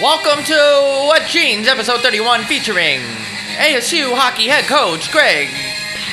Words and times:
Welcome 0.00 0.42
to 0.44 0.54
What 1.08 1.26
Jeans, 1.28 1.68
episode 1.68 2.00
31, 2.00 2.44
featuring 2.44 3.00
ASU 3.60 4.14
hockey 4.16 4.46
head 4.48 4.64
coach 4.64 5.12
Greg 5.12 5.48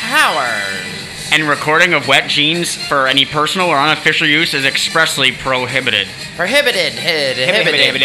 Powers. 0.01 1.31
And 1.31 1.47
recording 1.47 1.93
of 1.93 2.05
wet 2.07 2.27
jeans 2.29 2.75
for 2.75 3.07
any 3.07 3.23
personal 3.25 3.67
or 3.67 3.77
unofficial 3.77 4.27
use 4.27 4.53
is 4.53 4.65
expressly 4.65 5.31
prohibited. 5.31 6.07
Prohibited. 6.35 6.93
Hid, 6.93 7.37
inhibited. 7.39 8.03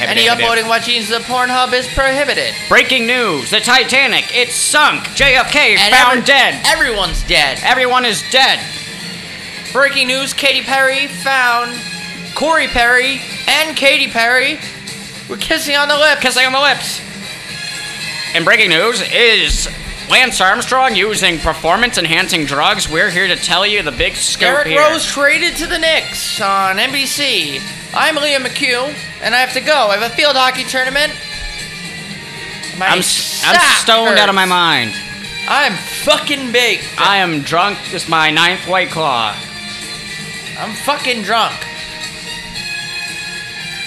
Any 0.00 0.28
uploading 0.28 0.66
wet 0.68 0.82
Jeans 0.82 1.06
to 1.06 1.12
the 1.14 1.18
Pornhub 1.20 1.72
is 1.74 1.86
prohibited. 1.88 2.52
Breaking 2.68 3.06
news: 3.06 3.50
The 3.50 3.60
Titanic, 3.60 4.36
it's 4.36 4.54
sunk. 4.54 5.02
JFK 5.14 5.76
And 5.78 5.94
found 5.94 6.12
every- 6.18 6.24
dead. 6.26 6.60
Everyone's 6.66 7.22
dead. 7.24 7.60
Everyone 7.62 8.04
is 8.04 8.22
dead. 8.30 8.58
Breaking 9.72 10.08
news: 10.08 10.32
Katy 10.34 10.62
Perry 10.62 11.06
found 11.06 11.72
Corey 12.34 12.66
Perry 12.68 13.20
and 13.48 13.76
Katy 13.76 14.08
Perry 14.08 14.58
were 15.30 15.36
kissing 15.36 15.76
on 15.76 15.88
the 15.88 15.96
lips. 15.96 16.20
Kissing 16.20 16.44
on 16.44 16.52
the 16.52 16.60
lips. 16.60 17.00
And 18.34 18.44
breaking 18.44 18.70
news 18.70 19.00
is 19.12 19.68
Lance 20.10 20.40
Armstrong 20.40 20.96
using 20.96 21.38
performance-enhancing 21.38 22.44
drugs. 22.44 22.90
We're 22.90 23.10
here 23.10 23.28
to 23.28 23.36
tell 23.36 23.64
you 23.64 23.82
the 23.82 23.92
big 23.92 24.14
scoop 24.14 24.40
Derrick 24.40 24.66
here. 24.66 24.80
Rose 24.80 25.06
traded 25.06 25.56
to 25.56 25.66
the 25.66 25.78
Knicks 25.78 26.40
on 26.40 26.76
NBC. 26.76 27.60
I'm 27.94 28.16
Liam 28.16 28.44
McHugh, 28.44 28.92
and 29.22 29.34
I 29.34 29.38
have 29.38 29.52
to 29.54 29.60
go. 29.60 29.88
I 29.88 29.96
have 29.96 30.10
a 30.10 30.14
field 30.14 30.36
hockey 30.36 30.64
tournament. 30.64 31.12
My 32.78 32.86
I'm, 32.86 32.98
I'm 32.98 33.76
stoned 33.78 34.18
out 34.18 34.28
of 34.28 34.34
my 34.34 34.46
mind. 34.46 34.92
I'm 35.48 35.74
fucking 36.04 36.52
baked. 36.52 36.88
I 36.98 37.18
am 37.18 37.42
drunk. 37.42 37.78
This 37.90 38.04
is 38.04 38.08
my 38.08 38.30
ninth 38.30 38.66
white 38.68 38.90
claw. 38.90 39.34
I'm 40.58 40.74
fucking 40.74 41.22
drunk. 41.22 41.54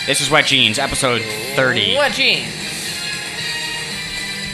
This 0.05 0.19
is 0.19 0.29
Wet 0.29 0.45
Jeans, 0.47 0.79
episode 0.79 1.21
30. 1.55 1.95
What 1.95 2.11
jeans? 2.11 2.53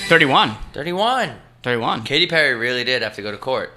31. 0.07 0.55
31. 0.73 1.35
31. 1.63 2.03
Katy 2.03 2.27
Perry 2.27 2.53
really 2.53 2.83
did 2.83 3.01
have 3.01 3.15
to 3.15 3.23
go 3.23 3.31
to 3.31 3.37
court. 3.37 3.73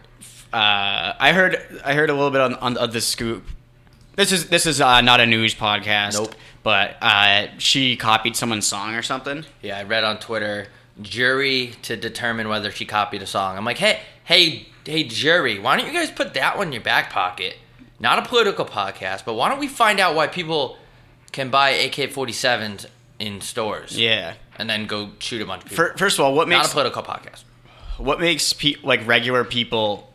Uh, 0.52 1.14
I 1.18 1.32
heard 1.32 1.56
I 1.82 1.94
heard 1.94 2.10
a 2.10 2.12
little 2.12 2.30
bit 2.30 2.42
on, 2.42 2.56
on 2.56 2.76
of 2.76 2.92
the 2.92 3.00
scoop. 3.00 3.44
This 4.16 4.32
is 4.32 4.50
this 4.50 4.66
is 4.66 4.82
uh, 4.82 5.00
not 5.00 5.20
a 5.20 5.26
news 5.26 5.54
podcast. 5.54 6.12
Nope. 6.12 6.34
But 6.62 6.98
uh, 7.00 7.46
she 7.56 7.96
copied 7.96 8.36
someone's 8.36 8.66
song 8.66 8.94
or 8.94 9.00
something. 9.00 9.46
Yeah, 9.62 9.78
I 9.78 9.84
read 9.84 10.04
on 10.04 10.18
Twitter, 10.18 10.66
jury 11.00 11.72
to 11.82 11.96
determine 11.96 12.50
whether 12.50 12.70
she 12.70 12.84
copied 12.84 13.22
a 13.22 13.26
song. 13.26 13.56
I'm 13.56 13.64
like, 13.64 13.78
hey, 13.78 14.00
hey, 14.24 14.68
hey, 14.84 15.04
jury, 15.04 15.58
why 15.58 15.78
don't 15.78 15.86
you 15.86 15.92
guys 15.94 16.10
put 16.10 16.34
that 16.34 16.58
one 16.58 16.66
in 16.66 16.72
your 16.74 16.82
back 16.82 17.08
pocket? 17.10 17.56
Not 17.98 18.18
a 18.18 18.28
political 18.28 18.66
podcast, 18.66 19.24
but 19.24 19.34
why 19.34 19.48
don't 19.48 19.58
we 19.58 19.68
find 19.68 20.00
out 20.00 20.14
why 20.14 20.26
people 20.26 20.76
can 21.32 21.50
buy 21.50 21.70
AK-47s 21.70 22.86
in 23.18 23.40
stores? 23.40 23.98
Yeah. 23.98 24.34
and 24.58 24.68
then 24.68 24.86
go 24.86 25.10
shoot 25.18 25.40
a 25.42 25.46
bunch 25.46 25.64
of 25.64 25.70
people. 25.70 25.86
First 25.96 26.18
of 26.18 26.24
all, 26.24 26.34
what 26.34 26.46
makes 26.48 26.58
Not 26.64 26.66
a 26.68 26.72
political 26.72 27.02
podcast. 27.02 27.42
what 27.98 28.20
makes 28.20 28.52
pe- 28.52 28.76
like 28.82 29.06
regular 29.06 29.44
people 29.44 30.10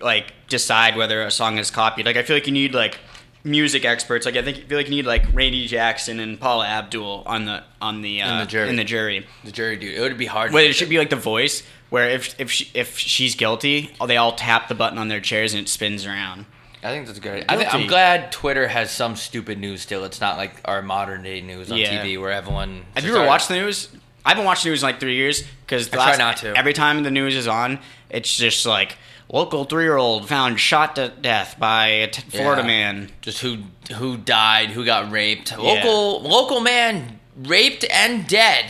like 0.00 0.32
decide 0.48 0.96
whether 0.96 1.22
a 1.22 1.30
song 1.30 1.58
is 1.58 1.70
copied? 1.70 2.06
Like 2.06 2.16
I 2.16 2.22
feel 2.22 2.36
like 2.36 2.46
you 2.46 2.52
need 2.52 2.74
like 2.74 2.98
music 3.44 3.84
experts. 3.84 4.26
Like 4.26 4.36
I 4.36 4.42
think 4.42 4.58
I 4.58 4.60
feel 4.62 4.78
like 4.78 4.86
you 4.88 4.94
need 4.94 5.06
like 5.06 5.24
Randy 5.32 5.66
Jackson 5.66 6.20
and 6.20 6.38
Paula 6.38 6.66
Abdul 6.66 7.22
on 7.26 7.44
the 7.44 7.62
on 7.80 8.02
the 8.02 8.22
uh, 8.22 8.40
the 8.40 8.46
jury. 8.46 8.68
In 8.68 8.76
the 8.76 8.84
jury. 8.84 9.26
The 9.44 9.52
jury, 9.52 9.76
dude, 9.76 9.94
it 9.94 10.00
would 10.00 10.18
be 10.18 10.26
hard. 10.26 10.52
Wait, 10.52 10.70
it 10.70 10.74
should 10.74 10.88
be 10.88 10.98
like 10.98 11.10
the 11.10 11.16
voice 11.16 11.62
where 11.90 12.08
if 12.10 12.38
if 12.40 12.50
she, 12.50 12.70
if 12.74 12.98
she's 12.98 13.34
guilty, 13.34 13.90
they 14.06 14.16
all 14.16 14.32
tap 14.32 14.68
the 14.68 14.74
button 14.74 14.98
on 14.98 15.08
their 15.08 15.20
chairs 15.20 15.54
and 15.54 15.62
it 15.62 15.68
spins 15.68 16.04
around. 16.06 16.46
I 16.82 16.90
think 16.90 17.06
that's 17.06 17.18
good. 17.18 17.44
I 17.48 17.56
think, 17.56 17.74
I'm 17.74 17.86
glad 17.86 18.30
Twitter 18.32 18.68
has 18.68 18.90
some 18.90 19.16
stupid 19.16 19.58
news 19.58 19.82
still. 19.82 20.04
It's 20.04 20.20
not 20.20 20.36
like 20.36 20.52
our 20.64 20.80
modern 20.82 21.22
day 21.22 21.40
news 21.40 21.70
on 21.72 21.78
Yeah. 21.78 22.02
TV 22.04 22.20
where 22.20 22.30
everyone. 22.32 22.84
Have 22.94 23.04
you 23.04 23.16
ever 23.16 23.26
watched 23.26 23.48
the 23.48 23.54
news? 23.56 23.88
I 24.24 24.30
haven't 24.30 24.44
watched 24.44 24.62
the 24.64 24.70
news 24.70 24.82
in 24.82 24.86
like 24.88 25.00
three 25.00 25.16
years 25.16 25.42
because 25.66 25.88
I 25.88 25.96
try 25.96 26.16
not 26.16 26.36
to. 26.38 26.56
Every 26.56 26.72
time 26.72 27.02
the 27.02 27.10
news 27.10 27.34
is 27.34 27.48
on, 27.48 27.78
it's 28.10 28.36
just 28.36 28.64
like 28.66 28.96
local 29.30 29.64
three-year-old 29.64 30.28
found 30.28 30.60
shot 30.60 30.96
to 30.96 31.08
death 31.08 31.56
by 31.58 31.86
a 31.88 32.06
t- 32.08 32.22
Florida 32.30 32.62
Yeah. 32.62 32.66
man. 32.68 33.10
Just 33.22 33.40
who 33.40 33.58
who 33.94 34.16
died, 34.16 34.70
who 34.70 34.84
got 34.84 35.10
raped. 35.10 35.56
Local 35.58 36.20
local 36.22 36.60
man 36.60 37.18
raped 37.36 37.84
and 37.90 38.26
dead, 38.28 38.66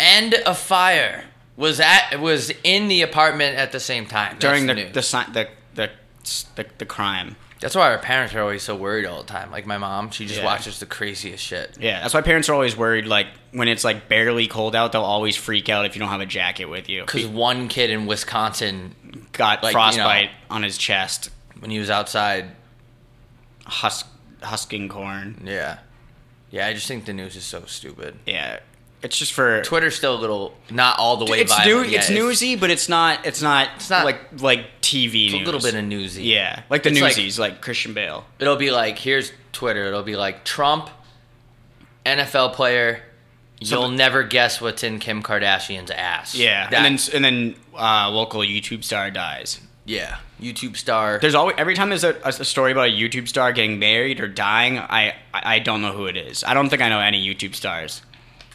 and 0.00 0.34
a 0.46 0.54
fire 0.54 1.24
was 1.56 1.78
at 1.80 2.20
was 2.20 2.52
in 2.62 2.88
the 2.88 3.02
apartment 3.02 3.56
at 3.58 3.72
the 3.72 3.80
same 3.80 4.06
time 4.06 4.36
during 4.38 4.66
That's 4.66 4.78
the 4.78 4.84
news. 4.84 4.94
the, 4.94 5.02
si- 5.02 5.32
the 5.32 5.48
the 6.56 6.66
the 6.78 6.86
crime. 6.86 7.36
That's 7.60 7.74
why 7.74 7.90
our 7.92 7.98
parents 7.98 8.34
are 8.34 8.40
always 8.42 8.62
so 8.62 8.76
worried 8.76 9.06
all 9.06 9.22
the 9.22 9.28
time. 9.28 9.50
Like 9.50 9.64
my 9.64 9.78
mom, 9.78 10.10
she 10.10 10.26
just 10.26 10.40
Yeah. 10.40 10.44
watches 10.44 10.80
the 10.80 10.86
craziest 10.86 11.42
shit. 11.42 11.76
Yeah, 11.80 12.00
that's 12.00 12.12
why 12.12 12.20
parents 12.20 12.48
are 12.50 12.52
always 12.54 12.76
worried. 12.76 13.06
Like 13.06 13.28
when 13.52 13.68
it's 13.68 13.84
like 13.84 14.06
barely 14.08 14.46
cold 14.46 14.76
out, 14.76 14.92
they'll 14.92 15.02
always 15.02 15.34
freak 15.36 15.68
out 15.70 15.86
if 15.86 15.94
you 15.96 16.00
don't 16.00 16.10
have 16.10 16.20
a 16.20 16.26
jacket 16.26 16.66
with 16.66 16.88
you. 16.90 17.02
Because 17.02 17.26
one 17.26 17.68
kid 17.68 17.88
in 17.90 18.04
Wisconsin, 18.06 18.94
got 19.32 19.62
like, 19.62 19.72
you 19.72 19.76
frostbite 19.78 20.30
on 20.50 20.62
his 20.62 20.76
chest, 20.76 21.30
when 21.58 21.70
he 21.70 21.78
was 21.78 21.88
outside, 21.88 22.50
husk 23.66 24.06
husking 24.42 24.88
corn. 24.90 25.42
yeah, 25.46 25.78
yeah. 26.50 26.66
I 26.66 26.74
just 26.74 26.86
think 26.86 27.06
the 27.06 27.14
news 27.14 27.34
is 27.36 27.44
so 27.44 27.64
stupid. 27.66 28.18
Yeah, 28.26 28.60
it's 29.04 29.16
just 29.16 29.32
for 29.32 29.62
Twitter's 29.62 29.94
still 29.94 30.16
a 30.16 30.20
little 30.20 30.56
not 30.70 30.98
all 30.98 31.16
the 31.18 31.26
way. 31.30 31.40
it's 31.40 31.64
new. 31.64 31.82
yet. 31.82 32.00
It's 32.00 32.10
newsy, 32.10 32.56
but 32.56 32.70
it's 32.70 32.88
not. 32.88 33.24
It's 33.26 33.40
not. 33.42 33.68
It's 33.76 33.90
not- 33.90 34.04
like 34.04 34.40
like 34.40 34.66
TV 34.80 35.26
It's 35.26 35.34
a 35.34 35.38
little 35.44 35.60
bit 35.60 35.74
of 35.74 35.84
newsy. 35.84 36.24
Yeah, 36.24 36.62
like 36.70 36.82
the 36.82 36.90
It's 36.90 37.00
like- 37.00 37.16
newsies, 37.16 37.38
like, 37.38 37.60
Christian 37.60 37.92
Bale. 37.94 38.24
It'll 38.38 38.56
be 38.56 38.70
like 38.70 38.98
here's 38.98 39.30
Twitter. 39.52 39.84
It'll 39.86 40.02
be 40.02 40.16
like 40.16 40.44
Trump, 40.44 40.90
NFL 42.04 42.54
player. 42.54 43.02
You'll 43.60 43.82
Something- 43.82 43.96
never 43.96 44.22
guess 44.24 44.60
what's 44.60 44.82
in 44.82 44.98
Kim 44.98 45.22
Kardashian's 45.22 45.90
ass. 45.90 46.34
Yeah, 46.34 46.68
That- 46.70 46.84
and 46.84 46.98
then 46.98 47.14
and 47.14 47.24
then 47.24 47.54
uh, 47.78 48.10
local 48.10 48.40
YouTube 48.40 48.84
star 48.84 49.10
dies. 49.10 49.60
yeah, 49.86 50.16
YouTube 50.42 50.76
star. 50.76 51.18
There's 51.18 51.34
always 51.34 51.54
every 51.56 51.74
time 51.74 51.88
there's 51.88 52.04
a, 52.04 52.16
a 52.24 52.44
story 52.44 52.72
about 52.72 52.88
a 52.88 52.92
YouTube 52.92 53.28
star 53.28 53.52
getting 53.52 53.78
married 53.78 54.20
or 54.20 54.28
dying, 54.28 54.78
I 54.78 55.14
I 55.32 55.60
don't 55.60 55.80
know 55.82 55.92
who 55.92 56.06
it 56.06 56.16
is. 56.16 56.42
I 56.44 56.52
don't 56.54 56.68
think 56.68 56.82
I 56.82 56.88
know 56.88 57.00
any 57.00 57.24
YouTube 57.24 57.54
stars 57.54 58.02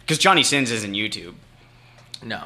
because 0.09 0.17
Johnny 0.17 0.41
Sins 0.41 0.71
isn't 0.71 0.93
YouTube. 0.93 1.35
no. 2.23 2.43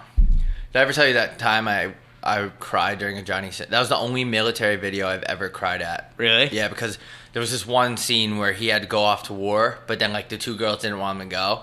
Did 0.74 0.79
I 0.79 0.81
ever 0.81 0.91
tell 0.91 1.07
you 1.07 1.13
that 1.13 1.40
time 1.40 1.68
I 1.69 1.94
I 2.22 2.50
cried 2.59 3.00
during 3.00 3.18
a 3.18 3.24
Johnny? 3.24 3.51
Sin- 3.51 3.68
That 3.69 3.79
was 3.79 3.88
the 3.90 3.96
only 3.96 4.25
military 4.25 4.75
video 4.75 5.07
I've 5.07 5.24
ever 5.24 5.47
cried 5.50 5.81
at. 5.81 6.12
Really? 6.18 6.50
Yeah, 6.51 6.68
because 6.68 6.97
there 7.31 7.40
was 7.40 7.51
this 7.51 7.66
one 7.66 7.96
scene 7.96 8.38
where 8.38 8.51
he 8.53 8.68
had 8.68 8.81
to 8.81 8.88
go 8.88 9.01
off 9.03 9.24
to 9.24 9.34
war, 9.34 9.78
but 9.88 10.00
then 10.00 10.12
like 10.12 10.28
the 10.29 10.38
two 10.38 10.56
girls 10.57 10.81
didn't 10.81 11.00
want 11.00 11.22
him 11.22 11.29
to 11.29 11.34
go, 11.35 11.62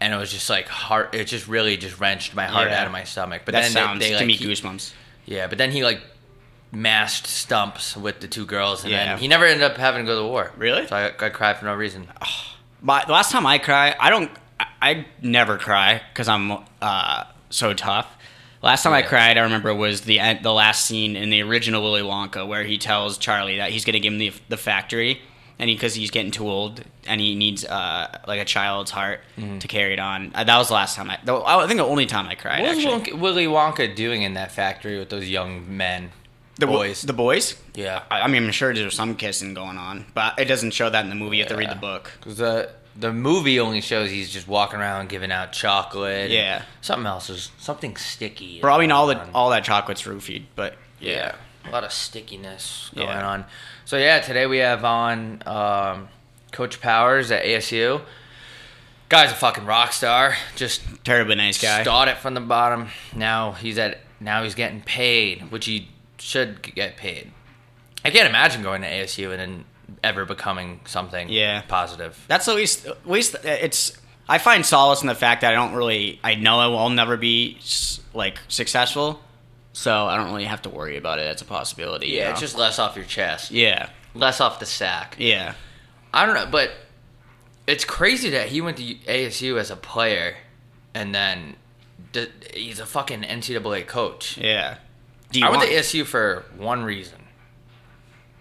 and 0.00 0.12
it 0.12 0.16
was 0.16 0.32
just 0.32 0.50
like 0.50 0.66
heart. 0.66 1.14
It 1.14 1.26
just 1.26 1.46
really 1.46 1.76
just 1.76 2.00
wrenched 2.00 2.34
my 2.34 2.46
heart 2.46 2.68
Yeah. 2.70 2.80
out 2.80 2.86
of 2.86 2.92
my 2.92 3.04
stomach. 3.04 3.42
But 3.44 3.52
that 3.52 3.62
then 3.62 3.70
sounds 3.70 4.00
they, 4.00 4.06
they 4.06 4.10
to 4.14 4.16
like, 4.18 4.26
me 4.26 4.34
he- 4.36 4.46
goosebumps. 4.46 4.92
Yeah, 5.26 5.46
but 5.46 5.58
then 5.58 5.70
he 5.70 5.84
like 5.84 6.00
mashed 6.72 7.26
stumps 7.26 7.96
with 7.96 8.20
the 8.20 8.28
two 8.28 8.46
girls, 8.46 8.82
and 8.82 8.90
Yeah. 8.92 9.04
then 9.10 9.18
he 9.18 9.28
never 9.28 9.44
ended 9.44 9.62
up 9.70 9.76
having 9.76 10.04
to 10.04 10.10
go 10.12 10.20
to 10.22 10.26
war. 10.26 10.50
Really? 10.56 10.86
So 10.88 10.96
I, 10.96 11.06
I 11.26 11.28
cried 11.28 11.58
for 11.58 11.66
no 11.66 11.74
reason. 11.74 12.08
But 12.82 13.06
the 13.06 13.12
last 13.12 13.30
time 13.30 13.44
I 13.46 13.58
cry, 13.58 13.94
I 14.00 14.08
don't. 14.10 14.30
I, 14.80 15.06
never 15.22 15.58
cry 15.58 16.02
because 16.12 16.28
I'm 16.28 16.58
uh, 16.80 17.24
so 17.50 17.74
tough. 17.74 18.06
Last 18.62 18.82
time 18.82 18.92
I 18.92 19.02
cried, 19.02 19.38
I 19.38 19.42
remember 19.42 19.72
was 19.74 20.00
the 20.02 20.18
end, 20.18 20.40
the 20.42 20.52
last 20.52 20.84
scene 20.86 21.14
in 21.16 21.30
the 21.30 21.42
original 21.42 21.82
Willy 21.82 22.02
Wonka 22.02 22.46
where 22.46 22.64
he 22.64 22.76
tells 22.78 23.16
Charlie 23.16 23.56
that 23.58 23.70
he's 23.70 23.84
going 23.84 23.94
to 23.94 24.00
give 24.00 24.12
him 24.12 24.18
the 24.18 24.32
the 24.48 24.56
factory, 24.56 25.22
and 25.60 25.68
because 25.68 25.94
he's 25.94 26.10
getting 26.10 26.32
too 26.32 26.48
old 26.48 26.82
and 27.06 27.20
he 27.20 27.36
needs 27.36 27.64
uh, 27.64 28.18
like 28.26 28.40
a 28.40 28.44
child's 28.44 28.90
heart 28.90 29.20
Mm-hmm. 29.36 29.58
to 29.60 29.68
carry 29.68 29.92
it 29.92 30.00
on. 30.00 30.32
Uh, 30.34 30.42
that 30.42 30.58
was 30.58 30.68
the 30.68 30.74
last 30.74 30.96
time 30.96 31.08
I. 31.08 31.18
I 31.24 31.66
think 31.68 31.78
the 31.78 31.84
only 31.84 32.06
time 32.06 32.26
I 32.26 32.34
cried. 32.34 32.62
What 32.62 32.70
actually. 32.76 33.12
Wonka, 33.12 33.20
Willy 33.20 33.46
Wonka 33.46 33.94
doing 33.94 34.22
in 34.22 34.34
that 34.34 34.50
factory 34.50 34.98
with 34.98 35.10
those 35.10 35.28
young 35.28 35.76
men? 35.76 36.10
the 36.58 36.66
boys. 36.66 37.02
The 37.02 37.12
boys. 37.12 37.54
Yeah, 37.76 38.02
I, 38.10 38.22
I 38.22 38.26
mean, 38.26 38.42
I'm 38.44 38.50
sure 38.50 38.74
there's 38.74 38.92
some 38.96 39.14
kissing 39.14 39.54
going 39.54 39.78
on, 39.78 40.06
but 40.12 40.36
it 40.40 40.46
doesn't 40.46 40.72
show 40.72 40.90
that 40.90 41.04
in 41.04 41.08
the 41.08 41.14
movie. 41.14 41.36
You 41.36 41.44
have 41.44 41.52
to 41.52 41.56
read 41.56 41.70
the 41.70 41.76
book. 41.76 42.10
because 42.18 42.38
the 42.38 42.70
the 42.98 43.12
movie 43.12 43.60
only 43.60 43.80
shows 43.80 44.10
he's 44.10 44.30
just 44.30 44.48
walking 44.48 44.80
around 44.80 45.08
giving 45.08 45.30
out 45.30 45.52
chocolate. 45.52 46.30
Yeah. 46.30 46.62
something 46.80 47.06
else 47.06 47.30
is 47.30 47.50
something 47.58 47.96
sticky. 47.96 48.60
Probably 48.60 48.90
all 48.90 49.06
that 49.08 49.28
all 49.34 49.50
that 49.50 49.64
chocolate's 49.64 50.02
roofied, 50.02 50.44
but 50.56 50.74
Yeah. 51.00 51.34
A 51.64 51.70
lot 51.70 51.84
of 51.84 51.92
stickiness 51.92 52.90
going 52.94 53.08
Yeah. 53.08 53.26
on. 53.28 53.44
So 53.84 53.96
yeah, 53.98 54.20
today 54.20 54.46
we 54.46 54.58
have 54.58 54.84
on 54.84 55.42
um, 55.46 56.08
Coach 56.50 56.80
Powers 56.80 57.30
at 57.30 57.44
ASU. 57.44 58.00
Guy's 59.08 59.30
a 59.32 59.34
fucking 59.34 59.64
rock 59.64 59.92
star. 59.92 60.36
Just 60.56 60.82
terribly 61.04 61.34
nice 61.34 61.60
guy. 61.62 61.82
started 61.82 62.16
from 62.16 62.34
the 62.34 62.40
bottom. 62.40 62.88
Now 63.14 63.52
he's 63.52 63.78
at 63.78 64.00
now 64.20 64.42
he's 64.42 64.54
getting 64.54 64.80
paid, 64.82 65.50
which 65.52 65.66
he 65.66 65.88
should 66.18 66.62
get 66.74 66.96
paid. 66.96 67.30
I 68.04 68.10
can't 68.10 68.28
imagine 68.28 68.62
going 68.62 68.82
to 68.82 68.88
ASU 68.88 69.30
and 69.30 69.40
then 69.40 69.64
ever 70.02 70.24
becoming 70.24 70.80
something 70.86 71.28
Yeah. 71.28 71.62
positive. 71.62 72.22
That's 72.28 72.48
at 72.48 72.54
least 72.56 72.86
at 72.86 73.08
least 73.08 73.34
uh, 73.36 73.38
it's. 73.44 73.96
I 74.28 74.36
find 74.38 74.64
solace 74.66 75.00
in 75.00 75.08
the 75.08 75.14
fact 75.14 75.40
that 75.40 75.52
I 75.52 75.54
don't 75.56 75.72
really. 75.72 76.20
I 76.22 76.34
know 76.34 76.58
I 76.60 76.66
will 76.66 76.90
never 76.90 77.16
be 77.16 77.58
like 78.14 78.38
successful, 78.48 79.20
so 79.72 80.06
I 80.06 80.16
don't 80.16 80.26
really 80.26 80.44
have 80.44 80.62
to 80.62 80.68
worry 80.68 80.96
about 80.98 81.18
it 81.18 81.26
as 81.26 81.40
a 81.40 81.44
possibility. 81.46 82.08
you 82.08 82.18
Yeah, 82.18 82.24
know? 82.24 82.30
it's 82.32 82.40
just 82.40 82.56
less 82.58 82.78
off 82.78 82.94
your 82.96 83.04
chest. 83.06 83.50
yeah, 83.50 83.88
Less 84.14 84.40
off 84.40 84.60
the 84.60 84.66
sack. 84.66 85.16
yeah. 85.18 85.54
I 86.12 86.26
don't 86.26 86.34
know, 86.34 86.46
but 86.46 86.72
It's 87.66 87.84
crazy 87.84 88.30
that 88.30 88.48
he 88.48 88.60
went 88.62 88.78
to 88.78 88.94
ASU 89.06 89.58
as 89.58 89.70
a 89.70 89.76
player, 89.76 90.36
and 90.94 91.14
then 91.14 91.56
he's 92.54 92.80
a 92.80 92.86
fucking 92.86 93.22
NCAA 93.22 93.86
coach. 93.86 94.36
Yeah. 94.38 94.76
Do 95.32 95.38
you 95.40 95.46
I 95.46 95.50
went 95.50 95.60
want- 95.60 95.70
to 95.70 95.76
ASU 95.78 96.04
for 96.06 96.44
one 96.56 96.82
reason: 96.84 97.18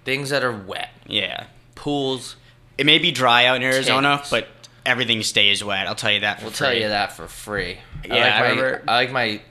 things 0.07 0.29
that 0.29 0.41
are 0.41 0.53
wet, 0.53 0.89
Yeah. 1.05 1.47
pools. 1.75 2.37
It 2.77 2.85
may 2.85 2.97
be 2.97 3.11
dry 3.11 3.43
out 3.45 3.57
in 3.57 3.63
Arizona, 3.63 4.23
but 4.31 4.47
everything 4.85 5.21
stays 5.21 5.61
wet. 5.61 5.85
I'll 5.85 5.95
tell 5.95 6.13
you 6.13 6.21
that. 6.21 6.37
For 6.39 6.45
We'll 6.45 6.53
tell 6.53 6.73
you 6.73 6.87
that 6.87 7.11
for 7.11 7.27
free. 7.27 7.79
Yeah, 8.05 8.13
I 8.15 8.17
like 8.19 8.33
I 8.33 8.39
my, 8.39 8.47
remember- 8.49 8.83
I 8.87 8.95
like 8.95 9.11
my. 9.11 9.41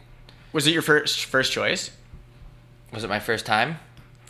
Was 0.54 0.66
it 0.66 0.70
your 0.72 0.80
first 0.80 1.26
first 1.26 1.52
choice? 1.52 1.90
Was 2.90 3.04
it 3.04 3.08
my 3.10 3.18
first 3.20 3.44
time? 3.44 3.78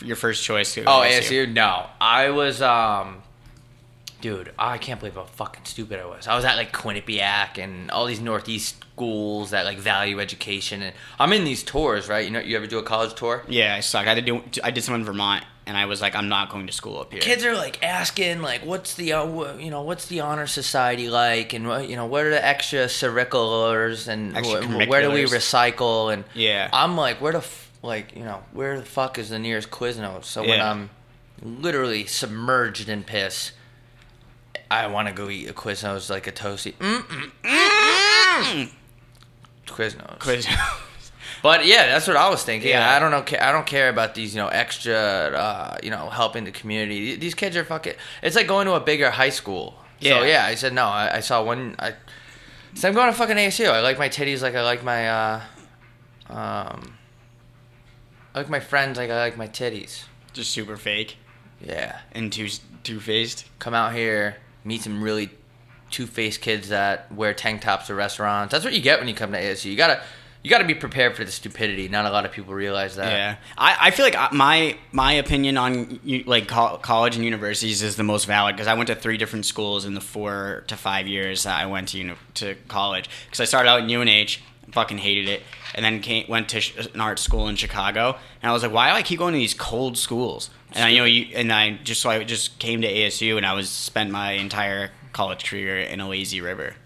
Your 0.02 0.16
first 0.16 0.42
choice? 0.42 0.74
To 0.74 0.82
Oh, 0.84 1.02
ASU? 1.02 1.46
No, 1.46 1.86
I 2.00 2.30
was. 2.30 2.60
um 2.60 3.22
Dude, 4.20 4.50
I 4.58 4.78
can't 4.78 4.98
believe 4.98 5.14
how 5.14 5.24
fucking 5.24 5.66
stupid 5.66 6.00
I 6.00 6.06
was. 6.06 6.26
I 6.26 6.34
was 6.34 6.44
at 6.44 6.56
like 6.56 6.72
Quinnipiac 6.72 7.58
and 7.62 7.90
all 7.92 8.06
these 8.06 8.18
Northeast 8.20 8.76
schools 8.94 9.50
that 9.50 9.64
like 9.66 9.78
value 9.78 10.18
education, 10.20 10.82
and 10.82 10.92
I'm 11.20 11.32
in 11.34 11.44
these 11.44 11.62
tours, 11.62 12.08
right? 12.08 12.24
You 12.24 12.30
know, 12.32 12.40
you 12.40 12.56
ever 12.56 12.66
do 12.66 12.78
a 12.78 12.82
college 12.82 13.14
tour? 13.14 13.44
Yeah, 13.46 13.74
I 13.76 13.80
suck. 13.80 14.06
I 14.08 14.14
to 14.16 14.22
do. 14.22 14.42
I 14.64 14.70
did 14.72 14.82
some 14.82 14.94
in 14.96 15.04
Vermont, 15.04 15.44
and 15.66 15.76
I 15.76 15.86
was 15.86 16.00
like, 16.00 16.14
I'm 16.14 16.28
not 16.28 16.48
going 16.50 16.66
to 16.68 16.72
school 16.72 17.00
up 17.00 17.12
here. 17.12 17.20
Kids 17.20 17.44
are 17.44 17.54
like 17.54 17.82
asking, 17.82 18.40
like, 18.40 18.64
what's 18.64 18.94
the, 18.94 19.12
uh, 19.14 19.56
you 19.56 19.70
know, 19.70 19.82
what's 19.82 20.06
the 20.06 20.20
honor 20.20 20.46
society 20.46 21.08
like, 21.10 21.52
and 21.52 21.66
what, 21.66 21.88
you 21.88 21.96
know, 21.96 22.06
what 22.06 22.24
are 22.24 22.30
the 22.30 22.44
extra 22.44 22.88
curriculars, 22.88 24.06
and 24.08 24.36
wh- 24.36 24.88
where 24.88 25.02
do 25.02 25.10
we 25.10 25.24
recycle, 25.24 26.12
and 26.12 26.24
Yeah. 26.34 26.70
I'm 26.72 26.96
like, 26.96 27.20
where 27.20 27.32
the, 27.32 27.38
f- 27.38 27.70
like, 27.82 28.14
you 28.14 28.24
know, 28.24 28.42
where 28.52 28.78
the 28.78 28.84
fuck 28.86 29.18
is 29.18 29.28
the 29.30 29.38
nearest 29.38 29.70
Quiznos? 29.70 30.24
So 30.24 30.42
when 30.42 30.60
I'm 30.60 30.90
literally 31.42 32.06
submerged 32.06 32.88
in 32.88 33.02
piss, 33.02 33.52
I 34.70 34.86
want 34.86 35.08
to 35.08 35.14
go 35.14 35.28
eat 35.28 35.48
a 35.48 35.52
Quiznos 35.52 36.08
like 36.10 36.26
a 36.26 36.32
toasty. 36.32 36.74
Mm-mm, 36.74 37.30
mm-mm. 37.42 38.70
Quiznos. 39.66 40.46
But 41.46 41.64
yeah, 41.66 41.86
that's 41.86 42.08
what 42.08 42.16
I 42.16 42.28
was 42.28 42.42
thinking. 42.42 42.70
Yeah. 42.70 42.94
I 42.94 42.98
don't 42.98 43.12
know. 43.12 43.24
I 43.40 43.52
don't 43.52 43.66
care 43.66 43.88
about 43.88 44.14
these, 44.14 44.34
you 44.34 44.40
know, 44.42 44.48
extra, 44.48 44.94
uh, 44.96 45.76
you 45.82 45.90
know, 45.90 46.10
helping 46.10 46.42
the 46.44 46.50
community. 46.50 47.14
These 47.14 47.34
kids 47.34 47.56
are 47.56 47.64
fucking. 47.64 47.94
It's 48.22 48.34
like 48.34 48.48
going 48.48 48.66
to 48.66 48.74
a 48.74 48.80
bigger 48.80 49.10
high 49.10 49.30
school. 49.40 49.74
So 50.02 50.08
Yeah. 50.08 50.24
yeah, 50.24 50.44
I 50.44 50.54
said 50.56 50.72
no. 50.72 50.84
I, 50.86 51.16
I 51.18 51.20
saw 51.20 51.42
one. 51.44 51.76
I 51.78 51.94
said 52.74 52.88
I'm 52.88 52.94
going 52.94 53.12
to 53.12 53.16
fucking 53.16 53.36
ASU. 53.36 53.68
I 53.70 53.80
like 53.80 53.98
my 53.98 54.08
titties 54.08 54.42
like 54.42 54.54
I 54.56 54.62
like 54.62 54.82
my, 54.82 55.08
uh, 55.08 55.40
um, 56.30 56.94
I 58.34 58.38
like 58.40 58.48
my 58.50 58.60
friends 58.60 58.98
like 58.98 59.10
I 59.10 59.16
like 59.18 59.36
my 59.36 59.48
titties. 59.48 60.04
Just 60.32 60.50
super 60.50 60.76
fake 60.76 61.16
Yeah, 61.64 62.00
and 62.12 62.32
two 62.32 62.48
two 62.82 63.00
faced. 63.00 63.44
come 63.58 63.72
out 63.72 63.94
here, 63.94 64.36
meet 64.64 64.82
some 64.82 65.02
really 65.02 65.30
two-faced 65.90 66.40
kids 66.40 66.68
that 66.70 67.10
wear 67.12 67.32
tank 67.32 67.62
tops 67.62 67.86
to 67.86 67.94
restaurants. 67.94 68.50
That's 68.52 68.64
what 68.64 68.74
you 68.74 68.80
get 68.80 68.98
when 68.98 69.06
you 69.08 69.14
come 69.14 69.30
to 69.32 69.40
ASU. 69.40 69.66
You 69.70 69.76
gotta. 69.76 70.02
You 70.46 70.50
got 70.50 70.58
to 70.58 70.64
be 70.64 70.74
prepared 70.76 71.16
for 71.16 71.24
the 71.24 71.32
stupidity. 71.32 71.88
Not 71.88 72.04
a 72.06 72.10
lot 72.10 72.24
of 72.24 72.30
people 72.30 72.54
realize 72.54 72.94
that. 72.94 73.10
Yeah, 73.10 73.36
I, 73.58 73.76
I 73.80 73.90
feel 73.90 74.04
like 74.06 74.16
uh, 74.16 74.28
my 74.30 74.76
my 74.92 75.14
opinion 75.14 75.58
on 75.58 75.98
like 76.24 76.46
col- 76.46 76.78
college 76.78 77.16
and 77.16 77.24
universities 77.24 77.82
is 77.82 77.96
the 77.96 78.04
most 78.04 78.26
valid 78.26 78.54
because 78.54 78.68
I 78.68 78.74
went 78.74 78.86
to 78.86 78.94
three 78.94 79.16
different 79.16 79.44
schools 79.44 79.84
in 79.84 79.94
the 79.94 80.00
four 80.00 80.62
to 80.68 80.76
five 80.76 81.08
years 81.08 81.42
that 81.42 81.58
I 81.60 81.66
went 81.66 81.88
to 81.88 81.98
uni- 81.98 82.14
to 82.34 82.54
college. 82.68 83.10
Because 83.24 83.40
I 83.40 83.44
started 83.44 83.68
out 83.68 83.80
in 83.80 83.90
UNH, 83.90 84.38
fucking 84.70 84.98
hated 84.98 85.28
it, 85.28 85.42
and 85.74 85.84
then 85.84 86.00
came, 86.00 86.28
went 86.28 86.48
to 86.50 86.60
sh- 86.60 86.76
an 86.94 87.00
art 87.00 87.18
school 87.18 87.48
in 87.48 87.56
Chicago, 87.56 88.16
and 88.40 88.48
I 88.48 88.52
was 88.52 88.62
like, 88.62 88.70
why 88.70 88.90
do 88.90 88.94
I 88.94 89.02
keep 89.02 89.18
going 89.18 89.32
to 89.32 89.38
these 89.38 89.52
cold 89.52 89.98
schools? 89.98 90.50
And 90.70 90.84
I 90.84 90.88
you 90.90 90.98
know 90.98 91.06
you 91.06 91.26
and 91.34 91.52
I 91.52 91.72
just 91.82 92.00
so 92.00 92.10
I 92.10 92.22
just 92.22 92.60
came 92.60 92.82
to 92.82 92.88
ASU 92.88 93.36
and 93.36 93.44
I 93.44 93.54
was 93.54 93.68
spent 93.68 94.12
my 94.12 94.30
entire 94.34 94.92
college 95.12 95.44
career 95.44 95.80
in 95.80 95.98
a 95.98 96.08
lazy 96.08 96.40
river. 96.40 96.76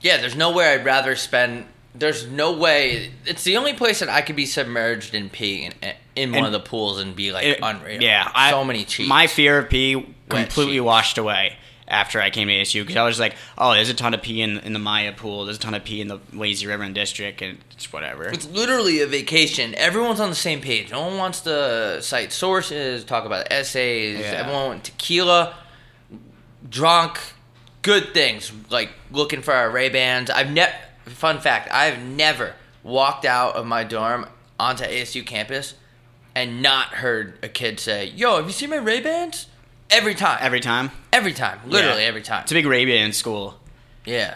Yeah, 0.00 0.16
there's 0.16 0.36
nowhere 0.36 0.70
I'd 0.78 0.86
rather 0.86 1.14
spend. 1.16 1.66
There's 1.94 2.26
no 2.26 2.52
way. 2.52 3.10
It's 3.26 3.42
the 3.44 3.56
only 3.56 3.72
place 3.74 3.98
that 4.00 4.08
I 4.08 4.22
could 4.22 4.36
be 4.36 4.46
submerged 4.46 5.14
in 5.14 5.28
pee 5.28 5.64
in, 5.64 5.74
in 6.14 6.30
one 6.30 6.38
And- 6.38 6.46
of 6.46 6.52
the 6.52 6.60
pools 6.60 7.00
and 7.00 7.16
be 7.16 7.32
like 7.32 7.44
It- 7.44 7.58
unreal. 7.62 8.00
Yeah, 8.02 8.30
I, 8.34 8.50
so 8.50 8.64
many 8.64 8.84
cheats. 8.84 9.08
My 9.08 9.26
fear 9.26 9.58
of 9.58 9.68
pee 9.68 10.06
completely 10.28 10.80
washed 10.80 11.18
away 11.18 11.56
after 11.88 12.20
I 12.20 12.30
came 12.30 12.46
to 12.46 12.54
ASU 12.54 12.82
because 12.82 12.94
I 12.96 13.02
was 13.02 13.18
like, 13.18 13.34
oh, 13.58 13.72
there's 13.74 13.88
a 13.88 13.94
ton 13.94 14.14
of 14.14 14.22
pee 14.22 14.40
in, 14.40 14.58
in 14.60 14.72
the 14.72 14.78
Maya 14.78 15.12
pool. 15.12 15.44
There's 15.46 15.56
a 15.56 15.60
ton 15.60 15.74
of 15.74 15.82
pee 15.82 16.00
in 16.00 16.06
the 16.06 16.20
Lazy 16.32 16.68
River 16.68 16.84
and 16.84 16.94
District, 16.94 17.42
and 17.42 17.58
it's 17.72 17.92
whatever. 17.92 18.28
it's 18.28 18.46
literally 18.48 19.00
a 19.00 19.06
vacation. 19.08 19.74
Everyone's 19.74 20.20
on 20.20 20.28
the 20.30 20.36
same 20.36 20.60
page. 20.60 20.92
No 20.92 21.00
one 21.08 21.16
wants 21.18 21.40
to 21.40 22.00
cite 22.00 22.30
sources, 22.32 23.02
talk 23.04 23.24
about 23.24 23.48
essays. 23.50 24.20
Yeah. 24.20 24.26
Everyone 24.26 24.66
wants 24.68 24.90
tequila, 24.90 25.56
drunk, 26.68 27.18
good 27.82 28.14
things 28.14 28.52
like 28.70 28.90
looking 29.10 29.42
for 29.42 29.52
our 29.52 29.68
Ray 29.70 29.88
Bans. 29.88 30.30
I've 30.30 30.52
never. 30.52 30.72
Fun 31.06 31.40
fact: 31.40 31.68
I've 31.72 32.00
never 32.02 32.54
walked 32.82 33.24
out 33.24 33.56
of 33.56 33.66
my 33.66 33.84
dorm 33.84 34.26
onto 34.58 34.84
ASU 34.84 35.24
campus 35.26 35.74
and 36.34 36.62
not 36.62 36.88
heard 36.88 37.38
a 37.42 37.48
kid 37.48 37.80
say, 37.80 38.06
"Yo, 38.14 38.36
have 38.36 38.46
you 38.46 38.52
seen 38.52 38.70
my 38.70 38.76
Ray 38.76 39.00
Bans?" 39.00 39.46
Every 39.90 40.14
time. 40.14 40.38
Every 40.40 40.60
time. 40.60 40.90
Every 41.12 41.32
time, 41.32 41.58
literally 41.66 42.02
Yeah. 42.02 42.08
every 42.08 42.22
time. 42.22 42.42
It's 42.44 42.52
a 42.52 42.54
big 42.54 42.66
Arabian 42.66 43.06
in 43.06 43.12
school. 43.12 43.58
Yeah, 44.04 44.34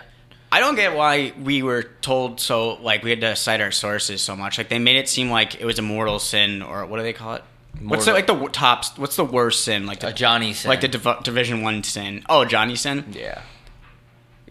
I 0.50 0.58
don't 0.60 0.74
get 0.74 0.94
why 0.96 1.32
we 1.40 1.62
were 1.62 1.84
told 2.00 2.40
so, 2.40 2.74
like, 2.82 3.04
we 3.04 3.10
had 3.10 3.20
to 3.20 3.36
cite 3.36 3.60
our 3.60 3.70
sources 3.70 4.20
so 4.20 4.34
much. 4.34 4.58
Like, 4.58 4.68
they 4.68 4.78
made 4.80 4.96
it 4.96 5.08
seem 5.08 5.30
like 5.30 5.60
it 5.60 5.64
was 5.64 5.78
a 5.78 5.82
mortal 5.82 6.18
sin, 6.18 6.60
or 6.60 6.84
what 6.86 6.96
do 6.96 7.02
they 7.04 7.12
call 7.12 7.34
it? 7.34 7.44
What's 7.80 8.04
the, 8.04 8.12
like 8.12 8.26
the 8.28 8.48
top? 8.48 8.84
What's 8.98 9.16
the 9.16 9.24
worst 9.24 9.64
sin? 9.64 9.84
Like 9.86 10.00
the 10.00 10.08
a 10.08 10.12
Johnny 10.12 10.54
sin. 10.54 10.68
like 10.68 10.80
the 10.80 10.88
div- 10.88 11.22
Division 11.24 11.62
One 11.62 11.82
sin. 11.82 12.24
Oh, 12.28 12.44
Johnny 12.44 12.76
sin. 12.76 13.04
yeah. 13.12 13.42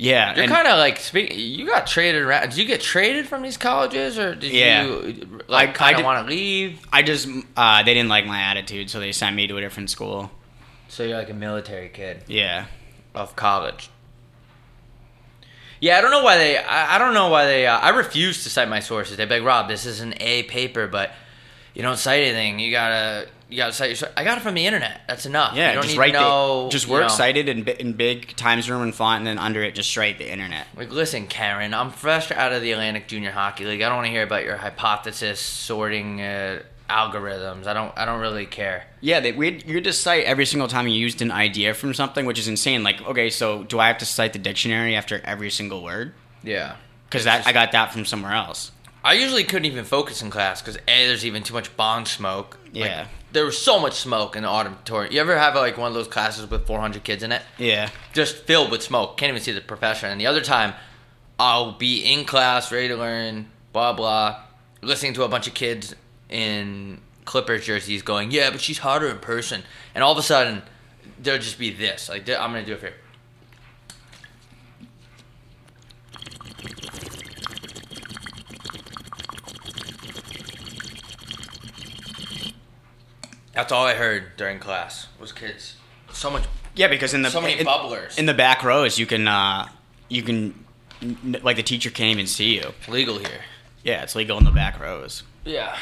Yeah, 0.04 0.36
You're 0.36 0.48
kind 0.48 0.68
of 0.68 0.78
like 0.80 0.98
speak. 0.98 1.34
You 1.34 1.66
got 1.66 1.88
traded 1.88 2.24
around. 2.24 2.50
Did 2.50 2.58
you 2.58 2.66
get 2.66 2.82
traded 2.82 3.26
from 3.26 3.42
these 3.42 3.56
colleges, 3.56 4.20
or 4.20 4.36
did 4.36 4.52
Yeah. 4.52 4.84
you 4.84 5.40
like 5.48 5.70
I 5.70 5.72
kind 5.72 5.98
of 5.98 6.04
want 6.04 6.28
to 6.28 6.30
leave? 6.34 6.80
I 6.92 7.04
just 7.04 7.30
uh, 7.56 7.84
they 7.84 7.94
didn't 7.94 8.10
like 8.10 8.26
my 8.26 8.42
attitude, 8.42 8.90
so 8.90 9.00
they 9.00 9.14
sent 9.14 9.34
me 9.34 9.48
to 9.48 9.56
a 9.56 9.62
different 9.62 9.90
school. 9.90 10.30
So 10.90 11.04
you're 11.04 11.18
like 11.18 11.30
a 11.30 11.34
military 11.34 11.88
kid 11.88 12.24
Yeah, 12.28 12.66
of 13.16 13.38
college. 13.38 13.90
Yeah, 15.80 15.98
I 15.98 16.02
don't 16.02 16.12
know 16.12 16.24
why 16.24 16.38
they. 16.38 16.58
I, 16.58 16.96
I 16.96 16.98
don't 16.98 17.14
know 17.14 17.30
why 17.30 17.46
they. 17.46 17.66
Uh, 17.66 17.78
I 17.78 17.90
refuse 17.90 18.44
to 18.44 18.50
cite 18.50 18.68
my 18.68 18.82
sources. 18.82 19.16
They 19.16 19.26
beg 19.26 19.42
like, 19.42 19.48
Rob, 19.48 19.68
this 19.70 19.86
is 19.86 20.02
an 20.02 20.16
A 20.20 20.44
paper, 20.44 20.88
but 20.88 21.12
you 21.74 21.82
don't 21.82 21.98
cite 21.98 22.24
anything. 22.24 22.60
You 22.60 22.72
gotta. 22.72 23.28
You 23.54 23.58
gotta 23.58 24.10
I 24.18 24.24
got 24.24 24.40
it 24.40 24.42
from 24.42 24.56
the 24.56 24.66
internet. 24.66 25.02
That's 25.08 25.28
enough. 25.28 25.56
yeah. 25.56 25.70
you 25.70 25.74
don't 25.76 25.84
just 25.84 25.94
need 25.94 26.00
write 26.00 26.14
to 26.14 26.20
know. 26.20 26.64
the 26.64 26.70
just 26.72 26.88
you 26.88 26.94
work 26.94 27.04
know. 27.04 27.08
cited 27.08 27.48
in, 27.48 27.68
in 27.68 27.94
big 27.94 28.36
Times 28.36 28.68
Roman 28.68 28.92
font, 28.92 29.20
and 29.20 29.27
then 29.27 29.38
under 29.38 29.62
it, 29.62 29.75
just 29.75 29.96
write 29.96 30.18
the 30.18 30.27
internet. 30.27 30.66
Like, 30.75 30.92
listen, 30.92 31.27
Karen, 31.27 31.72
I'm 31.72 31.92
fresh 31.92 32.32
out 32.32 32.51
of 32.51 32.63
the 32.63 32.72
Atlantic 32.72 33.08
Junior 33.08 33.30
Hockey 33.30 33.66
League. 33.66 33.84
I 33.84 33.89
don't 33.89 33.98
want 33.98 34.08
to 34.08 34.12
hear 34.12 34.24
about 34.24 34.44
your 34.44 34.58
hypothesis 34.58 35.39
sorting 35.39 36.20
uh, 36.20 36.63
algorithms. 36.89 37.68
I 37.68 37.74
don't. 37.74 37.94
I 37.96 38.06
don't 38.06 38.22
really 38.22 38.48
care. 38.48 38.88
Yeah, 39.01 39.20
they, 39.20 39.34
we 39.34 39.62
you 39.68 39.82
to 39.82 39.94
cite 39.94 40.25
every 40.25 40.48
single 40.48 40.68
time 40.68 40.88
you 40.88 40.96
used 40.96 41.22
an 41.22 41.30
idea 41.30 41.75
from 41.75 41.94
something, 41.94 42.25
which 42.25 42.39
is 42.39 42.48
insane. 42.48 42.82
Like, 42.82 43.04
okay, 43.04 43.30
so 43.30 43.66
do 43.66 43.77
I 43.77 43.86
have 43.86 44.00
to 44.00 44.06
cite 44.06 44.34
the 44.34 44.39
dictionary 44.39 44.96
after 44.96 45.22
every 45.24 45.51
single 45.51 45.84
word? 45.84 46.13
Yeah. 46.42 46.77
Because 47.08 47.25
that 47.25 47.46
I 47.46 47.54
got 47.54 47.72
that 47.74 47.94
from 47.94 48.06
somewhere 48.06 48.34
else. 48.34 48.72
I 49.03 49.13
usually 49.13 49.43
couldn't 49.43 49.65
even 49.65 49.83
focus 49.86 50.22
in 50.22 50.29
class 50.29 50.62
because 50.62 50.77
a 50.88 51.07
there's 51.07 51.25
even 51.25 51.43
too 51.43 51.53
much 51.53 51.75
bong 51.75 52.05
smoke. 52.05 52.57
Like, 52.67 52.75
Yeah. 52.86 53.07
there 53.33 53.43
was 53.45 53.57
so 53.57 53.79
much 53.79 53.93
smoke 53.93 54.36
in 54.36 54.43
the 54.43 54.50
auditorium. 54.50 55.13
You 55.13 55.19
ever 55.19 55.38
have 55.38 55.55
like 55.55 55.77
one 55.77 55.88
of 55.89 55.93
those 55.93 56.07
classes 56.07 56.50
with 56.50 56.65
400 56.65 57.03
kids 57.03 57.22
in 57.24 57.31
it, 57.31 57.41
Yeah, 57.57 57.89
just 58.13 58.38
filled 58.45 58.72
with 58.72 58.81
smoke? 58.81 59.17
Can't 59.17 59.29
even 59.29 59.41
see 59.41 59.51
the 59.51 59.62
professor. 59.62 60.07
And 60.07 60.19
the 60.22 60.27
other 60.27 60.41
time, 60.41 60.74
I'll 61.39 61.74
be 61.74 62.00
in 62.01 62.25
class, 62.25 62.72
ready 62.72 62.88
to 62.89 62.95
learn, 62.95 63.50
blah 63.74 63.91
blah, 63.93 64.39
listening 64.81 65.13
to 65.15 65.24
a 65.24 65.27
bunch 65.27 65.48
of 65.48 65.53
kids 65.53 65.93
in 66.29 67.00
Clippers 67.25 67.65
jerseys 67.65 68.01
going, 68.01 68.31
"Yeah, 68.31 68.50
but 68.51 68.62
she's 68.62 68.79
hotter 68.79 69.07
in 69.10 69.19
person." 69.19 69.63
And 69.95 70.03
all 70.03 70.12
of 70.13 70.17
a 70.17 70.24
sudden, 70.24 70.62
there'll 71.19 71.39
just 71.41 71.57
be 71.60 71.72
this. 71.72 72.07
Like 72.10 72.29
I'm 72.29 72.51
gonna 72.51 72.65
do 72.65 72.74
it 72.74 72.79
for. 72.79 72.88
you. 72.88 72.93
That's 83.53 83.72
all 83.72 83.86
I 83.86 83.93
heard 83.93 84.36
during 84.38 84.60
class 84.60 85.07
was 85.19 85.31
kids. 85.31 85.75
So 86.12 86.29
much, 86.29 86.43
yeah, 86.75 86.88
because 86.88 87.13
in 87.13 87.22
the 87.22 87.29
so 87.29 87.41
many 87.41 87.60
in, 87.60 87.65
bubblers. 87.65 88.17
in 88.17 88.25
the 88.25 88.33
back 88.33 88.63
rows, 88.63 88.98
you 88.98 89.05
can 89.05 89.27
uh, 89.27 89.67
you 90.10 90.24
can 90.24 90.63
like 91.41 91.57
the 91.57 91.63
teacher 91.63 91.89
can't 91.89 92.12
even 92.12 92.27
see 92.27 92.55
you. 92.55 92.74
legal 92.88 93.17
here. 93.17 93.41
Yeah, 93.83 94.03
it's 94.03 94.15
legal 94.15 94.38
in 94.38 94.45
the 94.45 94.51
back 94.51 94.79
rows. 94.79 95.24
Yeah, 95.45 95.77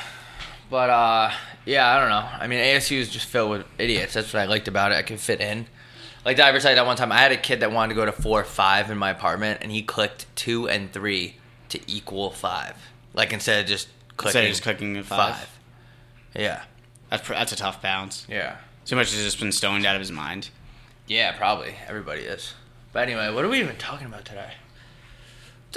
but 0.70 0.90
uh, 0.90 1.32
yeah, 1.66 1.96
I 1.96 2.00
don't 2.00 2.10
know. 2.10 2.28
I 2.40 2.48
mean, 2.48 2.60
ASU 2.60 2.98
is 2.98 3.10
just 3.10 3.26
filled 3.28 3.52
with 3.52 3.66
idiots. 3.78 4.14
That's 4.14 4.34
what 4.34 4.42
I 4.42 4.46
liked 4.46 4.68
about 4.68 4.92
it. 4.92 4.96
I 4.96 5.02
could 5.02 5.20
fit 5.20 5.42
in. 5.42 5.68
Like 6.24 6.38
the 6.38 6.44
advertised 6.44 6.78
that 6.78 6.86
one 6.86 6.98
time, 6.98 7.12
I 7.12 7.18
had 7.18 7.32
a 7.32 7.38
kid 7.38 7.62
that 7.62 7.72
wanted 7.72 7.90
to 7.90 7.96
go 7.96 8.06
to 8.06 8.12
four 8.12 8.42
or 8.42 8.46
five 8.46 8.92
in 8.92 8.98
my 8.98 9.10
apartment, 9.10 9.60
and 9.62 9.72
he 9.72 9.82
clicked 9.82 10.28
two 10.36 10.68
and 10.70 10.92
three 10.92 11.36
to 11.70 11.80
equal 11.88 12.32
five. 12.32 12.76
Like 13.14 13.34
instead 13.34 13.62
of 13.62 13.68
just 13.68 13.88
clicking, 14.18 14.28
Instead 14.28 14.44
of 14.44 14.50
just 14.52 14.64
clicking 14.64 14.98
a 14.98 15.04
five. 15.04 15.60
Yeah, 16.36 16.64
That's 17.12 17.22
pr- 17.28 17.34
that's 17.34 17.52
a 17.52 17.56
tough 17.56 17.82
bounce. 17.82 18.26
yeah, 18.28 18.56
Too 18.86 18.96
much 18.96 19.12
has 19.14 19.22
just 19.24 19.40
been 19.40 19.52
stoned 19.52 19.86
out 19.86 19.96
of 19.96 20.00
his 20.00 20.12
mind. 20.12 20.50
yeah. 21.08 21.34
Probably 21.38 21.76
everybody 21.88 22.22
is. 22.22 22.54
But 22.94 23.04
anyway, 23.04 23.32
what 23.32 23.46
are 23.46 23.50
we 23.50 23.60
even 23.60 23.76
talking 23.78 24.08
about 24.08 24.26
today? 24.26 24.54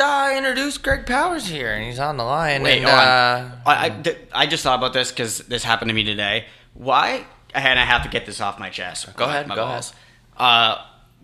I 0.03 0.37
introduced 0.37 0.83
Greg 0.83 1.07
Powers 1.07 1.47
here, 1.47 1.73
and 1.73 1.85
he's 1.85 2.01
on 2.01 2.17
the 2.17 2.25
line. 2.25 2.63
Wait, 2.63 2.79
and, 2.79 2.87
hold 2.87 2.99
on. 2.99 3.07
uh, 3.07 3.59
I, 3.65 3.87
I, 3.87 3.91
th- 3.91 4.19
I 4.33 4.47
just 4.47 4.65
thought 4.65 4.77
about 4.79 4.93
this 4.93 5.11
because 5.13 5.39
this 5.39 5.63
happened 5.63 5.89
to 5.91 5.95
me 5.95 6.03
today. 6.03 6.47
Why? 6.73 7.25
And 7.55 7.79
I 7.79 7.85
have 7.85 8.03
to 8.03 8.09
get 8.09 8.27
this 8.27 8.41
off 8.41 8.59
my 8.59 8.71
chest. 8.71 9.15
Go 9.15 9.27
ahead, 9.27 9.47
My 9.47 9.55
go 9.55 9.65
balls. 9.67 9.93
Uh, 10.37 10.79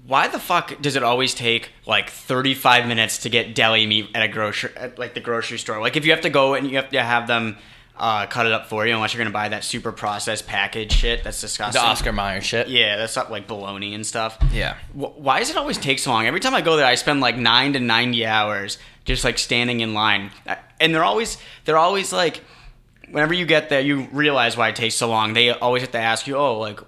why 0.07 0.29
the 0.29 0.38
fuck 0.38 0.81
does 0.81 0.95
it 0.95 1.02
always 1.02 1.35
take 1.35 1.71
like 1.87 2.11
35 2.11 2.87
minutes 2.87 3.19
to 3.19 3.29
get 3.29 3.57
deli 3.57 3.87
meat 3.87 4.09
at 4.14 4.23
a 4.23 4.29
grocery, 4.29 4.71
at 4.76 4.97
like 5.00 5.14
the 5.14 5.21
grocery 5.21 5.59
store? 5.59 5.81
Like 5.81 5.97
if 5.97 6.05
you 6.05 6.12
have 6.12 6.21
to 6.21 6.31
go 6.31 6.55
and 6.55 6.71
you 6.71 6.76
have 6.76 6.90
to 6.90 7.02
have 7.02 7.26
them 7.26 7.57
uh, 8.00 8.26
cut 8.26 8.47
it 8.47 8.52
up 8.52 8.66
for 8.66 8.87
you, 8.87 8.95
unless 8.95 9.14
you're 9.14 9.23
gonna 9.23 9.33
buy 9.33 9.50
that 9.50 9.62
super 9.62 9.92
processed 9.92 10.47
package 10.49 10.90
shit. 10.92 11.23
That's 11.23 11.40
disgusting. 11.40 11.80
the. 11.80 11.87
Oscar 11.87 12.12
Mayer 12.12 12.40
shit. 12.40 12.66
Yeah, 12.69 12.97
that's 12.97 13.14
not 13.14 13.30
like 13.30 13.47
bologna 13.47 13.95
and 13.95 14.04
stuff. 14.07 14.38
Yeah. 14.52 14.75
Wh- 14.92 15.16
Why 15.19 15.38
does 15.38 15.50
it 15.50 15.57
always 15.57 15.78
take 15.78 15.99
so 15.99 16.11
long? 16.11 16.26
Every 16.26 16.40
time 16.40 16.54
I 16.54 16.62
go 16.62 16.76
there, 16.76 16.87
I 16.87 16.95
spend 16.97 17.21
like 17.21 17.37
nine 17.37 17.75
to 17.75 17.78
ninety 17.80 18.26
hours 18.26 18.78
just 19.04 19.23
like 19.23 19.38
standing 19.38 19.80
in 19.80 19.95
line, 19.95 20.30
Uh, 20.47 20.57
and 20.80 20.95
they're 20.95 21.04
always 21.04 21.37
they're 21.66 21.78
always 21.78 22.12
like, 22.12 22.42
whenever 23.11 23.35
you 23.35 23.45
get 23.47 23.69
there, 23.69 23.80
you 23.80 24.09
realize 24.12 24.57
why 24.57 24.69
it 24.69 24.76
takes 24.76 24.95
so 24.95 25.09
long. 25.09 25.35
They 25.35 25.50
always 25.50 25.83
have 25.83 25.92
to 25.92 25.99
ask 25.99 26.26
you, 26.26 26.37
oh, 26.37 26.59
like, 26.59 26.80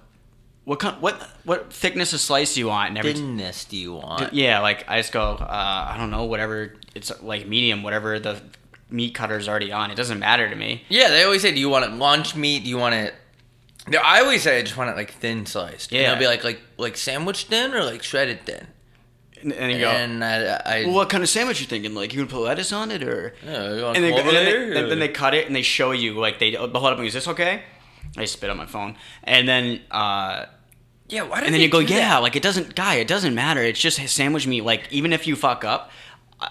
what 0.63 0.79
kind, 0.79 1.01
what 1.01 1.21
what 1.43 1.73
thickness 1.73 2.13
of 2.13 2.21
slice 2.21 2.53
do 2.53 2.61
you 2.61 2.67
want? 2.67 2.89
And 2.89 2.97
every 2.97 3.13
Thinness 3.13 3.65
do 3.65 3.75
you 3.77 3.93
want? 3.93 4.33
yeah, 4.33 4.59
like 4.59 4.85
I 4.89 4.97
just 4.99 5.11
go, 5.11 5.21
uh, 5.21 5.91
I 5.93 5.97
don't 5.97 6.09
know, 6.09 6.23
whatever 6.23 6.73
it's 6.95 7.11
like 7.21 7.47
medium, 7.47 7.83
whatever 7.83 8.17
the 8.19 8.41
meat 8.93 9.13
cutter's 9.13 9.49
already 9.49 9.71
on. 9.71 9.91
It 9.91 9.95
doesn't 9.95 10.19
matter 10.19 10.47
to 10.49 10.55
me. 10.55 10.83
Yeah, 10.87 11.09
they 11.09 11.23
always 11.23 11.41
say, 11.41 11.51
"Do 11.53 11.59
you 11.59 11.67
want 11.69 11.83
it 11.85 11.91
lunch 11.91 12.35
meat? 12.35 12.63
Do 12.63 12.69
you 12.69 12.77
want 12.77 12.95
it?" 12.95 13.13
I 14.01 14.21
always 14.21 14.43
say 14.43 14.59
I 14.59 14.61
just 14.61 14.77
want 14.77 14.89
it 14.91 14.95
like 14.95 15.11
thin 15.11 15.45
sliced. 15.45 15.91
Yeah, 15.91 16.01
Yeah. 16.01 16.09
they'll 16.11 16.19
be 16.19 16.27
like 16.27 16.43
like 16.45 16.61
like 16.77 16.95
sandwich 16.95 17.45
thin 17.45 17.73
or 17.73 17.83
like 17.83 18.03
shredded 18.03 18.45
thin. 18.45 18.67
And, 19.41 19.51
and 19.51 19.71
you 19.73 19.79
go, 19.79 19.89
And 19.89 20.23
I, 20.23 20.61
I 20.65 20.85
well, 20.85 20.93
what 20.95 21.09
kind 21.09 21.21
of 21.21 21.27
sandwich 21.29 21.59
you 21.59 21.67
thinking? 21.67 21.93
Like 21.93 22.13
you 22.13 22.19
gonna 22.19 22.29
put 22.31 22.39
lettuce 22.45 22.71
on 22.71 22.91
it 22.91 23.03
or? 23.03 23.33
Yeah, 23.45 23.73
you 23.75 23.83
want 23.83 23.97
and, 23.97 24.05
they, 24.05 24.13
and 24.17 24.25
then, 24.29 24.33
they, 24.45 24.51
there? 24.73 24.87
then 24.87 24.99
they 24.99 25.09
cut 25.09 25.33
it 25.33 25.47
and 25.47 25.53
they 25.55 25.63
show 25.63 25.91
you 25.91 26.13
like 26.13 26.39
they 26.39 26.51
they'll 26.51 26.61
hold 26.69 26.75
up 26.85 26.91
and 26.93 26.99
go, 26.99 27.03
is 27.03 27.13
this 27.13 27.27
okay? 27.27 27.63
I 28.15 28.23
spit 28.25 28.49
on 28.49 28.55
my 28.57 28.67
phone 28.67 28.95
and 29.23 29.47
then 29.49 29.81
uh, 29.91 30.45
yeah, 31.09 31.23
why 31.23 31.39
did 31.41 31.47
and 31.47 31.53
then 31.53 31.59
they 31.59 31.65
you 31.65 31.69
go 31.71 31.81
do 31.83 31.93
yeah 31.93 32.11
that? 32.11 32.17
like 32.21 32.35
it 32.37 32.43
doesn't 32.43 32.75
guy 32.75 32.95
it 32.95 33.07
doesn't 33.07 33.33
matter 33.35 33.61
it's 33.61 33.79
just 33.81 33.97
sandwich 34.07 34.45
meat 34.47 34.61
like 34.61 34.87
even 34.91 35.11
if 35.11 35.25
you 35.27 35.35
fuck 35.35 35.63
up 35.65 35.89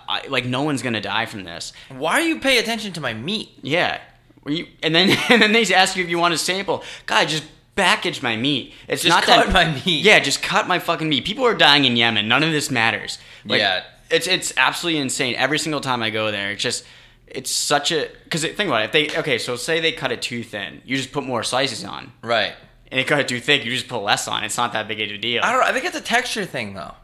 I, 0.08 0.26
like 0.28 0.44
no 0.44 0.62
one's 0.62 0.82
gonna 0.82 1.00
die 1.00 1.26
from 1.26 1.44
this. 1.44 1.72
Why 1.90 2.20
do 2.20 2.26
you 2.26 2.40
pay 2.40 2.58
attention 2.58 2.92
to 2.94 3.00
my 3.00 3.14
meat? 3.14 3.50
yeah. 3.62 4.00
You, 4.44 4.66
and 4.82 4.92
then 4.92 5.10
and 5.30 5.40
then 5.40 5.52
they 5.52 5.62
ask 5.72 5.96
you 5.96 6.02
if 6.02 6.10
you 6.10 6.18
want 6.18 6.34
a 6.34 6.38
sample. 6.38 6.82
Guy 7.06 7.24
just 7.26 7.44
package 7.76 8.22
my 8.22 8.36
meat. 8.36 8.74
It's 8.88 9.02
Just 9.02 9.14
not 9.14 9.22
cut 9.24 9.46
that, 9.46 9.52
my 9.52 9.72
meat. 9.84 10.04
yeah 10.04 10.18
just 10.18 10.42
cut 10.42 10.66
my 10.68 10.78
fucking 10.78 11.08
meat. 11.08 11.24
People 11.24 11.46
are 11.46 11.54
dying 11.54 11.84
in 11.84 11.96
Yemen. 11.96 12.26
None 12.28 12.42
of 12.42 12.50
this 12.52 12.70
matters. 12.70 13.18
Like, 13.44 13.60
Yeah. 13.60 13.84
it's 14.10 14.26
it's 14.26 14.52
absolutely 14.56 15.00
insane. 15.00 15.36
Every 15.36 15.58
single 15.58 15.80
time 15.80 16.02
I 16.02 16.10
go 16.10 16.30
there 16.32 16.50
it's 16.50 16.62
just 16.62 16.84
it's 17.28 17.50
such 17.50 17.92
a 17.92 18.08
because 18.24 18.42
think 18.42 18.58
about 18.68 18.82
it. 18.82 18.86
If 18.86 18.92
they 18.92 19.18
okay 19.20 19.38
so 19.38 19.54
say 19.56 19.78
they 19.80 19.92
cut 19.92 20.10
it 20.12 20.20
too 20.22 20.42
thin. 20.42 20.82
You 20.84 20.96
just 20.96 21.12
put 21.12 21.24
more 21.24 21.42
slices 21.44 21.84
on. 21.84 22.12
Right. 22.22 22.52
and 22.90 22.98
they 22.98 23.04
cut 23.04 23.20
it 23.20 23.28
too 23.28 23.40
thick 23.40 23.64
you 23.64 23.70
just 23.70 23.86
put 23.88 24.02
less 24.02 24.26
on. 24.26 24.42
It's 24.44 24.56
not 24.56 24.72
that 24.72 24.88
big 24.88 25.00
of 25.00 25.08
a 25.08 25.18
deal. 25.18 25.40
I 25.44 25.52
don't. 25.52 25.62
I 25.62 25.72
think 25.72 25.84
it's 25.84 25.96
a 25.96 26.00
texture 26.00 26.44
thing 26.44 26.74
though. 26.74 26.94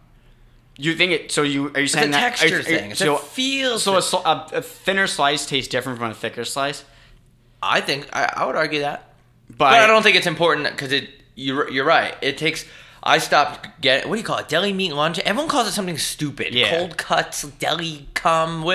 You 0.78 0.94
think 0.94 1.12
it 1.12 1.30
so 1.30 1.42
you 1.42 1.66
are 1.74 1.80
you 1.80 1.84
It's 1.84 1.92
saying 1.92 2.08
a 2.08 2.12
that 2.12 2.36
texture 2.36 2.60
are 2.60 2.62
thing. 2.62 2.92
It's 2.92 3.00
so, 3.00 3.16
a 3.16 3.18
feel. 3.18 3.78
so 3.78 3.96
a, 3.96 4.00
a, 4.24 4.48
a 4.54 4.62
thinner 4.62 5.06
slice 5.06 5.44
tastes 5.44 5.68
different 5.68 5.98
from 5.98 6.10
a 6.10 6.14
thicker 6.14 6.44
slice 6.44 6.84
I 7.62 7.80
think 7.80 8.08
I, 8.12 8.32
I 8.36 8.46
would 8.46 8.56
argue 8.56 8.80
that, 8.80 9.12
but, 9.48 9.58
but 9.58 9.74
I 9.74 9.86
don't 9.86 10.02
think 10.02 10.16
it's 10.16 10.26
important 10.26 10.70
because 10.70 10.92
it. 10.92 11.10
You're 11.34 11.70
you're 11.70 11.84
right. 11.84 12.16
It 12.20 12.36
takes. 12.36 12.64
I 13.02 13.18
stopped 13.18 13.80
getting 13.80 14.08
what 14.08 14.16
do 14.16 14.20
you 14.20 14.26
call 14.26 14.38
it? 14.38 14.48
Deli 14.48 14.72
meat 14.72 14.92
lunch. 14.92 15.18
Everyone 15.20 15.48
calls 15.48 15.68
it 15.68 15.72
something 15.72 15.98
stupid. 15.98 16.52
Yeah. 16.52 16.76
Cold 16.78 16.96
cuts, 16.96 17.42
deli 17.42 18.08
cum, 18.14 18.68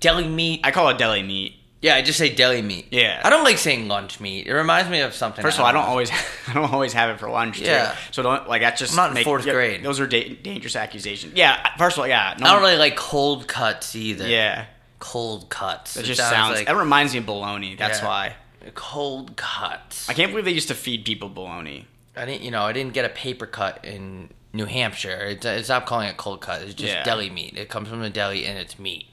deli 0.00 0.28
meat. 0.28 0.60
I 0.64 0.70
call 0.70 0.90
it 0.90 0.98
deli 0.98 1.22
meat 1.22 1.59
Yeah, 1.82 1.94
I 1.94 2.02
just 2.02 2.18
say 2.18 2.34
deli 2.34 2.60
meat. 2.60 2.88
Yeah. 2.90 3.22
I 3.24 3.30
don't 3.30 3.42
like 3.42 3.56
saying 3.56 3.88
lunch 3.88 4.20
meat. 4.20 4.46
It 4.46 4.52
reminds 4.52 4.90
me 4.90 5.00
of 5.00 5.14
something. 5.14 5.42
First 5.42 5.56
of 5.58 5.62
all, 5.62 5.66
I 5.66 5.72
don't 5.72 5.86
always, 5.86 6.10
I 6.48 6.52
don't 6.52 6.70
always 6.72 6.92
have 6.92 7.08
it 7.10 7.18
for 7.18 7.30
lunch. 7.30 7.58
Too. 7.58 7.64
Yeah. 7.64 7.96
So 8.10 8.22
don't 8.22 8.46
like 8.48 8.60
that's 8.60 8.78
just 8.78 8.92
I'm 8.92 8.96
not 9.10 9.16
in 9.16 9.24
fourth 9.24 9.46
yeah, 9.46 9.52
grade. 9.54 9.82
Those 9.82 9.98
are 9.98 10.06
da- 10.06 10.34
dangerous 10.42 10.76
accusations. 10.76 11.34
Yeah. 11.34 11.74
First 11.78 11.96
of 11.96 12.02
all, 12.02 12.06
yeah. 12.08 12.34
No 12.38 12.46
I 12.46 12.48
don't 12.52 12.62
one- 12.62 12.70
really 12.70 12.78
like 12.78 12.96
cold 12.96 13.48
cuts 13.48 13.96
either. 13.96 14.28
Yeah. 14.28 14.66
Cold 14.98 15.48
cuts. 15.48 15.96
It 15.96 16.02
just 16.02 16.20
sounds. 16.20 16.56
like 16.58 16.66
that 16.66 16.76
reminds 16.76 17.14
me 17.14 17.20
of 17.20 17.26
bologna. 17.26 17.76
That's 17.76 18.00
Yeah. 18.00 18.06
why. 18.06 18.34
cold 18.74 19.36
cuts. 19.36 20.08
I 20.10 20.12
can't 20.12 20.30
believe 20.32 20.44
they 20.44 20.50
used 20.52 20.68
to 20.68 20.74
feed 20.74 21.06
people 21.06 21.30
bologna. 21.30 21.86
I 22.14 22.26
didn't, 22.26 22.42
you 22.42 22.50
know, 22.50 22.62
I 22.64 22.72
didn't 22.74 22.92
get 22.92 23.06
a 23.06 23.08
paper 23.08 23.46
cut 23.46 23.82
in 23.86 24.28
New 24.52 24.66
Hampshire. 24.66 25.16
It's, 25.30 25.46
it's 25.46 25.68
not 25.70 25.86
calling 25.86 26.08
it 26.08 26.18
cold 26.18 26.42
cut. 26.42 26.60
It's 26.60 26.74
just 26.74 26.92
Yeah. 26.92 27.02
deli 27.04 27.30
meat. 27.30 27.56
It 27.56 27.70
comes 27.70 27.88
from 27.88 28.00
the 28.00 28.10
deli 28.10 28.44
and 28.44 28.58
it's 28.58 28.78
meat. 28.78 29.06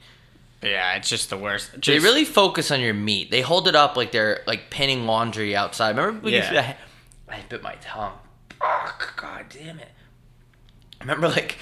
Yeah, 0.62 0.94
it's 0.94 1.08
just 1.08 1.30
the 1.30 1.36
worst. 1.36 1.70
They 1.84 1.98
really 2.00 2.24
focus 2.24 2.70
on 2.70 2.80
your 2.80 2.94
meat. 2.94 3.30
They 3.30 3.40
hold 3.42 3.68
it 3.68 3.76
up 3.76 3.96
like 3.96 4.10
they're 4.12 4.42
like 4.46 4.70
pinning 4.70 5.06
laundry 5.06 5.54
outside. 5.54 5.96
Remember 5.96 6.20
when 6.20 6.32
you 6.32 6.40
Yeah. 6.40 6.52
used 6.52 6.66
to- 7.28 7.32
I 7.34 7.40
bit 7.48 7.62
my 7.62 7.74
tongue. 7.76 8.18
Oh, 8.60 8.96
God 9.16 9.46
damn 9.50 9.78
it. 9.78 9.90
Remember 11.00 11.28
like 11.28 11.56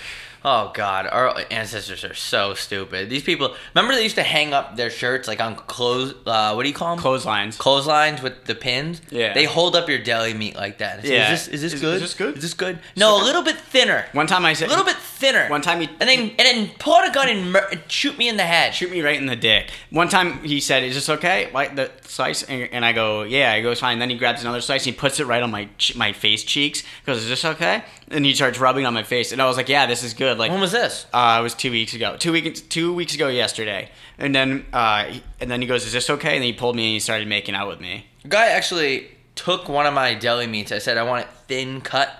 oh 0.48 0.70
god, 0.74 1.06
our 1.10 1.34
ancestors 1.50 2.04
are 2.04 2.14
so 2.14 2.54
stupid. 2.54 3.10
These 3.10 3.24
people 3.24 3.54
remember 3.74 3.94
they 3.94 4.04
used 4.04 4.14
to 4.14 4.22
hang 4.22 4.54
up 4.54 4.76
their 4.76 4.90
shirts 4.90 5.26
like 5.28 5.40
on 5.40 5.56
clothes 5.56 6.14
uh, 6.24 6.54
what 6.54 6.62
do 6.62 6.68
you 6.68 6.74
call 6.74 6.94
them? 6.94 7.02
clotheslines. 7.02 7.58
Clotheslines 7.58 8.22
with 8.22 8.44
the 8.44 8.54
pins. 8.54 9.02
Yeah. 9.10 9.34
They 9.34 9.44
hold 9.44 9.74
up 9.76 9.88
your 9.88 9.98
deli 9.98 10.32
meat 10.34 10.54
like 10.56 10.78
that. 10.78 11.04
Yeah. 11.04 11.32
Is 11.32 11.46
this, 11.46 11.54
is 11.54 11.62
this 11.62 11.72
Is- 11.74 11.80
good? 11.80 11.94
is 11.96 12.00
this 12.02 12.14
good? 12.14 12.36
Is 12.36 12.42
this 12.42 12.54
good? 12.54 12.78
No, 12.96 13.20
a 13.20 13.24
little 13.24 13.42
bit 13.42 13.56
thinner. 13.58 14.06
One 14.12 14.26
time 14.26 14.44
I 14.44 14.52
said, 14.54 14.68
A 14.68 14.70
little 14.70 14.84
bit 14.84 14.96
thinner. 14.96 15.48
One 15.48 15.62
time 15.62 15.80
he- 15.80 15.88
and 16.00 16.08
then 16.08 16.20
and 16.30 16.38
then 16.38 16.70
pull 16.78 16.94
out 16.94 17.08
a 17.08 17.12
gun 17.12 17.28
and 17.28 17.52
mur- 17.52 17.70
shoot 17.88 18.16
me 18.16 18.28
in 18.28 18.36
the 18.36 18.44
head. 18.44 18.74
shoot 18.74 18.90
me 18.90 19.02
right 19.02 19.16
in 19.18 19.26
the 19.26 19.36
dick. 19.36 19.70
One 19.90 20.08
time 20.08 20.44
he 20.44 20.60
said, 20.60 20.84
"Is 20.84 20.94
this 20.94 21.08
okay?" 21.08 21.50
Like 21.52 21.74
the 21.74 21.90
slice, 22.02 22.42
and, 22.44 22.68
and 22.72 22.84
I 22.84 22.92
go, 22.92 23.22
"Yeah." 23.22 23.56
He 23.56 23.62
goes, 23.62 23.80
"Fine." 23.80 23.98
Then 23.98 24.10
he 24.10 24.16
grabs 24.16 24.42
another 24.42 24.60
slice 24.60 24.86
and 24.86 24.94
he 24.94 24.98
puts 25.00 25.18
it 25.18 25.24
right 25.26 25.42
on 25.42 25.50
my 25.50 25.68
my 25.96 26.12
face 26.12 26.44
cheeks. 26.44 26.80
He 26.80 26.86
goes, 27.06 27.18
"Is 27.22 27.28
this 27.28 27.44
okay?" 27.44 27.82
And 28.10 28.24
he 28.24 28.34
starts 28.34 28.58
rubbing 28.60 28.86
on 28.86 28.94
my 28.94 29.02
face, 29.02 29.32
and 29.32 29.42
I 29.42 29.46
was 29.46 29.56
like, 29.56 29.68
"Yeah, 29.68 29.86
this 29.86 30.02
is 30.04 30.14
good." 30.14 30.35
Like 30.38 30.50
When 30.50 30.60
was 30.60 30.72
this? 30.72 31.06
Uh, 31.12 31.38
it 31.40 31.42
was 31.42 31.54
two 31.54 31.70
weeks 31.70 31.94
ago. 31.94 32.16
Two 32.18 32.32
weeks 32.32 32.60
two 32.60 32.94
weeks 32.94 33.14
ago 33.14 33.28
yesterday. 33.28 33.90
And 34.18 34.34
then 34.34 34.66
uh, 34.72 35.04
he- 35.04 35.22
and 35.40 35.50
then 35.50 35.60
he 35.60 35.66
goes, 35.66 35.84
"Is 35.86 35.92
this 35.92 36.08
okay?" 36.10 36.34
And 36.34 36.42
then 36.42 36.52
he 36.52 36.52
pulled 36.52 36.76
me 36.76 36.84
and 36.86 36.92
he 36.94 37.00
started 37.00 37.28
making 37.28 37.54
out 37.54 37.68
with 37.68 37.80
me. 37.80 38.06
A 38.24 38.28
guy 38.28 38.46
actually 38.48 39.08
took 39.34 39.68
one 39.68 39.86
of 39.86 39.94
my 39.94 40.14
deli 40.14 40.46
meats. 40.46 40.72
I 40.72 40.78
said 40.78 40.96
I 40.96 41.02
want 41.02 41.26
it 41.26 41.30
thin 41.48 41.80
cut, 41.80 42.10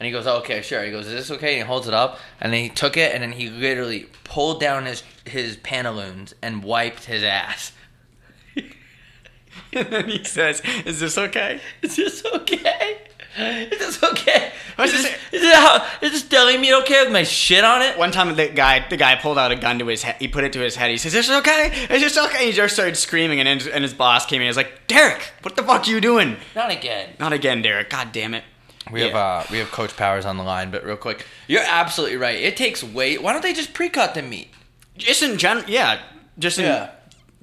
and 0.00 0.06
he 0.06 0.12
goes, 0.12 0.26
"Okay, 0.26 0.62
sure." 0.62 0.82
He 0.84 0.90
goes, 0.90 1.06
"Is 1.06 1.12
this 1.28 1.30
okay?" 1.36 1.54
And 1.58 1.62
he 1.62 1.66
holds 1.66 1.86
it 1.88 1.94
up, 1.94 2.18
and 2.40 2.52
then 2.52 2.62
he 2.62 2.68
took 2.70 2.96
it, 2.96 3.12
and 3.14 3.22
then 3.22 3.32
he 3.32 3.48
literally 3.50 4.06
pulled 4.24 4.60
down 4.60 4.86
his 4.86 5.02
his 5.26 5.56
pantaloons 5.58 6.34
and 6.42 6.62
wiped 6.64 7.04
his 7.04 7.22
ass. 7.22 7.72
and 9.72 9.86
then 9.88 10.08
he 10.08 10.24
says, 10.24 10.62
"Is 10.84 11.00
this 11.00 11.18
okay?" 11.18 11.60
Is 11.82 11.96
this 11.96 12.24
okay? 12.24 12.98
Is 13.38 13.78
this 13.78 14.02
okay? 14.02 14.52
Is, 14.78 14.92
this- 14.92 15.02
this, 15.02 15.12
is, 15.32 15.40
this 15.42 15.54
how, 15.54 15.86
is 16.02 16.12
this 16.12 16.22
deli 16.22 16.56
meat 16.56 16.72
okay 16.82 17.02
with 17.04 17.12
my 17.12 17.22
shit 17.24 17.64
on 17.64 17.82
it? 17.82 17.98
One 17.98 18.10
time 18.12 18.34
the 18.36 18.48
guy 18.48 18.86
the 18.88 18.96
guy 18.96 19.16
pulled 19.16 19.38
out 19.38 19.50
a 19.52 19.56
gun 19.56 19.78
to 19.80 19.86
his 19.86 20.02
head. 20.02 20.16
He 20.18 20.28
put 20.28 20.44
it 20.44 20.52
to 20.54 20.60
his 20.60 20.76
head. 20.76 20.90
He 20.90 20.96
says, 20.96 21.12
This 21.12 21.28
"Is 21.28 21.28
this 21.30 21.38
okay? 21.40 21.86
Is 21.94 22.02
this 22.02 22.16
okay?" 22.18 22.46
He 22.46 22.52
just 22.52 22.74
started 22.74 22.96
screaming, 22.96 23.40
and 23.40 23.48
his, 23.60 23.66
and 23.68 23.82
his 23.82 23.92
boss 23.94 24.24
came 24.26 24.40
in. 24.40 24.46
He 24.46 24.48
was 24.48 24.56
like, 24.56 24.86
"Derek, 24.86 25.32
what 25.42 25.56
the 25.56 25.62
fuck 25.62 25.86
are 25.86 25.90
you 25.90 26.00
doing?" 26.00 26.36
Not 26.54 26.70
again. 26.70 27.10
Not 27.18 27.32
again, 27.32 27.62
Derek. 27.62 27.90
God 27.90 28.12
damn 28.12 28.34
it. 28.34 28.44
We 28.92 29.00
have 29.00 29.14
uh, 29.14 29.44
we 29.50 29.58
have 29.58 29.70
Coach 29.72 29.96
Powers 29.96 30.24
on 30.26 30.36
the 30.36 30.44
line, 30.44 30.70
but 30.70 30.84
real 30.84 30.96
quick, 30.96 31.24
you're 31.48 31.62
absolutely 31.66 32.16
right. 32.18 32.36
It 32.40 32.56
takes 32.56 32.84
weight. 32.84 33.22
Why 33.22 33.32
don't 33.32 33.42
they 33.42 33.52
just 33.54 33.72
pre-cut 33.74 34.14
the 34.14 34.22
meat? 34.22 34.48
just 34.96 35.22
in 35.22 35.38
general, 35.38 35.68
yeah, 35.68 36.00
just 36.38 36.58
in 36.58 36.66
Yeah. 36.66 36.90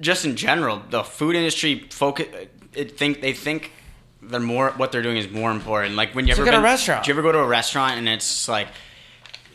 just 0.00 0.24
in 0.24 0.36
general, 0.36 0.82
the 0.90 1.02
food 1.02 1.34
industry 1.36 1.86
focus. 1.90 2.26
It 2.74 2.96
think 2.96 3.20
they 3.20 3.32
think 3.34 3.72
they're 4.22 4.40
more 4.40 4.70
what 4.76 4.92
they're 4.92 5.02
doing 5.02 5.16
is 5.16 5.28
more 5.30 5.50
important. 5.50 5.96
Like 5.96 6.14
when 6.14 6.26
you 6.26 6.30
It's 6.32 6.38
ever 6.38 6.46
like 6.46 6.54
at 6.54 6.60
a 6.60 6.62
restaurant. 6.62 7.04
Do 7.04 7.08
you 7.10 7.14
ever 7.14 7.22
go 7.22 7.32
to 7.32 7.38
a 7.38 7.46
restaurant 7.46 7.98
and 7.98 8.08
it's 8.08 8.48
like 8.48 8.68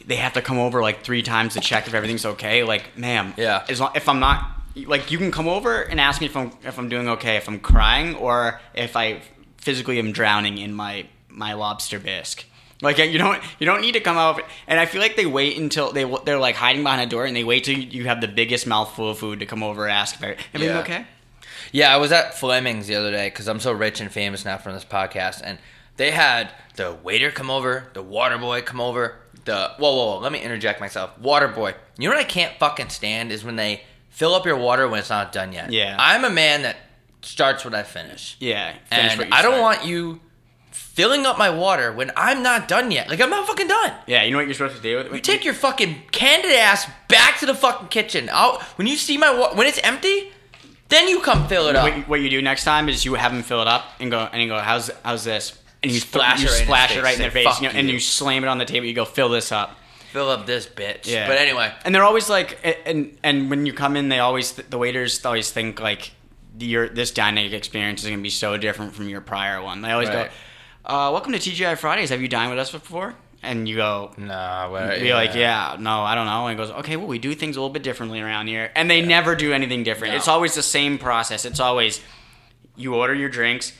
they 0.05 0.17
have 0.17 0.33
to 0.33 0.41
come 0.41 0.57
over 0.57 0.81
like 0.81 1.03
three 1.03 1.23
times 1.23 1.53
to 1.53 1.59
check 1.59 1.87
if 1.87 1.93
everything's 1.93 2.25
okay? 2.25 2.63
Like, 2.63 2.97
ma'am, 2.97 3.33
Yeah. 3.37 3.65
As 3.69 3.79
long, 3.79 3.91
if 3.95 4.07
I'm 4.09 4.19
not 4.19 4.45
like, 4.85 5.09
you 5.11 5.17
can 5.17 5.31
come 5.31 5.47
over 5.47 5.81
and 5.81 5.99
ask 5.99 6.21
me 6.21 6.27
if 6.27 6.35
I'm 6.37 6.51
if 6.63 6.77
I'm 6.77 6.89
doing 6.89 7.07
okay, 7.09 7.37
if 7.37 7.47
I'm 7.47 7.59
crying, 7.59 8.15
or 8.15 8.59
if 8.73 8.95
I 8.95 9.21
physically 9.57 9.99
am 9.99 10.11
drowning 10.11 10.57
in 10.57 10.73
my 10.73 11.05
my 11.29 11.53
lobster 11.53 11.99
bisque. 11.99 12.45
Like 12.81 12.99
you 12.99 13.17
don't 13.17 13.41
you 13.59 13.65
don't 13.65 13.81
need 13.81 13.93
to 13.93 13.99
come 13.99 14.17
out 14.17 14.39
and 14.67 14.79
I 14.79 14.85
feel 14.85 15.01
like 15.01 15.15
they 15.15 15.25
wait 15.25 15.57
until 15.57 15.91
they 15.91 16.03
they're 16.25 16.37
like 16.37 16.55
hiding 16.55 16.83
behind 16.83 17.01
a 17.01 17.07
door 17.07 17.25
and 17.25 17.35
they 17.35 17.43
wait 17.43 17.63
till 17.63 17.75
you 17.77 18.05
have 18.05 18.21
the 18.21 18.27
biggest 18.27 18.67
mouthful 18.67 19.09
of 19.09 19.17
food 19.17 19.39
to 19.39 19.45
come 19.47 19.63
over 19.63 19.85
and 19.85 19.91
ask 19.93 20.13
if 20.15 20.21
everything 20.23 20.61
Yeah. 20.61 20.79
okay. 20.81 21.05
Yeah, 21.71 21.93
I 21.93 21.97
was 21.97 22.11
at 22.11 22.33
Fleming's 22.37 22.87
the 22.87 22.95
other 22.95 23.11
day 23.11 23.27
because 23.29 23.47
I'm 23.47 23.59
so 23.59 23.71
rich 23.71 23.99
and 24.01 24.11
famous 24.11 24.45
now 24.45 24.57
from 24.57 24.73
this 24.73 24.85
podcast, 24.85 25.41
and 25.43 25.57
they 25.97 26.11
had 26.11 26.51
the 26.75 26.93
waiter 27.03 27.31
come 27.31 27.49
over, 27.49 27.87
the 27.93 28.01
water 28.03 28.37
boy 28.37 28.61
come 28.61 28.79
over, 28.81 29.15
the 29.45 29.71
whoa 29.77 29.95
whoa. 29.95 30.05
whoa 30.15 30.19
let 30.19 30.31
me 30.31 30.39
interject 30.41 30.79
myself. 30.79 31.17
Water 31.19 31.47
boy, 31.47 31.73
you 31.97 32.07
know 32.09 32.15
what 32.15 32.21
I 32.23 32.27
can't 32.27 32.57
fucking 32.59 32.89
stand 32.89 33.31
is 33.31 33.43
when 33.43 33.55
they 33.55 33.81
fill 34.09 34.33
up 34.35 34.45
your 34.45 34.57
water 34.57 34.87
when 34.87 34.99
it's 34.99 35.09
not 35.09 35.31
done 35.31 35.53
yet. 35.53 35.71
Yeah. 35.71 35.95
I'm 35.99 36.23
a 36.25 36.29
man 36.29 36.63
that 36.63 36.77
starts 37.21 37.65
what 37.65 37.73
I 37.73 37.83
finish, 37.83 38.35
Yeah, 38.39 38.73
finish 38.89 39.11
and 39.11 39.19
what 39.19 39.27
you 39.29 39.33
I 39.33 39.41
don't 39.41 39.53
start. 39.53 39.61
want 39.77 39.85
you 39.85 40.21
filling 40.71 41.25
up 41.25 41.37
my 41.37 41.49
water 41.49 41.91
when 41.91 42.11
I'm 42.15 42.41
not 42.43 42.67
done 42.67 42.91
yet. 42.91 43.09
Like 43.09 43.19
I'm 43.21 43.29
not 43.29 43.47
fucking 43.47 43.67
done. 43.67 43.93
Yeah, 44.07 44.23
you 44.23 44.31
know 44.31 44.37
what 44.37 44.45
you're 44.47 44.53
supposed 44.53 44.75
to 44.77 44.81
do? 44.81 44.97
with 44.97 45.07
it. 45.07 45.13
You 45.13 45.19
take 45.19 45.43
your 45.45 45.53
fucking 45.53 46.03
candid 46.11 46.51
ass 46.51 46.87
back 47.07 47.39
to 47.39 47.45
the 47.45 47.55
fucking 47.55 47.87
kitchen. 47.89 48.29
I'll, 48.31 48.59
when 48.75 48.87
you 48.87 48.95
see 48.95 49.17
my 49.17 49.31
wa- 49.37 49.53
when 49.55 49.67
it's 49.67 49.79
empty, 49.83 50.31
then 50.89 51.07
you 51.07 51.19
come 51.21 51.47
fill 51.47 51.67
it 51.67 51.75
up. 51.75 51.83
what, 51.83 52.07
what 52.07 52.19
you 52.21 52.29
do 52.29 52.41
next 52.41 52.63
time 52.63 52.87
is 52.89 53.03
you 53.05 53.15
have 53.15 53.33
them 53.33 53.43
fill 53.43 53.61
it 53.61 53.67
up 53.67 53.85
and 53.99 54.09
go 54.11 54.27
and 54.31 54.41
you 54.41 54.47
go, 54.47 54.57
how's 54.59 54.89
how's 55.03 55.23
this? 55.23 55.57
And 55.83 55.91
you 55.91 55.99
Splash 55.99 56.41
you 56.41 56.47
it 56.47 56.51
right 56.51 56.59
in 56.61 56.65
splash 56.65 56.95
it 56.97 57.03
right 57.03 57.13
in 57.15 57.21
their 57.21 57.31
face, 57.31 57.45
you 57.61 57.63
know, 57.67 57.69
"Fuck 57.69 57.77
and 57.79 57.87
you." 57.87 57.95
you 57.95 57.99
slam 57.99 58.43
it 58.43 58.47
on 58.47 58.57
the 58.57 58.65
table. 58.65 58.85
You 58.87 58.93
go, 58.93 59.05
fill 59.05 59.29
this 59.29 59.51
up. 59.51 59.75
fill 60.11 60.29
up 60.29 60.45
this 60.47 60.65
bitch. 60.65 61.05
Yeah. 61.05 61.27
But 61.27 61.37
anyway, 61.37 61.71
and 61.85 61.93
they're 61.93 62.03
always 62.03 62.29
like, 62.29 62.57
and 62.85 63.15
and 63.23 63.49
when 63.49 63.65
you 63.65 63.73
come 63.73 63.95
in, 63.95 64.09
they 64.09 64.19
always 64.19 64.53
the 64.53 64.77
waiters 64.77 65.23
always 65.23 65.51
think 65.51 65.79
like 65.79 66.11
your 66.59 66.89
this 66.89 67.11
dining 67.11 67.53
experience 67.53 68.03
is 68.03 68.09
gonna 68.09 68.21
be 68.21 68.31
so 68.31 68.57
different 68.57 68.95
from 68.95 69.07
your 69.07 69.21
prior 69.21 69.61
one. 69.61 69.81
They 69.81 69.91
always 69.91 70.09
Right. 70.09 70.31
go, 70.85 70.91
uh, 70.93 71.11
"Welcome 71.11 71.33
to 71.33 71.39
TGI 71.39 71.75
Fridays. 71.77 72.09
Have 72.09 72.21
you 72.21 72.27
dined 72.27 72.49
with 72.49 72.59
us 72.59 72.71
before?" 72.71 73.13
And 73.47 73.67
you 73.67 73.77
go, 73.77 74.11
nah. 74.17 74.69
But, 74.69 74.99
Be 74.99 75.13
like, 75.13 75.33
yeah, 75.33 75.77
no, 75.79 76.01
I 76.01 76.15
don't 76.15 76.25
know. 76.25 76.47
And 76.47 76.59
he 76.59 76.65
goes, 76.65 76.75
okay, 76.79 76.97
well, 76.97 77.07
we 77.07 77.17
do 77.17 77.33
things 77.33 77.55
a 77.55 77.61
little 77.61 77.73
bit 77.73 77.81
differently 77.81 78.19
around 78.19 78.47
here. 78.47 78.71
And 78.75 78.91
they 78.91 79.01
never 79.01 79.35
do 79.35 79.53
anything 79.53 79.83
different. 79.83 80.11
No. 80.11 80.17
It's 80.17 80.27
always 80.27 80.53
the 80.53 80.61
same 80.61 80.97
process. 80.97 81.45
It's 81.45 81.61
always 81.61 82.01
you 82.75 82.93
order 82.93 83.13
your 83.13 83.29
drinks, 83.29 83.71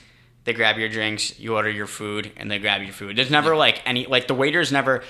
they 0.44 0.54
grab 0.54 0.78
your 0.78 0.88
drinks, 0.88 1.38
you 1.38 1.54
order 1.54 1.68
your 1.68 1.86
food, 1.86 2.32
and 2.38 2.50
they 2.50 2.58
grab 2.58 2.82
your 2.82 2.92
food. 2.92 3.16
There's 3.16 3.30
never 3.30 3.54
like 3.54 3.82
any, 3.84 4.06
like 4.06 4.26
the 4.26 4.34
waiters 4.34 4.72
never. 4.72 5.04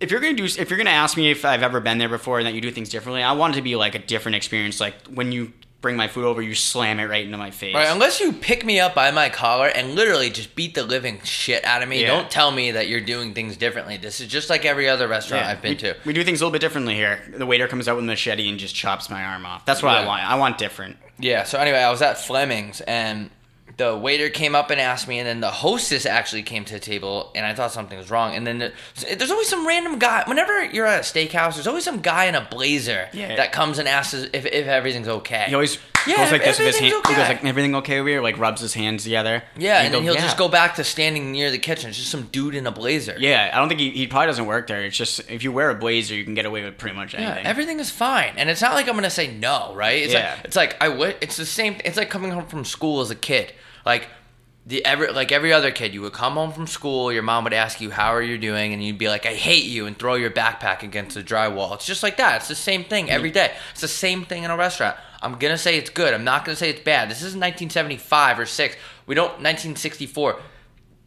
If 0.00 0.10
you're 0.10 0.20
gonna 0.20 0.34
do, 0.34 0.44
if 0.44 0.68
you're 0.68 0.76
gonna 0.76 0.90
ask 0.90 1.16
me 1.16 1.30
if 1.30 1.44
I've 1.44 1.62
ever 1.62 1.80
been 1.80 1.98
there 1.98 2.08
before 2.08 2.38
and 2.38 2.46
that 2.46 2.54
you 2.54 2.60
do 2.60 2.72
things 2.72 2.88
differently, 2.88 3.22
I 3.22 3.32
want 3.32 3.54
it 3.54 3.56
to 3.58 3.62
be 3.62 3.76
like 3.76 3.94
a 3.94 4.00
different 4.00 4.34
experience. 4.34 4.80
Like 4.80 4.94
when 5.06 5.30
you 5.30 5.52
bring 5.80 5.96
my 5.96 6.08
food 6.08 6.24
over, 6.24 6.42
you 6.42 6.54
slam 6.54 6.98
it 6.98 7.04
right 7.04 7.24
into 7.24 7.38
my 7.38 7.50
face. 7.52 7.74
Right, 7.74 7.88
unless 7.88 8.18
you 8.20 8.32
pick 8.32 8.64
me 8.64 8.80
up 8.80 8.94
by 8.96 9.10
my 9.12 9.28
collar 9.28 9.68
and 9.68 9.94
literally 9.94 10.28
just 10.28 10.56
beat 10.56 10.74
the 10.74 10.82
living 10.82 11.20
shit 11.22 11.64
out 11.64 11.82
of 11.82 11.88
me, 11.88 12.00
Yeah. 12.02 12.08
don't 12.08 12.30
tell 12.30 12.50
me 12.50 12.72
that 12.72 12.88
you're 12.88 13.00
doing 13.00 13.32
things 13.32 13.56
differently. 13.56 13.96
This 13.96 14.20
is 14.20 14.26
just 14.26 14.50
like 14.50 14.64
every 14.64 14.88
other 14.88 15.06
restaurant 15.06 15.44
Yeah, 15.44 15.50
I've 15.52 15.62
been 15.62 15.70
we, 15.72 15.76
to. 15.76 15.96
We 16.04 16.12
do 16.12 16.24
things 16.24 16.40
a 16.40 16.44
little 16.44 16.52
bit 16.52 16.60
differently 16.60 16.94
here. 16.94 17.20
The 17.32 17.46
waiter 17.46 17.68
comes 17.68 17.86
out 17.86 17.94
with 17.94 18.04
a 18.04 18.08
machete 18.08 18.48
and 18.48 18.58
just 18.58 18.74
chops 18.74 19.08
my 19.08 19.22
arm 19.22 19.46
off. 19.46 19.64
That's 19.66 19.82
what 19.82 19.94
I 19.96 20.04
want. 20.04 20.22
I 20.28 20.34
want 20.34 20.58
different. 20.58 20.96
Yeah, 21.20 21.44
so 21.44 21.58
anyway, 21.58 21.78
I 21.78 21.90
was 21.90 22.02
at 22.02 22.18
Fleming's 22.18 22.80
and 22.82 23.30
the 23.78 23.96
waiter 23.96 24.28
came 24.28 24.54
up 24.56 24.70
and 24.70 24.80
asked 24.80 25.06
me, 25.08 25.18
and 25.20 25.26
then 25.26 25.40
the 25.40 25.50
hostess 25.50 26.04
actually 26.04 26.42
came 26.42 26.64
to 26.64 26.74
the 26.74 26.80
table, 26.80 27.30
and 27.34 27.46
I 27.46 27.54
thought 27.54 27.72
something 27.72 27.96
was 27.96 28.10
wrong. 28.10 28.34
And 28.34 28.46
then 28.46 28.58
the, 28.58 28.72
there's 29.16 29.30
always 29.30 29.48
some 29.48 29.66
random 29.66 29.98
guy. 30.00 30.24
Whenever 30.26 30.64
you're 30.64 30.84
at 30.86 30.98
a 31.00 31.02
steakhouse, 31.02 31.54
there's 31.54 31.66
always 31.68 31.84
some 31.84 32.00
guy 32.00 32.24
in 32.24 32.34
a 32.34 32.46
blazer 32.50 33.08
Yeah. 33.12 33.36
that 33.36 33.52
comes 33.52 33.78
and 33.78 33.88
asks 33.88 34.14
if, 34.14 34.44
if 34.46 34.66
everything's 34.66 35.06
okay. 35.08 35.44
He 35.48 35.54
always 35.54 35.78
Yeah, 36.08 36.16
goes 36.16 36.32
like 36.32 36.42
this 36.42 36.58
with 36.58 36.66
his 36.66 36.76
hand. 36.78 36.92
everything's 36.92 37.08
He 37.08 37.14
goes 37.22 37.28
like, 37.28 37.44
"Everything 37.44 37.74
okay 37.76 37.98
over 38.00 38.08
here?" 38.08 38.20
Like 38.20 38.36
rubs 38.38 38.60
his 38.60 38.74
hands 38.74 39.04
together. 39.04 39.44
yeah, 39.56 39.80
you 39.80 39.86
and 39.86 39.94
then 39.94 40.02
he'll 40.02 40.14
"Yeah." 40.14 40.22
just 40.22 40.36
go 40.38 40.48
back 40.48 40.74
to 40.76 40.82
standing 40.84 41.30
near 41.30 41.50
the 41.52 41.58
kitchen. 41.58 41.88
It's 41.90 41.98
just 41.98 42.10
some 42.10 42.24
dude 42.32 42.56
in 42.56 42.66
a 42.66 42.72
blazer. 42.72 43.14
Yeah, 43.18 43.50
I 43.52 43.58
don't 43.58 43.68
think 43.68 43.78
he, 43.80 43.90
he 43.90 44.06
probably 44.08 44.26
doesn't 44.26 44.46
work 44.46 44.66
there. 44.66 44.82
It's 44.86 44.96
just 44.96 45.20
if 45.30 45.44
you 45.44 45.52
wear 45.52 45.70
a 45.70 45.74
blazer, 45.76 46.14
you 46.16 46.24
can 46.24 46.34
get 46.34 46.46
away 46.46 46.64
with 46.64 46.78
pretty 46.78 46.96
much 46.96 47.14
anything. 47.14 47.44
Yeah, 47.44 47.48
everything 47.48 47.78
is 47.78 47.90
fine, 47.90 48.32
and 48.36 48.50
it's 48.50 48.60
not 48.62 48.72
like 48.74 48.88
I'm 48.88 48.94
gonna 48.96 49.08
say 49.10 49.28
no, 49.32 49.72
right? 49.76 50.02
It's 50.02 50.12
Yeah. 50.14 50.34
like 50.36 50.44
it's 50.46 50.56
like 50.56 50.76
I 50.82 50.88
would. 50.88 51.16
It's 51.20 51.36
the 51.36 51.46
same. 51.46 51.76
It's 51.84 51.96
like 51.96 52.10
coming 52.10 52.32
home 52.32 52.46
from 52.46 52.64
school 52.64 53.00
as 53.00 53.10
a 53.10 53.14
kid. 53.16 53.52
Like 53.88 54.06
the 54.66 54.84
every 54.84 55.10
like 55.10 55.32
every 55.32 55.50
other 55.50 55.70
kid, 55.70 55.94
you 55.94 56.02
would 56.02 56.12
come 56.12 56.34
home 56.34 56.52
from 56.52 56.66
school. 56.66 57.10
Your 57.10 57.22
mom 57.22 57.44
would 57.44 57.54
ask 57.54 57.80
you 57.80 57.90
how 57.90 58.12
are 58.14 58.20
you 58.20 58.36
doing, 58.36 58.74
and 58.74 58.84
you'd 58.84 58.98
be 58.98 59.08
like, 59.08 59.24
I 59.24 59.32
hate 59.32 59.64
you, 59.64 59.86
and 59.86 59.98
throw 59.98 60.12
your 60.14 60.30
backpack 60.30 60.82
against 60.82 61.14
the 61.14 61.22
drywall. 61.22 61.74
It's 61.74 61.86
just 61.86 62.02
like 62.02 62.18
that. 62.18 62.36
It's 62.36 62.48
the 62.48 62.54
same 62.54 62.84
thing 62.84 63.06
mm-hmm. 63.06 63.14
every 63.14 63.30
day. 63.30 63.54
It's 63.72 63.80
the 63.80 63.88
same 63.88 64.26
thing 64.26 64.42
in 64.42 64.50
a 64.50 64.58
restaurant. 64.58 64.98
I'm 65.22 65.38
gonna 65.38 65.56
say 65.56 65.78
it's 65.78 65.88
good. 65.88 66.12
I'm 66.12 66.22
not 66.22 66.44
gonna 66.44 66.54
say 66.54 66.68
it's 66.68 66.82
bad. 66.82 67.08
This 67.08 67.20
is 67.22 67.34
1975 67.34 68.38
or 68.38 68.44
six. 68.44 68.76
We 69.06 69.14
don't 69.14 69.40
1964. 69.40 70.38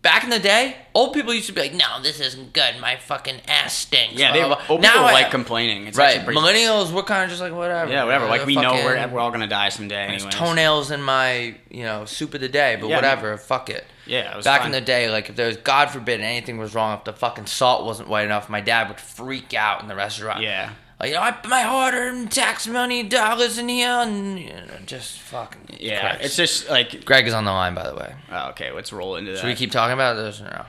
Back 0.01 0.23
in 0.23 0.31
the 0.31 0.39
day, 0.39 0.77
old 0.95 1.13
people 1.13 1.31
used 1.31 1.45
to 1.45 1.53
be 1.53 1.61
like, 1.61 1.73
"No, 1.75 2.01
this 2.01 2.19
isn't 2.19 2.53
good. 2.53 2.79
My 2.81 2.95
fucking 2.95 3.41
ass 3.47 3.73
stinks." 3.73 4.15
yeah, 4.15 4.31
they 4.33 4.41
blah, 4.41 4.59
old 4.67 4.81
people 4.81 4.99
I- 4.99 5.11
like 5.13 5.29
complaining. 5.29 5.85
It's 5.85 5.95
Right, 5.95 6.25
pretty- 6.25 6.39
millennials, 6.39 6.91
we're 6.91 7.03
kind 7.03 7.23
of 7.23 7.29
just 7.29 7.39
like 7.39 7.53
whatever. 7.53 7.91
yeah, 7.91 8.03
whatever. 8.05 8.25
Like 8.25 8.47
we 8.47 8.55
know 8.55 8.73
we're 8.73 9.07
we're 9.09 9.19
all 9.19 9.29
gonna 9.29 9.45
die 9.45 9.69
someday. 9.69 10.05
Anyways. 10.07 10.33
toenails 10.33 10.89
in 10.89 11.03
my 11.03 11.53
you 11.69 11.83
know 11.83 12.05
soup 12.05 12.33
of 12.33 12.41
the 12.41 12.49
day, 12.49 12.77
but 12.79 12.89
Yeah, 12.89 12.95
whatever. 12.95 13.37
Fuck 13.37 13.69
it. 13.69 13.85
Yeah, 14.07 14.31
it 14.31 14.35
was 14.37 14.43
Back 14.45 14.61
fine. 14.61 14.67
in 14.69 14.71
the 14.71 14.81
day, 14.81 15.07
like 15.11 15.29
if 15.29 15.35
there 15.35 15.45
was 15.47 15.57
God 15.57 15.91
forbid 15.91 16.19
anything 16.19 16.57
was 16.57 16.73
wrong, 16.73 16.97
if 16.97 17.03
the 17.03 17.13
fucking 17.13 17.45
salt 17.45 17.85
wasn't 17.85 18.09
white 18.09 18.25
enough, 18.25 18.49
my 18.49 18.59
dad 18.59 18.87
would 18.87 18.99
freak 18.99 19.53
out 19.53 19.83
in 19.83 19.87
the 19.87 19.95
restaurant. 19.95 20.41
Yeah. 20.41 20.71
You 21.03 21.13
know, 21.13 21.21
I 21.21 21.31
put 21.31 21.49
my 21.49 21.61
hard-earned 21.61 22.31
tax 22.31 22.67
money 22.67 23.03
dollars 23.03 23.57
in 23.57 23.69
here, 23.69 23.87
and 23.89 24.39
you 24.39 24.49
know, 24.49 24.63
just 24.85 25.19
fucking. 25.19 25.77
Yeah, 25.79 25.99
Christ. 26.01 26.25
it's 26.25 26.35
just 26.35 26.69
like 26.69 27.05
Greg 27.05 27.27
is 27.27 27.33
on 27.33 27.45
the 27.45 27.51
line, 27.51 27.73
by 27.73 27.87
the 27.89 27.95
way. 27.95 28.13
oh, 28.31 28.49
okay. 28.49 28.71
Let's 28.71 28.93
roll 28.93 29.15
into 29.15 29.31
that. 29.31 29.39
Should 29.39 29.47
we 29.47 29.55
keep 29.55 29.71
talking 29.71 29.93
about 29.93 30.15
this 30.15 30.39
no? 30.41 30.65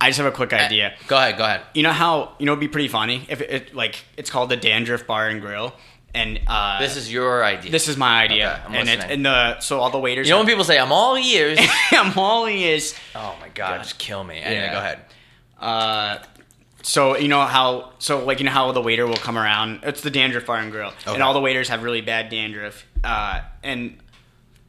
I 0.00 0.10
just 0.10 0.18
have 0.18 0.26
a 0.26 0.32
quick 0.36 0.52
idea. 0.52 0.94
Go 1.08 1.16
ahead. 1.16 1.36
Go 1.36 1.44
ahead. 1.44 1.62
You 1.74 1.82
know 1.82 1.90
how 1.92 2.34
you 2.38 2.46
know 2.46 2.52
it'd 2.52 2.60
be 2.60 2.68
pretty 2.68 2.86
funny 2.88 3.26
if 3.28 3.40
it, 3.40 3.50
it 3.50 3.74
like 3.74 4.04
it's 4.16 4.30
called 4.30 4.48
the 4.48 4.56
Dandruff 4.56 5.06
Bar 5.08 5.28
and 5.28 5.40
Grill, 5.40 5.74
and 6.14 6.38
uh, 6.46 6.78
This 6.80 6.96
is 6.96 7.12
your 7.12 7.44
idea. 7.44 7.70
this 7.72 7.88
is 7.88 7.96
my 7.96 8.22
idea, 8.22 8.62
Okay, 8.66 8.78
and 8.78 8.88
it, 8.88 9.00
and 9.10 9.26
the 9.26 9.58
so 9.60 9.80
all 9.80 9.90
the 9.90 9.98
waiters. 9.98 10.28
you 10.28 10.32
know 10.34 10.38
when 10.38 10.46
people 10.46 10.62
say 10.64 10.78
I'm 10.78 10.92
all 10.92 11.16
ears. 11.18 11.58
I'm 11.90 12.16
all 12.16 12.46
ears. 12.46 12.94
oh 13.16 13.36
my 13.40 13.48
god, 13.48 13.78
just 13.82 13.98
kill 13.98 14.22
me. 14.22 14.38
Anyway, 14.38 14.62
Yeah. 14.62 14.72
go 14.72 14.78
ahead. 14.78 14.98
Uh, 15.60 16.18
so 16.88 17.18
you 17.18 17.28
know 17.28 17.42
how 17.44 17.92
so 17.98 18.24
like 18.24 18.38
you 18.38 18.46
know 18.46 18.50
how 18.50 18.72
the 18.72 18.80
waiter 18.80 19.06
will 19.06 19.16
come 19.16 19.36
around. 19.36 19.80
It's 19.82 20.00
the 20.00 20.10
dandruff 20.10 20.46
bar 20.46 20.56
and 20.56 20.72
grill, 20.72 20.88
Okay. 21.06 21.12
and 21.14 21.22
all 21.22 21.34
the 21.34 21.40
waiters 21.40 21.68
have 21.68 21.82
really 21.82 22.00
bad 22.00 22.30
dandruff. 22.30 22.84
Uh, 23.04 23.42
and 23.62 23.98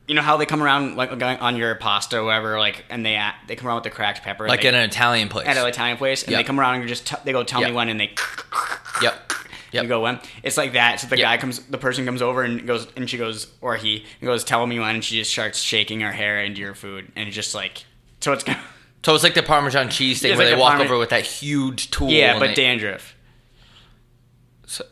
you 0.05 0.15
know 0.15 0.21
how 0.21 0.35
they 0.35 0.45
come 0.45 0.61
around 0.61 0.97
like 0.97 1.11
on 1.41 1.55
your 1.55 1.75
pasta 1.75 2.19
or 2.19 2.25
whatever, 2.25 2.59
like, 2.59 2.83
and 2.89 3.05
they 3.05 3.17
they 3.47 3.55
come 3.55 3.67
around 3.67 3.75
with 3.77 3.83
the 3.85 3.89
cracked 3.89 4.21
pepper, 4.21 4.47
Like 4.49 4.63
they, 4.63 4.67
in 4.67 4.75
an 4.75 4.83
Italian 4.89 5.29
place. 5.29 5.47
at 5.47 5.55
an 5.55 5.65
Italian 5.65 5.95
place, 5.97 6.23
and 6.23 6.31
Yep. 6.31 6.39
they 6.39 6.43
come 6.43 6.59
around 6.59 6.75
and 6.81 6.87
just 6.89 7.07
t- 7.07 7.15
they 7.23 7.31
go 7.31 7.43
tell 7.43 7.61
Yep. 7.61 7.69
me 7.69 7.75
when, 7.75 7.87
and 7.89 7.99
they 7.99 8.11
Yep. 9.01 9.33
Yep. 9.71 9.83
you 9.83 9.87
go 9.87 10.01
when. 10.01 10.19
It's 10.43 10.57
like 10.57 10.73
that. 10.73 10.99
So 10.99 11.07
the 11.07 11.17
Yep. 11.17 11.25
guy 11.25 11.37
comes, 11.37 11.59
the 11.59 11.77
person 11.77 12.03
comes 12.03 12.21
over 12.23 12.41
and 12.41 12.65
goes, 12.67 12.87
and 12.97 13.07
she 13.09 13.17
goes, 13.17 13.47
or 13.61 13.75
he, 13.77 14.03
goes, 14.21 14.43
tell 14.43 14.65
me 14.67 14.79
when, 14.79 14.95
and 14.95 15.05
she 15.05 15.15
just 15.19 15.31
starts 15.31 15.61
shaking 15.61 16.01
her 16.01 16.11
hair 16.11 16.43
into 16.43 16.59
your 16.59 16.73
food, 16.73 17.11
and 17.15 17.31
just 17.31 17.53
like, 17.53 17.83
so 18.19 18.33
it's 18.33 18.43
So 19.05 19.15
it's 19.15 19.23
like 19.23 19.33
the 19.33 19.43
Parmesan 19.43 19.89
cheese 19.89 20.21
thing 20.21 20.31
It's 20.31 20.37
where 20.37 20.47
like 20.47 20.51
they 20.53 20.55
the 20.57 20.61
walk 20.61 20.73
Parme- 20.73 20.85
over 20.85 20.97
with 20.97 21.09
that 21.09 21.25
huge 21.25 21.89
tool. 21.91 22.09
yeah, 22.09 22.31
and 22.31 22.39
but 22.39 22.47
they- 22.47 22.53
dandruff. 22.55 23.15
So, 24.67 24.85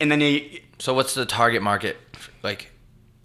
And 0.00 0.10
then 0.10 0.18
they, 0.18 0.62
so 0.78 0.94
what's 0.94 1.14
the 1.14 1.26
target 1.26 1.62
market? 1.62 1.96
Like, 2.42 2.72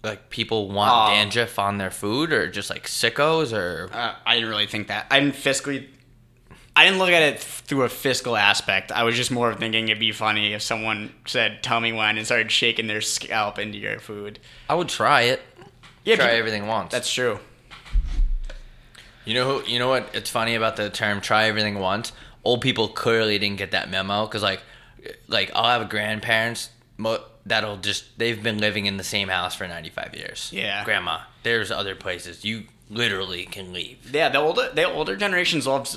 like 0.04 0.30
people 0.30 0.70
want 0.70 0.92
Oh. 0.94 1.14
dandruff 1.14 1.58
on 1.58 1.78
their 1.78 1.90
food, 1.90 2.32
or 2.32 2.48
just 2.48 2.70
like 2.70 2.86
sickos, 2.86 3.52
or 3.52 3.88
uh, 3.92 4.14
I 4.24 4.34
didn't 4.34 4.48
really 4.50 4.66
think 4.66 4.88
that. 4.88 5.06
I 5.10 5.18
didn't 5.20 5.34
fiscally. 5.34 5.88
I 6.76 6.84
didn't 6.84 6.98
look 6.98 7.08
at 7.10 7.22
it 7.22 7.40
through 7.40 7.82
a 7.84 7.88
fiscal 7.88 8.36
aspect. 8.36 8.92
I 8.92 9.02
was 9.02 9.16
just 9.16 9.30
more 9.30 9.50
of 9.50 9.58
thinking 9.58 9.88
it'd 9.88 9.98
be 9.98 10.12
funny 10.12 10.52
if 10.52 10.60
someone 10.62 11.12
said, 11.26 11.62
"Tell 11.62 11.80
me 11.80 11.92
when," 11.92 12.18
and 12.18 12.26
started 12.26 12.52
shaking 12.52 12.86
their 12.86 13.00
scalp 13.00 13.58
into 13.58 13.78
your 13.78 13.98
food. 13.98 14.38
I 14.68 14.74
would 14.74 14.88
try 14.90 15.22
it. 15.22 15.42
Yeah, 16.04 16.16
try 16.16 16.26
people- 16.26 16.38
everything 16.38 16.66
once. 16.66 16.92
That's 16.92 17.12
true. 17.12 17.40
You 19.26 19.34
know 19.34 19.58
who, 19.58 19.68
you 19.68 19.78
know 19.78 19.88
what? 19.88 20.08
It's 20.14 20.30
funny 20.30 20.54
about 20.54 20.76
the 20.76 20.88
term 20.88 21.20
"try 21.20 21.44
everything 21.44 21.78
once." 21.78 22.12
Old 22.44 22.60
people 22.62 22.88
clearly 22.88 23.38
didn't 23.38 23.58
get 23.58 23.72
that 23.72 23.90
memo 23.90 24.24
because 24.26 24.42
like, 24.42 24.60
like 25.28 25.50
I'll 25.54 25.78
have 25.78 25.88
grandparents 25.90 26.70
that'll 27.44 27.76
just 27.76 28.18
they've 28.18 28.42
been 28.42 28.58
living 28.58 28.86
in 28.86 28.96
the 28.96 29.04
same 29.04 29.28
house 29.28 29.54
for 29.54 29.66
ninety 29.68 29.90
five 29.90 30.14
years. 30.14 30.50
Yeah. 30.52 30.84
grandma. 30.84 31.20
There's 31.42 31.70
other 31.70 31.94
places 31.94 32.44
you 32.44 32.64
literally 32.88 33.44
can 33.44 33.72
leave. 33.72 34.14
Yeah, 34.14 34.28
the 34.28 34.38
older 34.38 34.70
the 34.72 34.84
older 34.84 35.16
generations 35.16 35.66
loves 35.66 35.96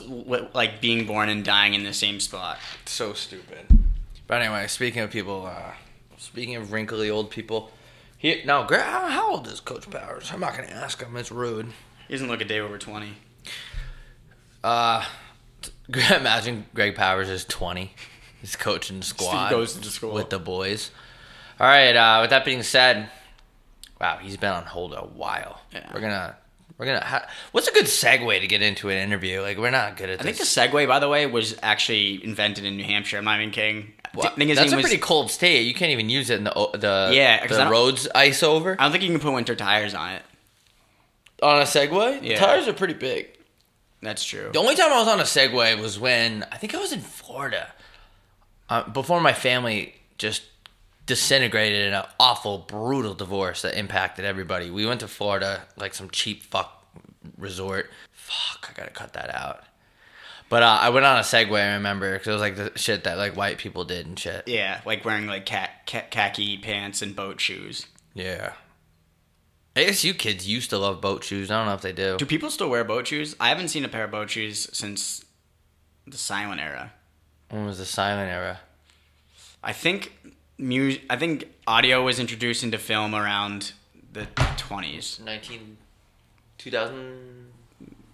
like 0.54 0.82
being 0.82 1.06
born 1.06 1.30
and 1.30 1.44
dying 1.44 1.74
in 1.74 1.84
the 1.84 1.94
same 1.94 2.20
spot. 2.20 2.58
So 2.86 3.14
stupid. 3.14 3.66
But 4.28 4.42
anyway, 4.42 4.68
speaking 4.68 5.02
of 5.02 5.10
people, 5.10 5.46
uh, 5.48 5.74
speaking 6.18 6.56
of 6.56 6.72
wrinkly 6.72 7.10
old 7.10 7.32
people, 7.32 7.72
he 8.18 8.42
now 8.46 8.66
Gra- 8.66 8.84
how, 8.84 9.08
how 9.08 9.32
old 9.32 9.48
is 9.48 9.60
Coach 9.60 9.90
Powers? 9.90 10.30
I'm 10.34 10.40
not 10.40 10.56
gonna 10.56 10.68
ask 10.68 11.02
him. 11.02 11.16
It's 11.16 11.32
rude. 11.32 11.74
He 12.10 12.16
doesn't 12.16 12.28
look 12.28 12.42
a 12.42 12.46
day 12.46 12.60
over 12.60 12.78
twenty. 12.78 13.14
Uh, 14.64 15.06
imagine 15.90 16.66
Greg 16.74 16.96
Powers 16.96 17.30
is 17.30 17.46
20. 17.46 17.94
He's 18.42 18.56
coaching 18.58 19.00
the 19.00 19.06
squad. 19.06 19.50
goes 19.50 19.74
to 19.76 19.88
school. 19.90 20.14
with 20.14 20.30
the 20.30 20.40
boys. 20.40 20.92
All 21.60 21.68
right. 21.68 21.96
Uh, 21.96 22.20
with 22.22 22.30
that 22.32 22.44
being 22.46 22.64
said, 22.64 23.10
wow, 24.02 24.18
he's 24.22 24.36
been 24.38 24.52
on 24.52 24.64
hold 24.66 24.94
a 24.94 25.02
while. 25.02 25.62
Yeah. 25.74 25.90
We're 25.94 26.02
gonna. 26.02 26.36
We're 26.78 26.86
gonna. 26.88 27.04
Ha- 27.04 27.28
What's 27.52 27.68
a 27.68 27.74
good 27.74 27.86
segue 27.86 28.40
to 28.40 28.48
get 28.48 28.62
into 28.62 28.90
an 28.90 28.98
interview? 28.98 29.42
Like 29.42 29.58
we're 29.58 29.70
not 29.72 29.98
good 29.98 30.10
at 30.10 30.20
I 30.22 30.24
think 30.24 30.38
the 30.38 30.44
Segway, 30.46 30.88
by 30.88 31.00
the 31.00 31.10
way, 31.10 31.26
was 31.26 31.56
actually 31.62 32.24
invented 32.24 32.64
in 32.66 32.78
New 32.78 32.86
Hampshire. 32.86 33.18
I'm 33.18 33.26
not 33.26 33.40
even 33.40 33.52
kidding. 33.52 33.94
I 34.18 34.30
think 34.30 34.50
his 34.50 34.58
That's 34.58 34.72
a 34.72 34.78
was- 34.78 34.84
pretty 34.86 34.98
cold 35.00 35.30
state. 35.30 35.68
You 35.68 35.74
can't 35.74 35.92
even 35.92 36.10
use 36.10 36.30
it 36.30 36.38
in 36.38 36.46
the 36.46 36.52
the 36.74 37.12
Yeah, 37.14 37.46
the 37.46 37.70
roads 37.70 38.08
ice 38.16 38.42
over 38.44 38.76
I 38.80 38.84
don't 38.84 38.92
think 38.92 39.04
you 39.04 39.10
can 39.12 39.20
put 39.20 39.34
winter 39.34 39.56
tires 39.56 39.94
on 39.94 40.14
it. 40.14 40.24
On 41.42 41.62
a 41.62 41.66
Segway. 41.66 42.20
Yeah. 42.22 42.38
Tires 42.40 42.68
are 42.68 42.74
pretty 42.74 42.94
big. 42.94 43.28
That's 44.02 44.24
true. 44.24 44.50
The 44.54 44.60
only 44.60 44.76
time 44.76 44.92
I 44.92 45.00
was 45.00 45.08
on 45.08 45.20
a 45.20 45.24
Segway 45.24 45.80
was 45.80 46.00
when 46.00 46.46
I 46.52 46.58
think 46.58 46.74
I 46.74 46.80
was 46.80 46.94
in 46.94 47.02
Florida. 47.02 47.72
Uh, 48.70 48.88
before 48.90 49.20
my 49.20 49.34
family 49.34 49.96
just 50.18 50.44
disintegrated 51.06 51.88
in 51.88 51.94
an 51.94 52.06
awful, 52.20 52.60
brutal 52.60 53.16
divorce 53.16 53.64
that 53.64 53.78
impacted 53.78 54.26
everybody. 54.26 54.70
We 54.70 54.86
went 54.86 55.00
to 55.00 55.08
Florida 55.08 55.64
like 55.76 55.96
some 55.96 56.10
cheap 56.12 56.44
fuck 56.44 56.86
resort. 57.38 57.90
Fuck, 58.12 58.70
I 58.70 58.74
gotta 58.80 58.92
cut 58.92 59.14
that 59.14 59.34
out. 59.34 59.64
But 60.50 60.64
uh, 60.64 60.80
I 60.82 60.90
went 60.90 61.06
on 61.06 61.18
a 61.18 61.22
Segway. 61.22 61.72
I 61.72 61.74
remember 61.74 62.14
because 62.14 62.28
it 62.28 62.32
was 62.32 62.42
like 62.42 62.56
the 62.56 62.72
shit 62.76 63.04
that 63.04 63.18
like 63.18 63.36
white 63.36 63.58
people 63.58 63.86
did 63.86 64.06
and 64.06 64.18
shit. 64.18 64.48
Yeah, 64.48 64.82
like 64.86 65.04
wearing 65.04 65.28
like 65.28 65.46
khaki 65.86 66.58
pants 66.58 67.02
and 67.02 67.16
boat 67.16 67.42
shoes. 67.42 67.86
Yeah. 68.14 68.54
ASU 69.80 70.18
kids 70.18 70.48
used 70.48 70.70
to 70.72 70.78
love 70.78 71.02
boat 71.02 71.24
shoes. 71.24 71.50
I 71.50 71.58
don't 71.58 71.68
know 71.68 71.74
if 71.74 71.82
they 71.82 71.94
do. 71.94 72.18
Do 72.18 72.26
people 72.26 72.50
still 72.50 72.70
wear 72.70 72.84
boat 72.84 73.08
shoes? 73.08 73.36
I 73.40 73.50
haven't 73.50 73.70
seen 73.70 73.86
a 73.86 73.90
pair 73.90 74.04
of 74.04 74.12
boat 74.12 74.30
shoes 74.30 74.70
since 74.74 75.24
the 76.06 76.18
silent 76.18 76.62
era. 76.62 76.94
When 77.50 77.66
was 77.66 77.78
the 77.78 77.86
silent 77.86 78.32
era? 78.32 78.60
I 79.64 79.74
think 79.74 80.14
mu- 80.58 80.98
I 81.10 81.16
think 81.18 81.46
audio 81.68 82.04
was 82.04 82.20
introduced 82.20 82.64
into 82.64 82.78
film 82.78 83.16
around 83.16 83.74
the 84.12 84.28
20s. 84.36 85.20
19... 85.20 85.78
2000... 86.58 87.48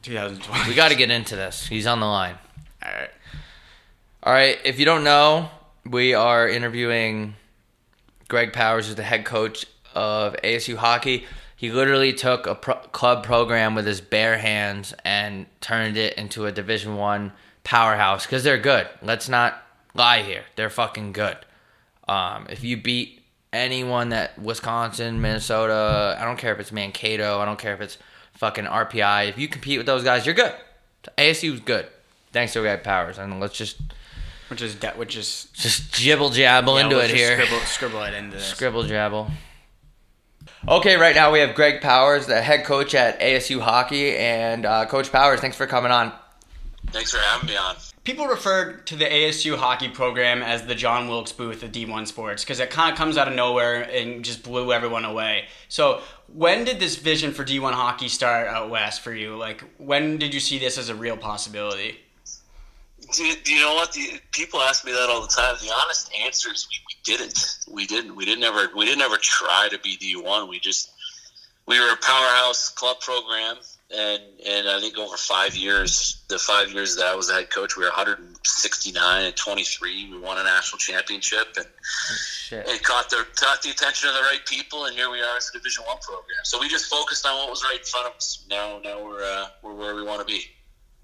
2020. 0.01 0.69
We 0.69 0.75
got 0.75 0.89
to 0.89 0.95
get 0.95 1.09
into 1.09 1.35
this. 1.35 1.65
He's 1.65 1.87
on 1.87 1.99
the 1.99 2.05
line. 2.05 2.35
All 2.83 2.91
right. 2.91 3.09
All 4.23 4.33
right. 4.33 4.59
If 4.63 4.79
you 4.79 4.85
don't 4.85 5.03
know, 5.03 5.49
we 5.83 6.13
are 6.13 6.47
interviewing 6.47 7.35
Greg 8.27 8.53
Powers, 8.53 8.85
who's 8.85 8.95
the 8.95 9.03
head 9.03 9.25
coach 9.25 9.65
of 9.95 10.35
ASU 10.43 10.75
hockey. 10.75 11.25
He 11.55 11.71
literally 11.71 12.13
took 12.13 12.47
a 12.47 12.55
pro- 12.55 12.75
club 12.75 13.23
program 13.23 13.75
with 13.75 13.85
his 13.85 14.01
bare 14.01 14.37
hands 14.37 14.93
and 15.05 15.45
turned 15.61 15.97
it 15.97 16.13
into 16.17 16.45
a 16.45 16.51
Division 16.51 16.97
One 16.97 17.31
powerhouse 17.63 18.25
because 18.25 18.43
they're 18.43 18.57
good. 18.57 18.87
Let's 19.01 19.29
not 19.29 19.63
lie 19.93 20.21
here; 20.23 20.43
they're 20.55 20.69
fucking 20.69 21.13
good. 21.13 21.37
Um, 22.07 22.47
if 22.49 22.63
you 22.63 22.77
beat 22.77 23.21
anyone 23.53 24.09
that 24.09 24.37
Wisconsin, 24.37 25.21
Minnesota, 25.21 26.17
I 26.19 26.25
don't 26.25 26.37
care 26.37 26.53
if 26.53 26.59
it's 26.59 26.71
Mankato, 26.71 27.39
I 27.39 27.45
don't 27.45 27.57
care 27.57 27.73
if 27.73 27.81
it's 27.81 27.97
fucking 28.33 28.65
RPI. 28.65 29.29
If 29.29 29.37
you 29.37 29.47
compete 29.47 29.77
with 29.77 29.87
those 29.87 30.03
guys, 30.03 30.25
you're 30.25 30.35
good. 30.35 30.53
ASU 31.17 31.53
ASU's 31.53 31.59
good. 31.61 31.87
Thanks 32.31 32.53
to 32.53 32.59
Greg 32.59 32.83
Powers, 32.83 33.17
and 33.17 33.39
let's 33.39 33.57
just 33.57 33.77
Which 34.49 34.61
is 34.61 34.75
de- 34.75 34.91
which 34.91 35.15
is 35.15 35.47
just 35.53 35.93
jibble 35.93 36.31
jabble 36.31 36.77
yeah, 36.77 36.83
into 36.83 36.99
it 36.99 37.07
just 37.07 37.15
here. 37.15 37.41
Scribble, 37.41 37.65
scribble 37.65 38.03
it 38.03 38.13
into 38.13 38.35
this. 38.35 38.45
Scribble 38.45 38.83
jabble. 38.83 39.31
Okay, 40.67 40.95
right 40.95 41.15
now 41.15 41.31
we 41.31 41.39
have 41.39 41.55
Greg 41.55 41.81
Powers, 41.81 42.27
the 42.27 42.41
head 42.41 42.65
coach 42.65 42.95
at 42.95 43.19
ASU 43.19 43.59
Hockey, 43.59 44.15
and 44.15 44.65
uh, 44.65 44.85
Coach 44.85 45.11
Powers, 45.11 45.39
thanks 45.39 45.57
for 45.57 45.67
coming 45.67 45.91
on. 45.91 46.11
Thanks 46.91 47.11
for 47.11 47.19
having 47.19 47.49
me 47.49 47.55
on. 47.55 47.75
People 48.03 48.27
refer 48.27 48.73
to 48.73 48.95
the 48.95 49.05
ASU 49.05 49.57
hockey 49.57 49.89
program 49.89 50.43
as 50.43 50.65
the 50.65 50.75
John 50.75 51.07
Wilkes 51.07 51.31
Booth 51.31 51.63
of 51.63 51.71
D1 51.71 52.07
sports 52.07 52.43
because 52.43 52.59
it 52.59 52.69
kind 52.69 52.91
of 52.91 52.97
comes 52.97 53.17
out 53.17 53.27
of 53.27 53.33
nowhere 53.33 53.81
and 53.81 54.23
just 54.23 54.43
blew 54.43 54.71
everyone 54.71 55.05
away. 55.05 55.45
So, 55.69 56.01
when 56.27 56.65
did 56.65 56.79
this 56.79 56.95
vision 56.95 57.31
for 57.31 57.43
D1 57.43 57.73
hockey 57.73 58.07
start 58.07 58.47
out 58.47 58.69
west 58.69 59.01
for 59.01 59.13
you? 59.13 59.35
Like, 59.35 59.63
when 59.77 60.17
did 60.17 60.33
you 60.33 60.39
see 60.39 60.59
this 60.59 60.77
as 60.77 60.89
a 60.89 60.95
real 60.95 61.17
possibility? 61.17 61.99
Do, 63.11 63.33
do 63.43 63.53
you 63.53 63.61
know 63.61 63.73
what? 63.73 63.91
The, 63.91 64.19
people 64.31 64.61
ask 64.61 64.85
me 64.85 64.91
that 64.91 65.09
all 65.09 65.21
the 65.21 65.27
time. 65.27 65.55
The 65.61 65.73
honest 65.83 66.11
answer 66.23 66.51
is 66.51 66.67
we, 66.69 66.77
we 66.84 66.84
didn't. 67.05 67.59
We 67.71 67.85
didn't. 67.85 68.15
We 68.15 68.25
didn't 68.25 68.43
ever. 68.43 68.69
We 68.75 68.85
didn't 68.85 69.01
ever 69.01 69.17
try 69.17 69.69
to 69.71 69.79
be 69.79 69.95
D 69.95 70.15
one. 70.15 70.49
We 70.49 70.59
just 70.59 70.91
we 71.67 71.79
were 71.79 71.93
a 71.93 71.97
powerhouse 71.97 72.69
club 72.69 72.99
program, 72.99 73.57
and 73.95 74.21
and 74.45 74.67
I 74.67 74.79
think 74.79 74.97
over 74.97 75.17
five 75.17 75.55
years, 75.55 76.23
the 76.27 76.37
five 76.37 76.71
years 76.71 76.95
that 76.97 77.05
I 77.05 77.15
was 77.15 77.27
the 77.27 77.35
head 77.35 77.49
coach, 77.49 77.75
we 77.75 77.83
were 77.83 77.89
169 77.89 79.25
and 79.25 79.35
23. 79.35 80.11
We 80.11 80.19
won 80.19 80.37
a 80.37 80.43
national 80.43 80.79
championship, 80.79 81.47
and 81.57 81.65
Shit. 82.37 82.67
and 82.67 82.83
caught 82.83 83.09
the 83.09 83.25
caught 83.35 83.61
the 83.61 83.71
attention 83.71 84.09
of 84.09 84.15
the 84.15 84.21
right 84.21 84.45
people, 84.45 84.85
and 84.85 84.95
here 84.95 85.09
we 85.09 85.21
are 85.21 85.37
as 85.37 85.49
a 85.49 85.57
Division 85.57 85.83
One 85.85 85.97
program. 86.01 86.39
So 86.43 86.59
we 86.59 86.67
just 86.67 86.85
focused 86.85 87.25
on 87.25 87.35
what 87.37 87.49
was 87.49 87.63
right 87.63 87.79
in 87.79 87.85
front 87.85 88.07
of 88.07 88.15
us. 88.15 88.45
Now 88.49 88.79
now 88.83 89.03
we're 89.03 89.23
uh, 89.23 89.47
we're 89.63 89.75
where 89.75 89.95
we 89.95 90.03
want 90.03 90.19
to 90.19 90.25
be. 90.25 90.43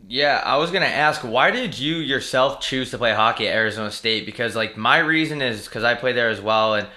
Yeah, 0.08 0.42
I 0.44 0.58
was 0.58 0.72
gonna 0.72 0.86
ask, 0.88 1.22
why 1.22 1.52
did 1.52 1.78
you 1.78 1.98
yourself 1.98 2.60
choose 2.60 2.92
to 2.92 2.98
play 2.98 3.14
hockey 3.14 3.48
at 3.48 3.56
Arizona 3.56 3.92
State? 3.92 4.26
Because 4.26 4.56
like 4.56 4.76
my 4.76 4.98
reason 4.98 5.42
is 5.42 5.66
because 5.66 5.84
I 5.84 5.94
played 5.96 6.16
there 6.16 6.30
as 6.30 6.42
well, 6.42 6.74
and 6.74 6.88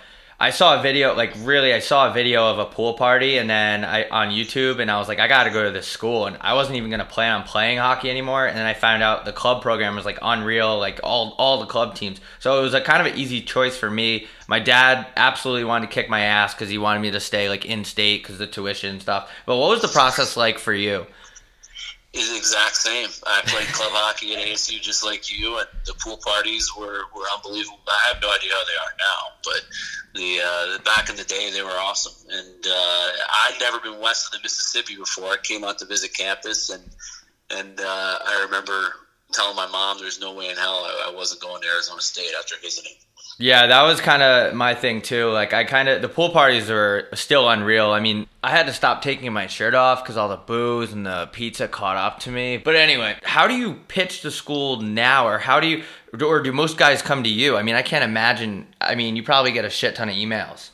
I 0.40 0.51
saw 0.51 0.79
a 0.79 0.83
video, 0.83 1.14
like 1.14 1.33
really, 1.40 1.73
I 1.73 1.79
saw 1.81 2.11
a 2.11 2.12
video 2.12 2.51
of 2.51 2.59
a 2.59 2.64
pool 2.64 2.95
party, 2.95 3.37
and 3.38 3.49
then 3.49 3.85
I 3.85 4.09
on 4.09 4.31
YouTube, 4.31 4.81
and 4.81 4.90
I 4.90 4.99
was 4.99 5.07
like, 5.07 5.21
I 5.21 5.29
gotta 5.29 5.51
go 5.51 5.64
to 5.64 5.71
this 5.71 5.87
school, 5.87 6.27
and 6.27 6.38
I 6.40 6.55
wasn't 6.55 6.77
even 6.77 6.90
gonna 6.90 7.05
plan 7.05 7.33
on 7.33 7.43
playing 7.45 7.79
hockey 7.79 8.11
anymore, 8.11 8.47
and 8.47 8.57
then 8.57 8.67
I 8.67 8.75
found 8.75 9.03
out 9.03 9.25
the 9.27 9.33
club 9.33 9.61
program 9.62 9.97
was 9.97 10.07
like 10.07 10.19
unreal, 10.23 10.79
like 10.79 10.99
all 11.05 11.35
all 11.38 11.61
the 11.61 11.67
club 11.67 11.95
teams, 11.95 12.21
so 12.38 12.59
it 12.59 12.62
was 12.62 12.75
a 12.75 12.81
kind 12.81 13.07
of 13.07 13.12
an 13.12 13.19
easy 13.19 13.43
choice 13.43 13.77
for 13.77 13.90
me. 13.90 14.27
My 14.49 14.61
dad 14.61 15.07
absolutely 15.17 15.64
wanted 15.64 15.88
to 15.88 15.93
kick 15.95 16.09
my 16.09 16.21
ass 16.21 16.55
because 16.55 16.71
he 16.71 16.79
wanted 16.79 17.01
me 17.01 17.11
to 17.11 17.21
stay 17.21 17.49
like 17.51 17.67
in 17.67 17.85
state 17.85 18.23
because 18.23 18.38
the 18.38 18.47
tuition 18.47 18.90
and 18.90 19.03
stuff. 19.03 19.31
But 19.47 19.57
what 19.59 19.71
was 19.71 19.83
the 19.83 19.88
process 19.88 20.37
like 20.37 20.59
for 20.59 20.73
you? 20.73 21.07
Is 22.14 22.31
the 22.31 22.37
exact 22.37 22.77
same. 22.77 23.09
I 23.27 23.42
played 23.46 23.66
club 23.68 23.90
hockey 23.92 24.35
at 24.35 24.46
ASU 24.46 24.81
just 24.81 25.05
like 25.05 25.37
you, 25.37 25.59
and 25.59 25.66
the 25.85 25.94
pool 25.94 26.18
parties 26.24 26.70
were, 26.79 27.03
were 27.14 27.24
unbelievable. 27.35 27.81
I 27.88 28.12
have 28.12 28.22
no 28.22 28.33
idea 28.33 28.50
how 28.53 28.64
they 28.64 28.79
are 28.85 28.94
now, 28.98 29.20
but 29.42 29.62
the, 30.14 30.40
uh, 30.44 30.79
back 30.85 31.11
in 31.11 31.16
the 31.16 31.24
day 31.24 31.50
they 31.50 31.62
were 31.62 31.70
awesome. 31.70 32.14
And 32.31 32.66
uh, 32.66 33.09
I'd 33.46 33.57
never 33.61 33.81
been 33.81 34.00
west 34.00 34.27
of 34.27 34.40
the 34.40 34.44
Mississippi 34.44 34.96
before. 34.96 35.31
I 35.31 35.37
came 35.42 35.64
out 35.64 35.79
to 35.79 35.87
visit 35.87 36.14
campus, 36.14 36.70
and 36.70 36.83
and 37.50 37.79
uh, 37.81 38.18
I 38.27 38.42
remember 38.44 38.94
telling 39.33 39.57
my 39.57 39.66
mom 39.66 39.98
there's 39.98 40.20
no 40.20 40.33
way 40.35 40.48
in 40.48 40.57
hell 40.57 40.85
I, 40.85 41.11
I 41.11 41.14
wasn't 41.14 41.42
going 41.42 41.62
to 41.62 41.68
Arizona 41.68 42.00
State 42.00 42.33
after 42.38 42.55
visiting. 42.62 42.94
Yeah, 43.38 43.66
that 43.66 43.83
was 43.83 44.01
kind 44.01 44.23
of 44.23 44.55
my 44.55 44.75
thing 44.75 45.03
too. 45.03 45.31
Like 45.31 45.53
I 45.53 45.64
kind 45.64 45.88
of 45.88 46.03
the 46.03 46.09
pool 46.09 46.31
parties 46.31 46.70
were 46.70 47.09
still 47.14 47.49
unreal. 47.49 47.90
I 47.90 47.99
mean, 47.99 48.29
I 48.44 48.51
had 48.51 48.66
to 48.66 48.73
stop 48.73 49.03
taking 49.03 49.33
my 49.33 49.49
shirt 49.49 49.75
off 49.75 50.03
because 50.03 50.16
all 50.16 50.29
the 50.29 50.37
booze 50.37 50.92
and 50.92 51.05
the 51.05 51.29
pizza 51.33 51.66
caught 51.66 51.97
up 51.97 52.20
to 52.20 52.31
me. 52.31 52.59
But 52.59 52.77
anyway, 52.77 53.16
how 53.25 53.49
do 53.49 53.55
you 53.55 53.75
pitch 53.88 54.23
the 54.23 54.31
school 54.31 54.81
now, 54.81 55.27
or 55.27 55.38
how 55.38 55.59
do 55.59 55.66
you, 55.66 55.83
or 56.25 56.42
do 56.42 56.53
most 56.53 56.77
guys 56.77 57.03
come 57.03 57.25
to 57.25 57.29
you? 57.29 57.57
I 57.57 57.62
mean, 57.62 57.75
I 57.75 57.83
can't 57.83 58.05
imagine. 58.05 58.68
I 58.81 58.94
mean, 58.94 59.16
you 59.16 59.25
probably 59.25 59.51
get 59.51 59.64
a 59.64 59.70
shit 59.70 59.97
ton 59.97 60.09
of 60.09 60.14
emails. 60.14 60.70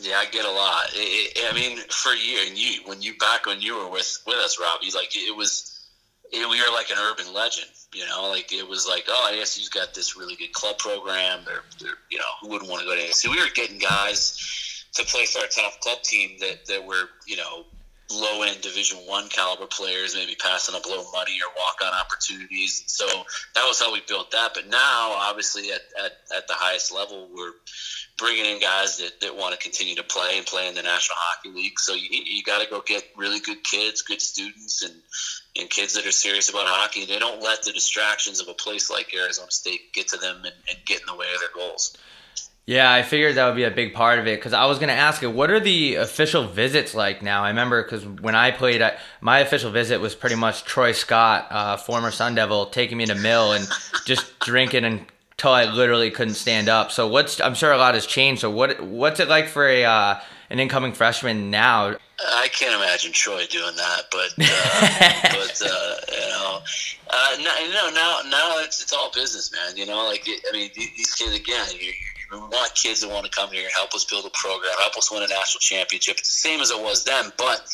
Yeah, 0.00 0.16
I 0.16 0.26
get 0.26 0.44
a 0.44 0.50
lot. 0.50 0.90
It, 0.94 1.36
it, 1.36 1.52
I 1.52 1.54
mean, 1.54 1.78
for 1.88 2.12
you 2.12 2.38
and 2.46 2.56
you, 2.56 2.82
when 2.86 3.02
you 3.02 3.16
back 3.18 3.46
when 3.46 3.60
you 3.60 3.76
were 3.76 3.90
with 3.90 4.22
with 4.26 4.36
us, 4.36 4.60
Robbie, 4.60 4.92
like 4.94 5.16
it 5.16 5.36
was, 5.36 5.84
it, 6.32 6.48
we 6.48 6.60
were 6.60 6.72
like 6.72 6.90
an 6.90 6.98
urban 6.98 7.34
legend. 7.34 7.70
You 7.92 8.06
know, 8.06 8.28
like 8.28 8.52
it 8.52 8.68
was 8.68 8.86
like, 8.86 9.04
oh, 9.08 9.32
ASU's 9.34 9.68
got 9.68 9.94
this 9.94 10.16
really 10.16 10.36
good 10.36 10.52
club 10.52 10.78
program. 10.78 11.40
They're, 11.44 11.62
they're 11.80 11.98
you 12.10 12.18
know, 12.18 12.24
who 12.40 12.48
wouldn't 12.48 12.70
want 12.70 12.82
to 12.82 12.88
go 12.88 12.94
to 12.94 13.02
ASU? 13.02 13.30
We 13.30 13.40
were 13.40 13.50
getting 13.54 13.78
guys 13.78 14.86
to 14.94 15.04
play 15.04 15.26
for 15.26 15.40
our 15.40 15.46
top 15.46 15.80
club 15.80 16.02
team 16.02 16.38
that 16.40 16.66
that 16.66 16.84
were, 16.84 17.08
you 17.26 17.36
know, 17.36 17.64
low 18.12 18.42
end 18.42 18.60
Division 18.60 18.98
One 19.06 19.28
caliber 19.28 19.66
players, 19.66 20.14
maybe 20.14 20.34
passing 20.34 20.74
up 20.74 20.86
low 20.86 21.04
money 21.12 21.38
or 21.40 21.52
walk 21.56 21.78
on 21.82 21.92
opportunities. 21.92 22.84
So 22.86 23.06
that 23.54 23.64
was 23.66 23.80
how 23.80 23.92
we 23.92 24.02
built 24.06 24.30
that. 24.32 24.52
But 24.54 24.68
now, 24.68 25.12
obviously, 25.16 25.70
at, 25.70 25.80
at, 26.02 26.12
at 26.36 26.48
the 26.48 26.54
highest 26.54 26.92
level, 26.92 27.28
we're 27.34 27.52
bringing 28.18 28.44
in 28.44 28.60
guys 28.60 28.98
that, 28.98 29.20
that 29.20 29.36
want 29.36 29.52
to 29.52 29.58
continue 29.58 29.94
to 29.96 30.02
play 30.02 30.36
and 30.36 30.46
play 30.46 30.68
in 30.68 30.74
the 30.74 30.82
National 30.82 31.16
Hockey 31.18 31.50
League. 31.50 31.78
So 31.78 31.94
you, 31.94 32.08
you 32.10 32.42
got 32.42 32.62
to 32.62 32.68
go 32.68 32.82
get 32.84 33.04
really 33.16 33.40
good 33.40 33.62
kids, 33.64 34.02
good 34.02 34.20
students, 34.20 34.82
and 34.82 34.94
and 35.56 35.68
kids 35.68 35.94
that 35.94 36.06
are 36.06 36.12
serious 36.12 36.48
about 36.48 36.66
hockey. 36.66 37.04
They 37.04 37.18
don't 37.18 37.42
let 37.42 37.62
the 37.62 37.72
distractions 37.72 38.40
of 38.40 38.48
a 38.48 38.54
place 38.54 38.90
like 38.90 39.14
Arizona 39.14 39.50
State 39.50 39.92
get 39.92 40.08
to 40.08 40.16
them 40.16 40.36
and, 40.36 40.54
and 40.68 40.78
get 40.86 41.00
in 41.00 41.06
the 41.06 41.14
way 41.16 41.26
of 41.34 41.40
their 41.40 41.50
goals. 41.54 41.96
Yeah, 42.66 42.92
I 42.92 43.02
figured 43.02 43.34
that 43.34 43.46
would 43.46 43.56
be 43.56 43.64
a 43.64 43.70
big 43.70 43.94
part 43.94 44.20
of 44.20 44.28
it 44.28 44.38
because 44.38 44.52
I 44.52 44.66
was 44.66 44.78
going 44.78 44.90
to 44.90 44.94
ask 44.94 45.22
you, 45.22 45.30
what 45.30 45.50
are 45.50 45.58
the 45.58 45.96
official 45.96 46.44
visits 46.44 46.94
like 46.94 47.20
now? 47.20 47.42
I 47.42 47.48
remember 47.48 47.82
because 47.82 48.06
when 48.06 48.36
I 48.36 48.52
played, 48.52 48.80
I, 48.80 48.96
my 49.20 49.40
official 49.40 49.72
visit 49.72 50.00
was 50.00 50.14
pretty 50.14 50.36
much 50.36 50.62
Troy 50.64 50.92
Scott, 50.92 51.48
uh, 51.50 51.76
former 51.78 52.12
Sun 52.12 52.36
Devil, 52.36 52.66
taking 52.66 52.96
me 52.96 53.06
to 53.06 53.16
Mill 53.16 53.54
and 53.54 53.66
just 54.04 54.38
drinking 54.40 54.84
until 54.84 55.50
I 55.50 55.64
literally 55.64 56.12
couldn't 56.12 56.34
stand 56.34 56.68
up. 56.68 56.92
So 56.92 57.08
what's 57.08 57.40
I'm 57.40 57.54
sure 57.54 57.72
a 57.72 57.76
lot 57.76 57.94
has 57.94 58.06
changed. 58.06 58.42
So 58.42 58.50
what 58.50 58.80
what's 58.80 59.18
it 59.18 59.28
like 59.28 59.48
for 59.48 59.66
a 59.66 59.84
uh, 59.84 60.20
an 60.48 60.60
incoming 60.60 60.92
freshman 60.92 61.50
now? 61.50 61.96
I 62.28 62.48
can't 62.48 62.74
imagine 62.74 63.12
Troy 63.12 63.46
doing 63.46 63.76
that, 63.76 64.02
but 64.10 64.32
uh, 64.38 65.22
but 65.22 65.62
uh, 65.64 65.94
you 66.12 66.28
know, 66.28 66.60
uh, 67.10 67.36
no, 67.42 67.54
you 67.64 67.72
know 67.72 67.90
now 67.94 68.20
now 68.28 68.58
it's 68.58 68.82
it's 68.82 68.92
all 68.92 69.10
business, 69.12 69.52
man. 69.52 69.76
You 69.76 69.86
know, 69.86 70.06
like 70.06 70.26
I 70.26 70.52
mean, 70.52 70.70
these 70.74 71.14
kids 71.14 71.34
again. 71.34 71.66
You, 71.72 71.92
you 72.32 72.40
want 72.40 72.74
kids 72.74 73.00
that 73.00 73.10
want 73.10 73.24
to 73.24 73.30
come 73.30 73.50
here, 73.50 73.64
and 73.64 73.72
help 73.74 73.94
us 73.94 74.04
build 74.04 74.24
a 74.24 74.30
program, 74.30 74.72
help 74.78 74.96
us 74.96 75.10
win 75.10 75.22
a 75.22 75.26
national 75.26 75.60
championship. 75.60 76.18
It's 76.18 76.42
the 76.42 76.48
same 76.48 76.60
as 76.60 76.70
it 76.70 76.80
was 76.80 77.04
then, 77.04 77.32
but 77.36 77.66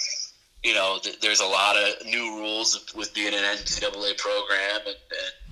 you 0.62 0.74
know, 0.74 0.98
th- 1.02 1.20
there's 1.20 1.40
a 1.40 1.46
lot 1.46 1.76
of 1.76 2.06
new 2.06 2.38
rules 2.38 2.92
with 2.96 3.12
being 3.14 3.35
an 3.35 3.42
NCAA 3.42 4.16
program, 4.18 4.80
and, 4.87 4.96
and 4.96 5.45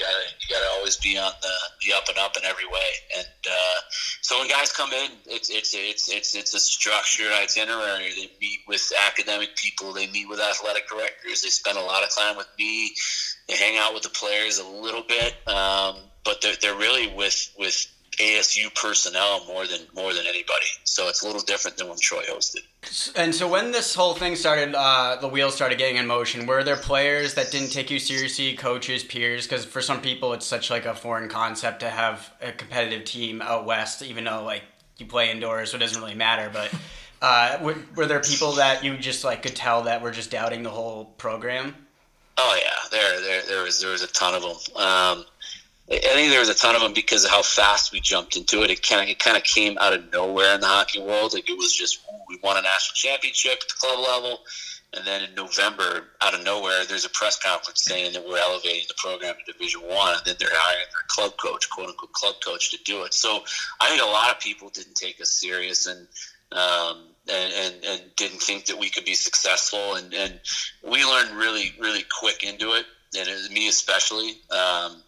gotta 0.00 0.24
you 0.40 0.48
gotta 0.48 0.70
always 0.76 0.96
be 0.96 1.18
on 1.18 1.32
the, 1.42 1.54
the 1.84 1.92
up 1.94 2.08
and 2.08 2.18
up 2.18 2.36
in 2.36 2.44
every 2.44 2.66
way. 2.66 2.90
And 3.16 3.26
uh, 3.46 3.80
so 4.22 4.38
when 4.38 4.48
guys 4.48 4.72
come 4.72 4.92
in, 4.92 5.10
it's 5.26 5.50
it's 5.50 5.74
it's 5.74 6.10
it's 6.10 6.34
it's 6.34 6.54
a 6.54 6.60
structured 6.60 7.32
itinerary. 7.32 8.10
They 8.10 8.30
meet 8.40 8.60
with 8.66 8.92
academic 9.06 9.56
people, 9.56 9.92
they 9.92 10.06
meet 10.08 10.28
with 10.28 10.40
athletic 10.40 10.88
directors, 10.88 11.42
they 11.42 11.50
spend 11.50 11.78
a 11.78 11.82
lot 11.82 12.02
of 12.02 12.10
time 12.14 12.36
with 12.36 12.48
me, 12.58 12.94
they 13.48 13.56
hang 13.56 13.78
out 13.78 13.94
with 13.94 14.02
the 14.02 14.10
players 14.10 14.58
a 14.58 14.66
little 14.66 15.02
bit, 15.02 15.34
um, 15.46 15.96
but 16.24 16.40
they're 16.40 16.56
they're 16.60 16.76
really 16.76 17.14
with 17.14 17.52
with 17.58 17.86
ASU 18.20 18.74
personnel 18.74 19.44
more 19.46 19.66
than 19.66 19.80
more 19.94 20.12
than 20.12 20.26
anybody. 20.26 20.66
So 20.84 21.08
it's 21.08 21.22
a 21.22 21.26
little 21.26 21.40
different 21.42 21.78
than 21.78 21.88
when 21.88 21.98
Troy 21.98 22.22
hosted. 22.24 22.60
And 23.16 23.34
so 23.34 23.48
when 23.48 23.72
this 23.72 23.94
whole 23.94 24.14
thing 24.14 24.36
started, 24.36 24.74
uh, 24.74 25.16
the 25.20 25.28
wheels 25.28 25.54
started 25.54 25.78
getting 25.78 25.96
in 25.96 26.06
motion. 26.06 26.46
Were 26.46 26.62
there 26.62 26.76
players 26.76 27.34
that 27.34 27.50
didn't 27.50 27.70
take 27.70 27.90
you 27.90 27.98
seriously, 27.98 28.54
coaches, 28.56 29.02
peers? 29.02 29.46
Because 29.46 29.64
for 29.64 29.80
some 29.80 30.00
people, 30.00 30.32
it's 30.34 30.46
such 30.46 30.70
like 30.70 30.84
a 30.84 30.94
foreign 30.94 31.28
concept 31.28 31.80
to 31.80 31.88
have 31.90 32.32
a 32.42 32.52
competitive 32.52 33.04
team 33.04 33.40
out 33.40 33.64
west, 33.64 34.02
even 34.02 34.24
though 34.24 34.44
like 34.44 34.62
you 34.98 35.06
play 35.06 35.30
indoors, 35.30 35.70
so 35.70 35.76
it 35.76 35.80
doesn't 35.80 36.00
really 36.00 36.14
matter. 36.14 36.50
But 36.52 36.74
uh, 37.22 37.58
were, 37.62 37.76
were 37.96 38.06
there 38.06 38.20
people 38.20 38.52
that 38.52 38.84
you 38.84 38.98
just 38.98 39.24
like 39.24 39.42
could 39.42 39.56
tell 39.56 39.82
that 39.82 40.02
were 40.02 40.10
just 40.10 40.30
doubting 40.30 40.62
the 40.62 40.70
whole 40.70 41.06
program? 41.16 41.74
Oh 42.36 42.58
yeah, 42.60 42.88
there 42.90 43.20
there 43.20 43.42
there 43.42 43.62
was 43.62 43.80
there 43.80 43.90
was 43.90 44.02
a 44.02 44.06
ton 44.08 44.34
of 44.34 44.42
them. 44.42 44.82
Um, 44.82 45.24
I 45.92 45.98
think 45.98 46.30
there 46.30 46.38
was 46.38 46.48
a 46.48 46.54
ton 46.54 46.76
of 46.76 46.82
them 46.82 46.92
because 46.92 47.24
of 47.24 47.32
how 47.32 47.42
fast 47.42 47.90
we 47.90 48.00
jumped 48.00 48.36
into 48.36 48.62
it. 48.62 48.70
It 48.70 48.86
kind 48.86 49.02
of 49.02 49.08
it 49.08 49.18
kind 49.18 49.36
of 49.36 49.42
came 49.42 49.76
out 49.78 49.92
of 49.92 50.12
nowhere 50.12 50.54
in 50.54 50.60
the 50.60 50.68
hockey 50.68 51.00
world. 51.00 51.34
Like 51.34 51.50
it 51.50 51.58
was 51.58 51.72
just 51.72 52.00
we 52.28 52.38
won 52.44 52.56
a 52.56 52.62
national 52.62 52.94
championship 52.94 53.58
at 53.60 53.68
the 53.68 53.74
club 53.80 53.98
level, 53.98 54.38
and 54.94 55.04
then 55.04 55.28
in 55.28 55.34
November, 55.34 56.10
out 56.20 56.32
of 56.32 56.44
nowhere, 56.44 56.84
there's 56.84 57.04
a 57.04 57.10
press 57.10 57.36
conference 57.40 57.82
saying 57.82 58.12
that 58.12 58.24
we're 58.24 58.38
elevating 58.38 58.84
the 58.86 58.94
program 58.98 59.34
to 59.34 59.52
Division 59.52 59.80
One, 59.80 60.14
and 60.14 60.22
then 60.24 60.36
they're 60.38 60.48
hiring 60.52 60.86
their 60.92 61.02
club 61.08 61.36
coach, 61.38 61.68
quote 61.70 61.88
unquote 61.88 62.12
club 62.12 62.36
coach, 62.44 62.70
to 62.70 62.78
do 62.84 63.02
it. 63.02 63.12
So 63.12 63.42
I 63.80 63.88
think 63.88 64.00
a 64.00 64.06
lot 64.06 64.30
of 64.30 64.38
people 64.38 64.68
didn't 64.70 64.94
take 64.94 65.20
us 65.20 65.30
serious 65.30 65.86
and. 65.86 66.06
Um, 66.52 67.04
and, 67.32 67.52
and, 67.52 67.84
and 67.84 68.02
didn't 68.16 68.42
think 68.42 68.66
that 68.66 68.76
we 68.76 68.90
could 68.90 69.04
be 69.04 69.14
successful, 69.14 69.94
and, 69.94 70.12
and 70.12 70.40
we 70.82 71.04
learned 71.04 71.36
really, 71.36 71.72
really 71.78 72.04
quick 72.18 72.42
into 72.42 72.72
it, 72.72 72.86
and 73.16 73.28
it, 73.28 73.52
me 73.52 73.68
especially. 73.68 74.40
Um, 74.50 75.00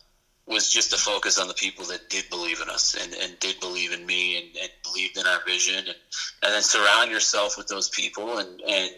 was 0.46 0.70
just 0.70 0.90
to 0.90 0.96
focus 0.96 1.38
on 1.38 1.46
the 1.46 1.55
people 1.55 1.85
that 1.85 2.09
did 2.11 2.28
believe 2.28 2.61
in 2.61 2.68
us 2.68 2.96
and, 3.00 3.14
and 3.14 3.38
did 3.38 3.59
believe 3.61 3.92
in 3.92 4.05
me 4.05 4.38
and, 4.38 4.57
and 4.61 4.70
believed 4.83 5.16
in 5.16 5.26
our 5.26 5.38
vision 5.46 5.76
and, 5.76 5.88
and 5.88 6.52
then 6.52 6.62
surround 6.62 7.11
yourself 7.11 7.57
with 7.57 7.68
those 7.68 7.88
people 7.90 8.38
and 8.38 8.61
and 8.62 8.90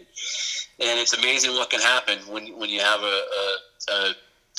and 0.79 0.99
it's 0.99 1.13
amazing 1.13 1.51
what 1.51 1.69
can 1.69 1.81
happen 1.81 2.17
when 2.27 2.47
when 2.57 2.69
you 2.69 2.79
have 2.79 3.01
a, 3.01 3.05
a, 3.05 3.93
a 3.93 4.15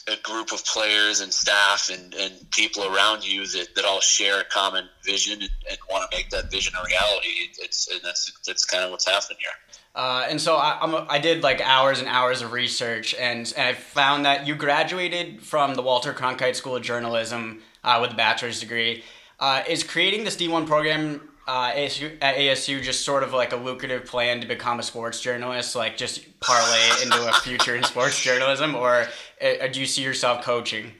a 0.09 0.17
group 0.23 0.53
of 0.53 0.65
players 0.65 1.21
and 1.21 1.33
staff 1.33 1.91
and, 1.93 2.15
and 2.15 2.49
people 2.53 2.85
around 2.85 3.27
you 3.27 3.45
that, 3.49 3.75
that 3.75 3.85
all 3.85 4.01
share 4.01 4.41
a 4.41 4.45
common 4.45 4.89
vision 5.05 5.41
and, 5.43 5.51
and 5.69 5.79
want 5.91 6.09
to 6.09 6.17
make 6.17 6.31
that 6.31 6.51
vision 6.51 6.73
a 6.81 6.87
reality. 6.87 7.29
It's 7.59 7.89
and 7.91 8.01
that's 8.05 8.31
that's 8.47 8.65
kind 8.65 8.85
of 8.85 8.93
what's 8.93 9.07
happening 9.07 9.39
here. 9.41 9.51
Uh, 9.97 10.27
and 10.29 10.39
so 10.39 10.57
I, 10.57 10.79
I'm 10.83 10.93
a, 10.93 11.07
I 11.09 11.19
did 11.19 11.43
like 11.43 11.63
hours 11.63 12.01
and 12.01 12.09
hours 12.09 12.43
of 12.43 12.53
research, 12.53 13.15
and, 13.15 13.51
and 13.57 13.69
I 13.69 13.73
found 13.73 14.27
that 14.27 14.47
you 14.47 14.55
graduated 14.55 15.43
from 15.43 15.75
the 15.75 15.81
Walter 15.81 16.13
Cronkite 16.13 16.55
School 16.55 16.77
of 16.77 16.83
Journalism 16.83 17.63
uh, 17.83 17.99
with 18.03 18.13
a 18.13 18.15
bachelor's 18.15 18.61
degree. 18.61 19.03
Uh, 19.41 19.63
is 19.67 19.83
creating 19.83 20.25
this 20.25 20.37
D1 20.37 20.67
program 20.67 21.27
uh, 21.47 21.71
ASU, 21.73 22.15
at 22.21 22.37
ASU 22.37 22.83
just 22.83 23.07
sort 23.07 23.23
of 23.23 23.33
like 23.33 23.53
a 23.53 23.57
lucrative 23.57 24.05
plan 24.05 24.41
to 24.43 24.47
become 24.47 24.81
a 24.81 24.83
sports 24.83 25.21
journalist, 25.21 25.75
like 25.75 25.97
just 25.97 26.41
parlay 26.41 27.03
into 27.03 27.29
a 27.29 27.33
future 27.33 27.75
in 27.75 27.83
sports 27.83 28.23
journalism, 28.23 28.75
or 28.75 29.07
uh, 29.41 29.67
do 29.73 29.81
you 29.81 29.87
see 29.87 30.03
yourself 30.03 30.45
coaching? 30.45 30.93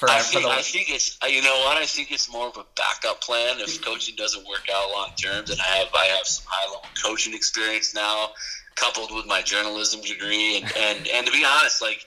For, 0.00 0.08
I, 0.08 0.20
think, 0.20 0.46
the... 0.46 0.50
I 0.50 0.62
think 0.62 0.88
it's 0.88 1.18
uh, 1.22 1.26
you 1.26 1.42
know 1.42 1.62
what 1.66 1.76
I 1.76 1.84
think 1.84 2.10
it's 2.10 2.32
more 2.32 2.48
of 2.48 2.56
a 2.56 2.64
backup 2.74 3.20
plan 3.20 3.60
if 3.60 3.84
coaching 3.84 4.16
doesn't 4.16 4.48
work 4.48 4.66
out 4.74 4.90
long 4.92 5.10
term. 5.22 5.44
And 5.44 5.60
I 5.60 5.76
have 5.76 5.88
I 5.94 6.06
have 6.06 6.26
some 6.26 6.46
high 6.48 6.72
level 6.72 6.88
coaching 7.02 7.34
experience 7.34 7.94
now, 7.94 8.30
coupled 8.76 9.14
with 9.14 9.26
my 9.26 9.42
journalism 9.42 10.00
degree, 10.00 10.56
and 10.56 10.64
and, 10.74 11.06
and 11.06 11.26
to 11.26 11.32
be 11.32 11.44
honest, 11.44 11.82
like 11.82 12.06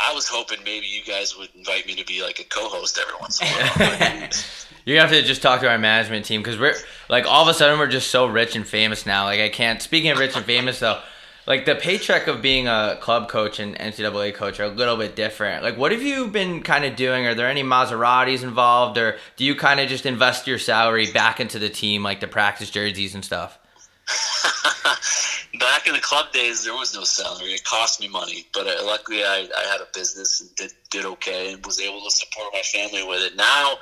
I 0.00 0.14
was 0.14 0.26
hoping 0.26 0.60
maybe 0.64 0.86
you 0.86 1.04
guys 1.04 1.36
would 1.36 1.50
invite 1.54 1.86
me 1.86 1.94
to 1.96 2.06
be 2.06 2.22
like 2.22 2.40
a 2.40 2.44
co-host 2.44 2.98
every 2.98 3.16
once 3.20 3.38
in 3.42 3.48
a 3.48 3.50
while. 3.50 4.28
you 4.86 4.98
have 4.98 5.10
to 5.10 5.20
just 5.20 5.42
talk 5.42 5.60
to 5.60 5.68
our 5.68 5.76
management 5.76 6.24
team 6.24 6.40
because 6.40 6.58
we're 6.58 6.74
like 7.10 7.26
all 7.26 7.42
of 7.42 7.48
a 7.48 7.52
sudden 7.52 7.78
we're 7.78 7.86
just 7.86 8.10
so 8.10 8.24
rich 8.24 8.56
and 8.56 8.66
famous 8.66 9.04
now. 9.04 9.24
Like 9.24 9.40
I 9.40 9.50
can't. 9.50 9.82
Speaking 9.82 10.10
of 10.10 10.16
rich 10.18 10.36
and 10.36 10.46
famous 10.46 10.78
though, 10.78 11.02
like 11.46 11.64
the 11.64 11.74
paycheck 11.74 12.26
of 12.26 12.40
being 12.40 12.66
a 12.68 12.96
club 13.00 13.28
coach 13.28 13.58
and 13.58 13.76
NCAA 13.76 14.34
coach 14.34 14.60
are 14.60 14.64
a 14.64 14.68
little 14.68 14.96
bit 14.96 15.14
different. 15.14 15.62
Like, 15.62 15.76
what 15.76 15.92
have 15.92 16.02
you 16.02 16.28
been 16.28 16.62
kind 16.62 16.84
of 16.84 16.96
doing? 16.96 17.26
Are 17.26 17.34
there 17.34 17.48
any 17.48 17.62
Maseratis 17.62 18.42
involved, 18.42 18.96
or 18.98 19.18
do 19.36 19.44
you 19.44 19.54
kind 19.54 19.80
of 19.80 19.88
just 19.88 20.06
invest 20.06 20.46
your 20.46 20.58
salary 20.58 21.10
back 21.10 21.40
into 21.40 21.58
the 21.58 21.68
team, 21.68 22.02
like 22.02 22.20
the 22.20 22.28
practice 22.28 22.70
jerseys 22.70 23.14
and 23.14 23.24
stuff? 23.24 23.58
Back 25.60 25.86
in 25.86 25.94
the 25.94 26.00
club 26.00 26.32
days, 26.32 26.64
there 26.64 26.74
was 26.74 26.94
no 26.94 27.04
salary. 27.04 27.52
It 27.52 27.64
cost 27.64 28.00
me 28.00 28.08
money, 28.08 28.46
but 28.52 28.66
uh, 28.66 28.84
luckily 28.84 29.24
I, 29.24 29.48
I 29.56 29.62
had 29.70 29.80
a 29.80 29.86
business 29.94 30.40
and 30.40 30.54
did, 30.56 30.72
did 30.90 31.04
okay 31.04 31.52
and 31.52 31.64
was 31.64 31.80
able 31.80 32.02
to 32.02 32.10
support 32.10 32.52
my 32.52 32.60
family 32.60 33.02
with 33.06 33.22
it. 33.22 33.36
Now, 33.36 33.76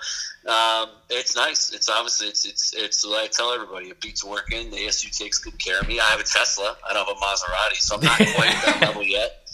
um, 0.46 0.88
it's 1.08 1.36
nice. 1.36 1.72
It's 1.72 1.88
obviously 1.88 2.26
it's 2.26 2.44
it's 2.44 2.74
it's 2.74 3.04
like 3.06 3.24
I 3.24 3.26
tell 3.28 3.52
everybody. 3.52 3.86
It 3.86 4.00
beats 4.00 4.24
working. 4.24 4.70
The 4.70 4.76
ASU 4.76 5.16
takes 5.16 5.38
good 5.38 5.56
care 5.58 5.80
of 5.80 5.86
me. 5.86 6.00
I 6.00 6.04
have 6.04 6.20
a 6.20 6.24
Tesla. 6.24 6.76
I 6.88 6.92
don't 6.92 7.06
have 7.06 7.16
a 7.16 7.20
Maserati, 7.20 7.76
so 7.76 7.96
I'm 7.96 8.02
not 8.02 8.16
quite 8.34 8.54
at 8.54 8.64
that 8.64 8.80
level 8.80 9.04
yet. 9.04 9.48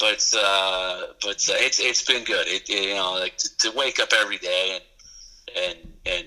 But 0.00 0.34
uh, 0.36 1.02
but 1.22 1.36
uh, 1.48 1.54
it's 1.58 1.78
it's 1.78 2.04
been 2.04 2.24
good. 2.24 2.48
It, 2.48 2.68
it 2.68 2.88
you 2.88 2.94
know 2.94 3.12
like 3.12 3.36
to, 3.36 3.56
to, 3.58 3.72
wake 3.76 4.00
up 4.00 4.08
every 4.12 4.38
day 4.38 4.80
and 5.54 5.64
and 5.64 5.92
and 6.04 6.26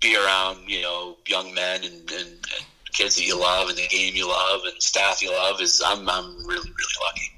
be 0.00 0.16
around 0.16 0.68
you 0.68 0.82
know 0.82 1.16
young 1.26 1.54
men 1.54 1.84
and, 1.84 2.10
and, 2.10 2.28
and 2.28 2.66
kids 2.92 3.14
that 3.14 3.26
you 3.26 3.38
love 3.38 3.68
and 3.68 3.78
the 3.78 3.86
game 3.86 4.14
you 4.16 4.28
love 4.28 4.62
and 4.64 4.82
staff 4.82 5.22
you 5.22 5.30
love 5.30 5.60
is 5.60 5.80
I'm 5.86 6.08
I'm 6.08 6.36
really 6.46 6.68
really 6.68 6.96
lucky. 7.04 7.35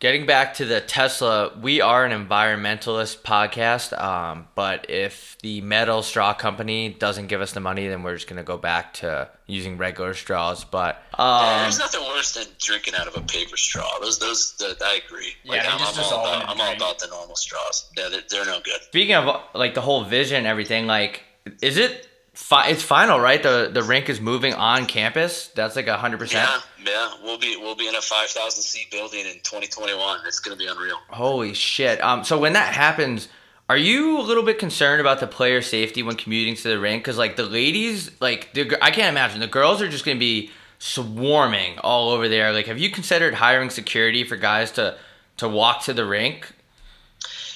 Getting 0.00 0.24
back 0.24 0.54
to 0.54 0.64
the 0.64 0.80
Tesla, 0.80 1.52
we 1.60 1.82
are 1.82 2.06
an 2.06 2.26
environmentalist 2.26 3.18
podcast. 3.18 3.92
Um, 4.02 4.48
but 4.54 4.88
if 4.88 5.36
the 5.42 5.60
metal 5.60 6.02
straw 6.02 6.32
company 6.32 6.88
doesn't 6.88 7.26
give 7.26 7.42
us 7.42 7.52
the 7.52 7.60
money, 7.60 7.86
then 7.86 8.02
we're 8.02 8.14
just 8.14 8.26
gonna 8.26 8.42
go 8.42 8.56
back 8.56 8.94
to 8.94 9.28
using 9.46 9.76
regular 9.76 10.14
straws. 10.14 10.64
But 10.64 11.02
um, 11.18 11.64
there's 11.64 11.78
nothing 11.78 12.00
worse 12.00 12.32
than 12.32 12.46
drinking 12.58 12.94
out 12.94 13.08
of 13.08 13.16
a 13.18 13.20
paper 13.20 13.58
straw. 13.58 13.98
Those, 14.00 14.18
those, 14.18 14.56
the, 14.56 14.74
I 14.82 15.00
agree. 15.06 15.34
Like, 15.44 15.64
yeah, 15.64 15.70
I'm, 15.70 15.82
I'm, 15.82 16.02
all 16.02 16.20
about, 16.20 16.48
I'm 16.48 16.58
all 16.58 16.74
about 16.74 16.98
the 16.98 17.08
normal 17.08 17.36
straws. 17.36 17.90
Yeah, 17.94 18.08
they're, 18.08 18.22
they're 18.30 18.46
no 18.46 18.60
good. 18.64 18.80
Speaking 18.80 19.16
of 19.16 19.42
like 19.54 19.74
the 19.74 19.82
whole 19.82 20.04
vision, 20.04 20.38
and 20.38 20.46
everything, 20.46 20.86
like, 20.86 21.24
is 21.60 21.76
it 21.76 22.08
fi- 22.40 22.68
it's 22.68 22.82
final, 22.82 23.20
right? 23.20 23.42
The 23.42 23.70
the 23.72 23.82
rink 23.82 24.08
is 24.08 24.20
moving 24.20 24.54
on 24.54 24.86
campus. 24.86 25.48
That's 25.48 25.76
like 25.76 25.86
hundred 25.88 26.18
percent. 26.18 26.48
Yeah, 26.82 26.90
yeah. 26.90 27.14
We'll 27.22 27.38
be 27.38 27.56
we'll 27.56 27.76
be 27.76 27.88
in 27.88 27.94
a 27.94 28.00
five 28.00 28.28
thousand 28.28 28.62
seat 28.62 28.90
building 28.90 29.26
in 29.26 29.38
twenty 29.42 29.66
twenty 29.66 29.94
one. 29.94 30.20
It's 30.26 30.40
gonna 30.40 30.56
be 30.56 30.66
unreal. 30.66 30.98
Holy 31.08 31.54
shit! 31.54 32.02
Um, 32.02 32.24
so 32.24 32.38
when 32.38 32.54
that 32.54 32.74
happens. 32.74 33.28
Are 33.68 33.76
you 33.76 34.18
a 34.18 34.22
little 34.22 34.42
bit 34.42 34.58
concerned 34.58 35.00
about 35.00 35.20
the 35.20 35.28
player 35.28 35.62
safety 35.62 36.02
when 36.02 36.16
commuting 36.16 36.56
to 36.56 36.68
the 36.70 36.80
rink? 36.80 37.04
Because 37.04 37.16
like 37.16 37.36
the 37.36 37.44
ladies, 37.44 38.10
like 38.20 38.52
the, 38.52 38.76
I 38.82 38.90
can't 38.90 39.10
imagine 39.10 39.38
the 39.38 39.46
girls 39.46 39.80
are 39.80 39.88
just 39.88 40.04
going 40.04 40.16
to 40.16 40.18
be 40.18 40.50
swarming 40.80 41.78
all 41.78 42.10
over 42.10 42.28
there. 42.28 42.52
Like, 42.52 42.66
have 42.66 42.78
you 42.78 42.90
considered 42.90 43.34
hiring 43.34 43.70
security 43.70 44.24
for 44.24 44.34
guys 44.34 44.72
to 44.72 44.96
to 45.36 45.48
walk 45.48 45.84
to 45.84 45.92
the 45.92 46.04
rink? 46.04 46.52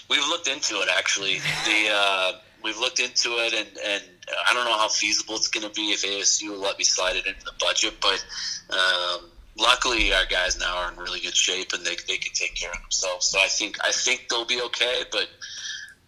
We've 0.08 0.24
looked 0.28 0.46
into 0.46 0.76
it 0.76 0.88
actually. 0.96 1.38
The 1.64 1.88
uh, 1.92 2.32
we've 2.64 2.78
looked 2.78 2.98
into 2.98 3.28
it, 3.38 3.52
and 3.52 3.68
and 3.84 4.02
I 4.48 4.54
don't 4.54 4.64
know 4.64 4.76
how 4.76 4.88
feasible 4.88 5.36
it's 5.36 5.48
going 5.48 5.68
to 5.68 5.72
be 5.74 5.92
if 5.92 6.02
ASU 6.02 6.50
will 6.50 6.60
let 6.60 6.78
me 6.78 6.84
slide 6.84 7.16
it 7.16 7.26
into 7.26 7.44
the 7.44 7.52
budget, 7.60 7.94
but 8.00 8.24
um, 8.70 9.30
luckily 9.58 10.12
our 10.12 10.24
guys 10.26 10.58
now 10.58 10.76
are 10.78 10.92
in 10.92 10.98
really 10.98 11.20
good 11.20 11.36
shape 11.36 11.72
and 11.72 11.84
they, 11.84 11.96
they 12.08 12.16
can 12.16 12.32
take 12.32 12.54
care 12.54 12.70
of 12.70 12.80
themselves. 12.80 13.26
So 13.26 13.38
I 13.38 13.46
think 13.46 13.78
I 13.84 13.92
think 13.92 14.26
they'll 14.28 14.46
be 14.46 14.60
okay. 14.62 15.02
But 15.12 15.28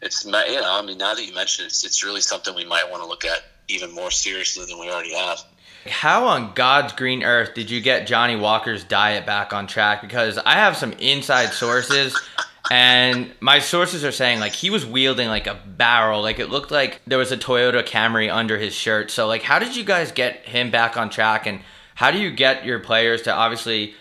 it's 0.02 0.24
you 0.24 0.32
know 0.32 0.42
I 0.44 0.82
mean 0.82 0.98
now 0.98 1.14
that 1.14 1.24
you 1.24 1.34
mention 1.34 1.64
it, 1.64 1.68
it's, 1.68 1.84
it's 1.84 2.04
really 2.04 2.20
something 2.20 2.54
we 2.54 2.64
might 2.64 2.90
want 2.90 3.02
to 3.02 3.08
look 3.08 3.24
at 3.24 3.42
even 3.68 3.92
more 3.94 4.10
seriously 4.10 4.64
than 4.66 4.78
we 4.78 4.90
already 4.90 5.14
have. 5.14 5.40
How 5.88 6.26
on 6.26 6.52
God's 6.54 6.92
green 6.94 7.22
earth 7.22 7.54
did 7.54 7.70
you 7.70 7.80
get 7.80 8.08
Johnny 8.08 8.34
Walker's 8.34 8.82
diet 8.82 9.24
back 9.24 9.52
on 9.52 9.68
track? 9.68 10.02
Because 10.02 10.36
I 10.38 10.54
have 10.54 10.76
some 10.76 10.92
inside 10.94 11.52
sources 11.52 12.20
and 12.70 13.32
my 13.40 13.58
sources 13.58 14.04
are 14.04 14.12
saying 14.12 14.40
like 14.40 14.52
he 14.52 14.70
was 14.70 14.84
wielding 14.84 15.28
like 15.28 15.46
a 15.46 15.54
barrel. 15.54 16.22
Like 16.22 16.38
it 16.38 16.50
looked 16.50 16.70
like 16.70 17.00
there 17.06 17.18
was 17.18 17.32
a 17.32 17.36
toyota 17.36 17.84
camry 17.84 18.32
under 18.32 18.58
his 18.58 18.74
shirt. 18.74 19.10
So 19.10 19.26
like 19.26 19.42
how 19.42 19.58
did 19.58 19.76
you 19.76 19.84
guys 19.84 20.12
get 20.12 20.46
him 20.46 20.70
back 20.70 20.96
on 20.96 21.10
track? 21.10 21.46
And 21.46 21.60
how 21.94 22.10
do 22.10 22.18
you 22.18 22.30
get 22.30 22.64
your 22.64 22.78
players 22.80 23.22
to 23.22 23.32
obviously 23.32 23.94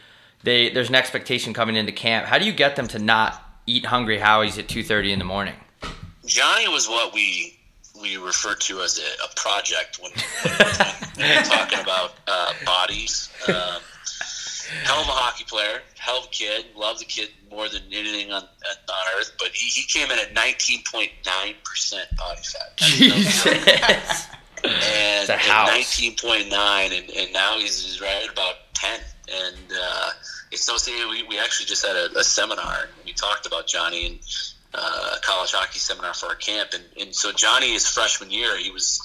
they 0.43 0.69
there's 0.69 0.89
an 0.89 0.95
expectation 0.95 1.53
coming 1.53 1.75
into 1.75 1.91
camp. 1.91 2.25
How 2.25 2.37
do 2.37 2.45
you 2.45 2.53
get 2.53 2.75
them 2.75 2.87
to 2.89 2.99
not 2.99 3.41
eat 3.67 3.85
hungry 3.85 4.19
howies 4.19 4.57
at 4.59 4.67
2.30 4.67 5.11
in 5.11 5.19
the 5.19 5.25
morning? 5.25 5.55
Johnny 6.25 6.67
was 6.67 6.87
what 6.87 7.13
we 7.13 7.57
we 8.01 8.17
refer 8.17 8.55
to 8.55 8.81
as 8.81 8.99
a, 8.99 9.23
a 9.23 9.35
project 9.35 9.99
when, 10.01 10.11
when, 10.11 10.55
when, 11.15 11.37
we're 11.37 11.43
talking 11.43 11.79
about 11.79 12.13
uh, 12.27 12.53
bodies. 12.65 13.29
Um, 13.47 13.81
hell 14.83 15.01
of 15.01 15.07
a 15.07 15.11
hockey 15.11 15.43
player, 15.45 15.81
hell 15.97 16.19
of 16.19 16.25
a 16.25 16.29
kid. 16.29 16.65
Love 16.75 16.99
the 16.99 17.05
kid 17.05 17.29
more 17.49 17.69
than 17.69 17.81
anything 17.91 18.31
on 18.31 18.43
on 18.43 19.05
earth. 19.17 19.31
But 19.37 19.49
he, 19.49 19.67
he 19.69 19.87
came 19.87 20.11
in 20.11 20.19
at 20.19 20.33
nineteen 20.33 20.81
point 20.91 21.11
nine 21.25 21.55
percent 21.63 22.07
body 22.17 22.41
fat. 22.41 22.77
Jesus. 22.77 24.27
and 24.63 25.29
nineteen 25.67 26.15
point 26.15 26.49
nine, 26.49 26.91
and 26.93 27.09
and 27.11 27.33
now 27.33 27.57
he's, 27.59 27.83
he's 27.83 28.01
right 28.01 28.23
at 28.25 28.31
about 28.31 28.55
ten. 28.73 28.99
And 29.31 29.71
uh, 29.71 30.09
it's 30.51 30.67
no 30.67 30.77
saying 30.77 31.09
we 31.09 31.23
we 31.23 31.39
actually 31.39 31.67
just 31.67 31.85
had 31.85 31.95
a, 31.95 32.17
a 32.17 32.23
seminar. 32.23 32.83
And 32.83 32.91
we 33.05 33.13
talked 33.13 33.45
about 33.45 33.67
Johnny 33.67 34.05
and. 34.05 34.19
uh, 34.77 35.15
college 35.23 35.53
hockey 35.53 35.79
seminar 35.79 36.13
for 36.13 36.27
our 36.27 36.35
camp, 36.35 36.71
and, 36.73 36.83
and 36.99 37.15
so 37.15 37.31
Johnny, 37.31 37.71
his 37.71 37.87
freshman 37.87 38.29
year, 38.29 38.57
he 38.57 38.71
was 38.71 38.99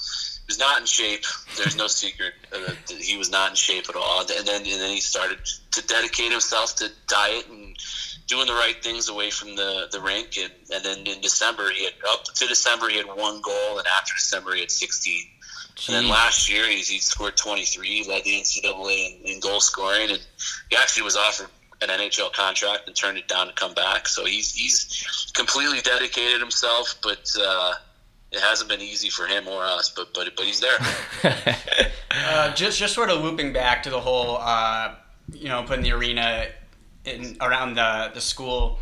was 0.51 0.59
not 0.59 0.81
in 0.81 0.85
shape. 0.85 1.23
There's 1.55 1.77
no 1.77 1.87
secret 1.87 2.33
uh, 2.53 2.73
that 2.87 2.97
he 2.99 3.15
was 3.15 3.31
not 3.31 3.51
in 3.51 3.55
shape 3.55 3.87
at 3.87 3.95
all. 3.95 4.19
And 4.19 4.45
then 4.45 4.61
and 4.61 4.81
then 4.81 4.89
he 4.89 4.99
started 4.99 5.39
to 5.71 5.87
dedicate 5.87 6.31
himself 6.31 6.75
to 6.77 6.89
diet 7.07 7.47
and 7.49 7.73
doing 8.27 8.47
the 8.47 8.53
right 8.53 8.83
things 8.83 9.07
away 9.07 9.31
from 9.31 9.55
the, 9.55 9.87
the 9.93 10.01
rink. 10.01 10.37
And, 10.37 10.51
and 10.73 10.83
then 10.83 11.07
in 11.07 11.21
December, 11.21 11.69
he 11.69 11.85
had 11.85 11.93
up 12.09 12.25
to 12.25 12.47
December 12.47 12.89
he 12.89 12.97
had 12.97 13.07
one 13.07 13.41
goal, 13.41 13.77
and 13.77 13.87
after 13.97 14.13
December 14.13 14.55
he 14.55 14.59
had 14.59 14.71
16. 14.71 15.25
And 15.87 15.95
then 15.95 16.09
last 16.09 16.51
year 16.51 16.67
he, 16.67 16.75
he 16.75 16.99
scored 16.99 17.37
23, 17.37 17.87
he 17.87 18.09
led 18.09 18.25
the 18.25 18.31
NCAA 18.31 19.21
in, 19.21 19.35
in 19.35 19.39
goal 19.39 19.61
scoring, 19.61 20.09
and 20.09 20.19
he 20.69 20.75
actually 20.75 21.03
was 21.03 21.15
offered 21.15 21.47
an 21.81 21.87
NHL 21.87 22.33
contract 22.33 22.87
and 22.87 22.95
turned 22.95 23.17
it 23.17 23.29
down 23.29 23.47
to 23.47 23.53
come 23.53 23.73
back. 23.73 24.07
So 24.07 24.25
he's 24.25 24.53
he's 24.53 25.31
completely 25.33 25.79
dedicated 25.79 26.41
himself, 26.41 26.95
but 27.01 27.25
uh, 27.41 27.73
it 28.31 28.39
hasn't 28.39 28.69
been 28.69 28.81
easy 28.81 29.09
for 29.09 29.27
him 29.27 29.47
or 29.47 29.63
us. 29.63 29.89
But 29.89 30.13
but 30.13 30.35
but 30.35 30.45
he's 30.45 30.59
there. 30.59 30.77
uh, 32.11 32.53
just 32.53 32.79
just 32.79 32.93
sort 32.93 33.09
of 33.09 33.21
looping 33.21 33.53
back 33.53 33.83
to 33.83 33.89
the 33.89 33.99
whole, 33.99 34.37
uh, 34.39 34.95
you 35.33 35.49
know, 35.49 35.63
putting 35.63 35.83
the 35.83 35.91
arena 35.91 36.47
in 37.05 37.37
around 37.41 37.75
the 37.75 38.11
the 38.13 38.21
school. 38.21 38.79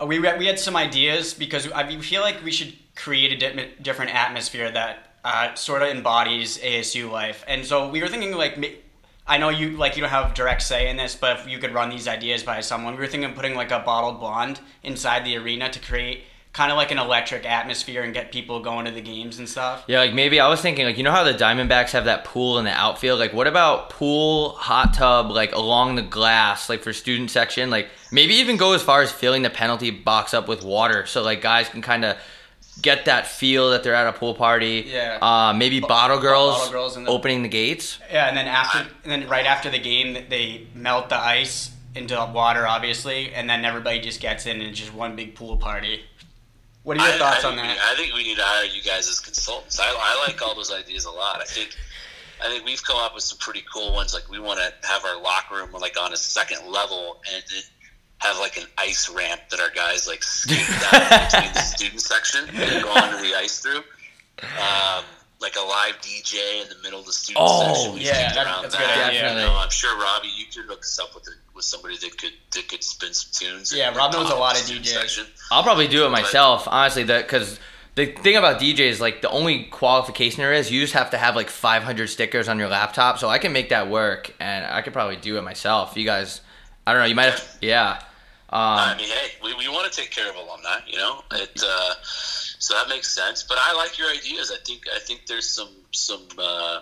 Uh, 0.00 0.06
we 0.06 0.18
we 0.18 0.46
had 0.46 0.58
some 0.58 0.76
ideas 0.76 1.34
because 1.34 1.70
I 1.72 1.98
feel 2.00 2.22
like 2.22 2.42
we 2.44 2.50
should 2.50 2.74
create 2.94 3.32
a 3.32 3.36
di- 3.36 3.70
different 3.80 4.14
atmosphere 4.14 4.70
that 4.70 5.18
uh, 5.24 5.54
sort 5.54 5.82
of 5.82 5.88
embodies 5.88 6.58
ASU 6.58 7.10
life, 7.10 7.44
and 7.46 7.64
so 7.64 7.88
we 7.88 8.00
were 8.00 8.08
thinking 8.08 8.32
like 8.32 8.84
I 9.28 9.38
know 9.38 9.50
you 9.50 9.76
like 9.76 9.96
you 9.96 10.00
don't 10.00 10.10
have 10.10 10.34
direct 10.34 10.62
say 10.62 10.88
in 10.88 10.96
this, 10.96 11.14
but 11.14 11.40
if 11.40 11.48
you 11.48 11.58
could 11.58 11.74
run 11.74 11.90
these 11.90 12.08
ideas 12.08 12.42
by 12.42 12.62
someone, 12.62 12.94
we 12.94 13.00
were 13.00 13.06
thinking 13.06 13.30
of 13.30 13.36
putting 13.36 13.54
like 13.54 13.70
a 13.70 13.80
bottled 13.80 14.18
blonde 14.20 14.58
inside 14.82 15.24
the 15.24 15.36
arena 15.36 15.68
to 15.68 15.78
create 15.78 16.24
kind 16.58 16.72
of 16.72 16.76
like 16.76 16.90
an 16.90 16.98
electric 16.98 17.48
atmosphere 17.48 18.02
and 18.02 18.12
get 18.12 18.32
people 18.32 18.58
going 18.58 18.84
to 18.84 18.90
the 18.90 19.00
games 19.00 19.38
and 19.38 19.48
stuff. 19.48 19.84
Yeah, 19.86 20.00
like 20.00 20.12
maybe 20.12 20.40
I 20.40 20.48
was 20.48 20.60
thinking 20.60 20.86
like 20.86 20.98
you 20.98 21.04
know 21.04 21.12
how 21.12 21.22
the 21.22 21.32
Diamondbacks 21.32 21.92
have 21.92 22.06
that 22.06 22.24
pool 22.24 22.58
in 22.58 22.64
the 22.64 22.72
outfield? 22.72 23.20
Like 23.20 23.32
what 23.32 23.46
about 23.46 23.90
pool 23.90 24.50
hot 24.50 24.92
tub 24.92 25.30
like 25.30 25.54
along 25.54 25.94
the 25.94 26.02
glass 26.02 26.68
like 26.68 26.82
for 26.82 26.92
student 26.92 27.30
section? 27.30 27.70
Like 27.70 27.86
maybe 28.10 28.34
even 28.34 28.56
go 28.56 28.72
as 28.72 28.82
far 28.82 29.02
as 29.02 29.12
filling 29.12 29.42
the 29.42 29.50
penalty 29.50 29.92
box 29.92 30.34
up 30.34 30.48
with 30.48 30.64
water 30.64 31.06
so 31.06 31.22
like 31.22 31.42
guys 31.42 31.68
can 31.68 31.80
kind 31.80 32.04
of 32.04 32.16
get 32.82 33.04
that 33.04 33.28
feel 33.28 33.70
that 33.70 33.84
they're 33.84 33.94
at 33.94 34.08
a 34.08 34.18
pool 34.18 34.34
party. 34.34 34.84
Yeah. 34.88 35.18
Uh, 35.22 35.52
maybe 35.52 35.78
bottle 35.78 36.18
girls, 36.18 36.56
bottle 36.56 36.72
girls 36.72 36.94
the, 36.96 37.06
opening 37.06 37.42
the 37.42 37.48
gates. 37.48 38.00
Yeah, 38.10 38.26
and 38.26 38.36
then 38.36 38.48
after, 38.48 38.78
and 39.04 39.12
then 39.12 39.28
right 39.28 39.46
after 39.46 39.70
the 39.70 39.78
game, 39.78 40.26
they 40.28 40.66
melt 40.74 41.08
the 41.08 41.18
ice 41.18 41.70
into 41.94 42.14
water, 42.34 42.66
obviously, 42.66 43.32
and 43.32 43.48
then 43.48 43.64
everybody 43.64 44.00
just 44.00 44.20
gets 44.20 44.46
in 44.46 44.60
and 44.60 44.70
it's 44.70 44.78
just 44.78 44.92
one 44.92 45.14
big 45.14 45.36
pool 45.36 45.56
party. 45.56 46.02
What 46.88 46.96
are 46.96 47.04
your 47.04 47.16
I, 47.16 47.18
thoughts 47.18 47.44
I 47.44 47.50
on 47.50 47.56
that? 47.56 47.64
We, 47.64 47.68
I 47.68 47.94
think 47.96 48.14
we 48.14 48.24
need 48.24 48.38
to 48.38 48.42
hire 48.42 48.64
you 48.64 48.80
guys 48.80 49.10
as 49.10 49.20
consultants. 49.20 49.78
I, 49.78 49.84
I 49.84 50.24
like 50.26 50.40
all 50.40 50.54
those 50.54 50.72
ideas 50.72 51.04
a 51.04 51.10
lot. 51.10 51.38
I 51.38 51.44
think 51.44 51.76
I 52.42 52.48
think 52.48 52.64
we've 52.64 52.82
come 52.82 52.96
up 52.96 53.14
with 53.14 53.24
some 53.24 53.36
pretty 53.36 53.62
cool 53.70 53.92
ones. 53.92 54.14
Like 54.14 54.30
we 54.30 54.38
want 54.38 54.58
to 54.58 54.88
have 54.88 55.04
our 55.04 55.20
locker 55.20 55.56
room 55.56 55.70
like 55.78 56.00
on 56.00 56.14
a 56.14 56.16
second 56.16 56.66
level, 56.66 57.20
and 57.30 57.44
then 57.52 57.62
have 58.20 58.38
like 58.38 58.56
an 58.56 58.64
ice 58.78 59.10
ramp 59.10 59.42
that 59.50 59.60
our 59.60 59.68
guys 59.68 60.08
like 60.08 60.22
skate 60.22 60.66
down 60.80 61.02
between 61.26 61.52
the 61.52 61.60
student 61.60 62.00
section 62.00 62.48
and 62.54 62.82
go 62.82 62.88
onto 62.88 63.18
the 63.18 63.36
ice 63.36 63.60
through. 63.60 63.82
Um, 64.40 65.04
like 65.40 65.54
a 65.56 65.60
live 65.60 65.94
DJ 66.00 66.62
in 66.62 66.68
the 66.68 66.74
middle 66.82 66.98
of 67.00 67.06
the 67.06 67.12
student 67.12 67.44
Oh, 67.48 67.72
section. 67.74 67.94
We 67.94 68.00
yeah, 68.06 68.22
kicked 68.24 68.34
that- 68.34 68.46
around 68.46 68.62
that's 68.62 68.76
that. 68.76 68.96
good 68.96 69.04
idea. 69.14 69.30
You 69.30 69.46
know, 69.46 69.56
I'm 69.56 69.70
sure 69.70 69.96
Robbie, 70.00 70.28
you 70.36 70.46
could 70.46 70.64
hook 70.68 70.80
us 70.80 70.98
up 70.98 71.14
with 71.14 71.24
a, 71.28 71.30
with 71.54 71.64
somebody 71.64 71.96
that 71.98 72.18
could 72.18 72.32
that 72.54 72.68
could 72.68 72.82
spin 72.82 73.14
some 73.14 73.30
tunes. 73.32 73.72
Yeah, 73.74 73.90
in 73.90 73.96
Rob 73.96 74.12
knows 74.12 74.30
a 74.30 74.34
lot 74.34 74.56
of 74.56 74.62
student 74.62 74.86
DJs. 74.86 74.92
section. 74.92 75.26
I'll 75.52 75.62
probably 75.62 75.86
do 75.88 76.04
it 76.06 76.10
myself, 76.10 76.66
honestly. 76.66 77.04
That 77.04 77.26
because 77.26 77.60
the 77.94 78.06
thing 78.06 78.36
about 78.36 78.60
DJ 78.60 78.80
is 78.80 79.00
like 79.00 79.22
the 79.22 79.30
only 79.30 79.64
qualification 79.64 80.38
there 80.42 80.52
is 80.52 80.70
you 80.72 80.80
just 80.80 80.94
have 80.94 81.10
to 81.10 81.18
have 81.18 81.36
like 81.36 81.50
500 81.50 82.08
stickers 82.08 82.48
on 82.48 82.58
your 82.58 82.68
laptop, 82.68 83.18
so 83.18 83.28
I 83.28 83.38
can 83.38 83.52
make 83.52 83.68
that 83.68 83.88
work, 83.88 84.34
and 84.40 84.64
I 84.66 84.82
could 84.82 84.92
probably 84.92 85.16
do 85.16 85.36
it 85.38 85.42
myself. 85.42 85.96
You 85.96 86.04
guys, 86.04 86.40
I 86.86 86.92
don't 86.92 87.02
know, 87.02 87.06
you 87.08 87.14
might 87.14 87.30
have, 87.30 87.58
yeah. 87.60 88.00
I 88.50 88.92
Um, 88.92 88.96
mean, 88.96 89.08
hey, 89.08 89.32
we, 89.42 89.54
we 89.54 89.68
want 89.68 89.92
to 89.92 90.00
take 90.00 90.10
care 90.10 90.28
of 90.30 90.34
alumni, 90.36 90.78
you 90.86 90.96
know. 90.96 91.22
It 91.32 91.62
uh, 91.62 91.94
so 92.58 92.74
that 92.74 92.88
makes 92.88 93.08
sense. 93.14 93.42
But 93.42 93.58
I 93.60 93.74
like 93.74 93.98
your 93.98 94.08
ideas. 94.10 94.50
I 94.52 94.58
think 94.64 94.82
I 94.94 94.98
think 94.98 95.26
there's 95.26 95.48
some 95.48 95.68
some 95.92 96.26
uh, 96.38 96.80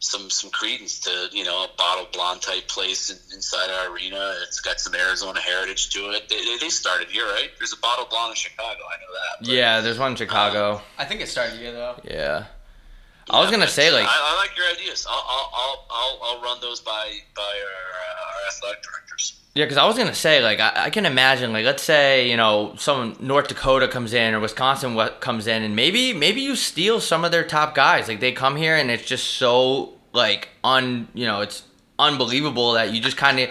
some 0.00 0.30
some 0.30 0.50
credence 0.50 1.00
to 1.00 1.28
you 1.32 1.44
know 1.44 1.64
a 1.64 1.68
bottle 1.76 2.06
blonde 2.12 2.40
type 2.42 2.68
place 2.68 3.10
in, 3.10 3.16
inside 3.34 3.70
our 3.70 3.92
arena. 3.92 4.34
It's 4.46 4.60
got 4.60 4.80
some 4.80 4.94
Arizona 4.94 5.40
heritage 5.40 5.90
to 5.90 6.10
it. 6.10 6.28
They, 6.28 6.36
they, 6.44 6.58
they 6.58 6.68
started 6.68 7.08
here, 7.08 7.24
right? 7.26 7.50
There's 7.58 7.72
a 7.72 7.78
bottle 7.80 8.06
blonde 8.10 8.30
in 8.30 8.36
Chicago. 8.36 8.68
I 8.68 8.96
know 9.00 9.12
that. 9.12 9.38
but- 9.40 9.48
yeah, 9.48 9.80
there's 9.80 9.98
one 9.98 10.12
in 10.12 10.16
Chicago. 10.16 10.80
I 10.98 11.04
think 11.04 11.20
it 11.20 11.28
started 11.28 11.58
here 11.58 11.72
though. 11.72 12.00
Yeah. 12.04 12.46
I 13.30 13.40
was 13.40 13.50
gonna 13.50 13.68
say 13.68 13.90
like 13.90 14.06
I, 14.06 14.08
I 14.10 14.36
like 14.38 14.56
your 14.56 14.66
ideas. 14.66 15.06
I'll 15.08 15.24
I'll, 15.28 15.86
I'll 15.90 16.18
I'll 16.22 16.42
run 16.42 16.60
those 16.60 16.80
by 16.80 17.18
by 17.36 17.42
our, 17.42 17.46
uh, 17.46 18.26
our 18.26 18.48
athletic 18.48 18.82
directors. 18.82 19.34
Yeah, 19.54 19.64
because 19.64 19.78
I 19.78 19.86
was 19.86 19.96
gonna 19.96 20.14
say, 20.14 20.40
like, 20.40 20.60
I, 20.60 20.84
I 20.84 20.90
can 20.90 21.04
imagine, 21.04 21.52
like, 21.52 21.64
let's 21.64 21.82
say, 21.82 22.30
you 22.30 22.36
know, 22.36 22.74
some 22.76 23.16
North 23.18 23.48
Dakota 23.48 23.88
comes 23.88 24.12
in 24.12 24.34
or 24.34 24.38
Wisconsin 24.38 24.94
what 24.94 25.20
comes 25.20 25.48
in, 25.48 25.64
and 25.64 25.74
maybe, 25.74 26.12
maybe 26.12 26.42
you 26.42 26.54
steal 26.54 27.00
some 27.00 27.24
of 27.24 27.32
their 27.32 27.42
top 27.42 27.74
guys. 27.74 28.06
Like, 28.06 28.20
they 28.20 28.30
come 28.30 28.54
here 28.54 28.76
and 28.76 28.88
it's 28.88 29.04
just 29.04 29.26
so, 29.26 29.94
like, 30.12 30.50
un, 30.62 31.08
you 31.12 31.26
know, 31.26 31.40
it's 31.40 31.64
unbelievable 31.98 32.74
that 32.74 32.92
you 32.92 33.00
just 33.00 33.16
kind 33.16 33.40
of 33.40 33.48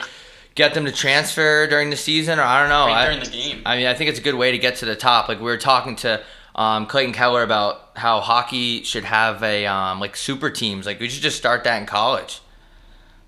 get 0.56 0.74
them 0.76 0.86
to 0.86 0.94
transfer 0.94 1.68
during 1.68 1.90
the 1.90 1.98
season, 1.98 2.40
or 2.40 2.44
I 2.44 2.62
don't 2.62 2.70
know. 2.70 2.86
Right 2.86 3.02
I, 3.02 3.06
during 3.08 3.20
the 3.26 3.30
game. 3.30 3.62
I 3.66 3.76
mean, 3.76 3.88
I 3.88 3.94
think 3.94 4.10
it's 4.10 4.20
a 4.20 4.24
good 4.24 4.36
way 4.36 4.52
to 4.52 4.58
get 4.58 4.78
to 4.78 4.86
the 4.86 4.96
top. 4.96 5.28
Like, 5.28 5.40
we 5.40 5.46
were 5.46 5.58
talking 5.58 5.98
to 5.98 6.22
um, 6.58 6.88
Clayton 6.88 7.14
Keller 7.14 7.44
about 7.44 7.92
how 7.96 8.20
hockey 8.20 8.84
should 8.84 9.04
have 9.04 9.44
a 9.44 9.66
um, 9.68 10.00
like 10.00 10.16
super 10.16 10.50
teams. 10.50 10.86
Like, 10.86 11.00
we 11.00 11.10
should 11.10 11.22
just 11.22 11.38
start 11.38 11.64
that 11.66 11.80
in 11.80 11.86
college. 11.86 12.42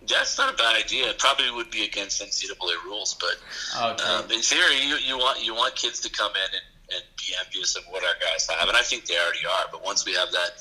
That's 0.08 0.38
not 0.40 0.54
a 0.54 0.58
bad 0.58 0.76
idea. 0.76 1.08
It 1.10 1.20
probably 1.20 1.52
would 1.52 1.70
be 1.70 1.86
against 1.86 2.22
NCAA 2.22 2.84
rules, 2.84 3.16
but 3.20 3.38
Okay. 3.78 4.04
Um, 4.04 4.32
in 4.32 4.42
theory, 4.42 4.82
you, 4.82 4.96
you 4.96 5.18
want 5.18 5.46
you 5.46 5.54
want 5.54 5.76
kids 5.76 6.00
to 6.02 6.10
come 6.10 6.32
in 6.32 6.56
and, 6.56 6.96
and 6.96 7.04
be 7.18 7.36
envious 7.46 7.76
of 7.76 7.84
what 7.92 8.04
our 8.04 8.16
guys 8.20 8.48
have, 8.50 8.68
and 8.68 8.76
I 8.76 8.82
think 8.82 9.06
they 9.06 9.16
already 9.16 9.46
are. 9.46 9.68
But 9.72 9.86
once 9.86 10.06
we 10.06 10.14
have 10.14 10.32
that 10.32 10.60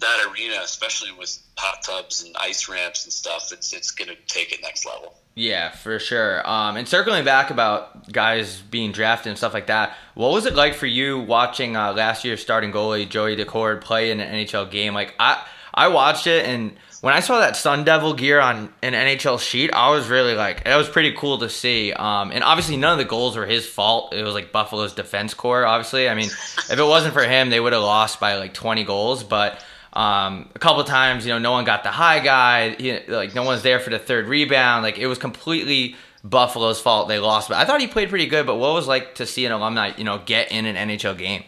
that 0.00 0.26
arena, 0.30 0.60
especially 0.62 1.12
with 1.12 1.38
hot 1.56 1.82
tubs 1.82 2.22
and 2.22 2.36
ice 2.38 2.68
ramps 2.68 3.04
and 3.04 3.12
stuff, 3.12 3.52
it's 3.52 3.72
it's 3.72 3.90
going 3.90 4.08
to 4.08 4.16
take 4.26 4.52
it 4.52 4.60
next 4.62 4.84
level. 4.84 5.14
Yeah, 5.34 5.70
for 5.70 5.98
sure. 5.98 6.46
Um, 6.48 6.76
and 6.76 6.86
circling 6.86 7.24
back 7.24 7.50
about 7.50 8.12
guys 8.12 8.60
being 8.60 8.92
drafted 8.92 9.30
and 9.30 9.38
stuff 9.38 9.54
like 9.54 9.68
that, 9.68 9.96
what 10.14 10.30
was 10.32 10.44
it 10.44 10.54
like 10.54 10.74
for 10.74 10.86
you 10.86 11.20
watching 11.20 11.74
uh, 11.74 11.94
last 11.94 12.24
year's 12.24 12.42
starting 12.42 12.70
goalie 12.70 13.08
Joey 13.08 13.36
Daccord 13.36 13.80
play 13.80 14.10
in 14.10 14.20
an 14.20 14.34
NHL 14.34 14.70
game? 14.70 14.92
Like 14.92 15.14
I, 15.18 15.42
I 15.72 15.88
watched 15.88 16.26
it, 16.26 16.44
and 16.44 16.76
when 17.00 17.14
I 17.14 17.20
saw 17.20 17.40
that 17.40 17.56
Sun 17.56 17.84
Devil 17.84 18.14
gear 18.14 18.40
on 18.40 18.72
an 18.82 18.92
NHL 18.92 19.40
sheet, 19.40 19.72
I 19.72 19.90
was 19.90 20.08
really 20.08 20.34
like, 20.34 20.62
it 20.66 20.76
was 20.76 20.88
pretty 20.88 21.12
cool 21.12 21.38
to 21.38 21.48
see. 21.48 21.92
Um, 21.92 22.30
and 22.30 22.44
obviously, 22.44 22.76
none 22.76 22.92
of 22.92 22.98
the 22.98 23.08
goals 23.08 23.36
were 23.36 23.46
his 23.46 23.66
fault. 23.66 24.12
It 24.14 24.22
was 24.22 24.34
like 24.34 24.52
Buffalo's 24.52 24.92
defense 24.92 25.34
corps. 25.34 25.64
Obviously, 25.64 26.08
I 26.08 26.14
mean, 26.14 26.28
if 26.28 26.78
it 26.78 26.84
wasn't 26.84 27.14
for 27.14 27.24
him, 27.24 27.48
they 27.48 27.58
would 27.58 27.72
have 27.72 27.82
lost 27.82 28.20
by 28.20 28.36
like 28.36 28.54
20 28.54 28.84
goals. 28.84 29.24
But 29.24 29.64
um, 29.92 30.48
a 30.54 30.58
couple 30.58 30.82
times, 30.84 31.26
you 31.26 31.32
know, 31.32 31.38
no 31.38 31.52
one 31.52 31.64
got 31.64 31.82
the 31.82 31.90
high 31.90 32.20
guy. 32.20 32.74
He, 32.76 32.98
like 33.08 33.34
no 33.34 33.42
one's 33.42 33.62
there 33.62 33.80
for 33.80 33.90
the 33.90 33.98
third 33.98 34.26
rebound. 34.26 34.82
Like 34.82 34.98
it 34.98 35.06
was 35.06 35.18
completely 35.18 35.96
Buffalo's 36.24 36.80
fault 36.80 37.08
they 37.08 37.18
lost. 37.18 37.48
But 37.48 37.58
I 37.58 37.64
thought 37.64 37.80
he 37.80 37.86
played 37.86 38.08
pretty 38.08 38.26
good. 38.26 38.46
But 38.46 38.56
what 38.56 38.72
was 38.72 38.86
like 38.86 39.16
to 39.16 39.26
see 39.26 39.44
an 39.44 39.52
alumni, 39.52 39.92
you 39.96 40.04
know, 40.04 40.18
get 40.24 40.50
in 40.50 40.66
an 40.66 40.76
NHL 40.76 41.18
game? 41.18 41.44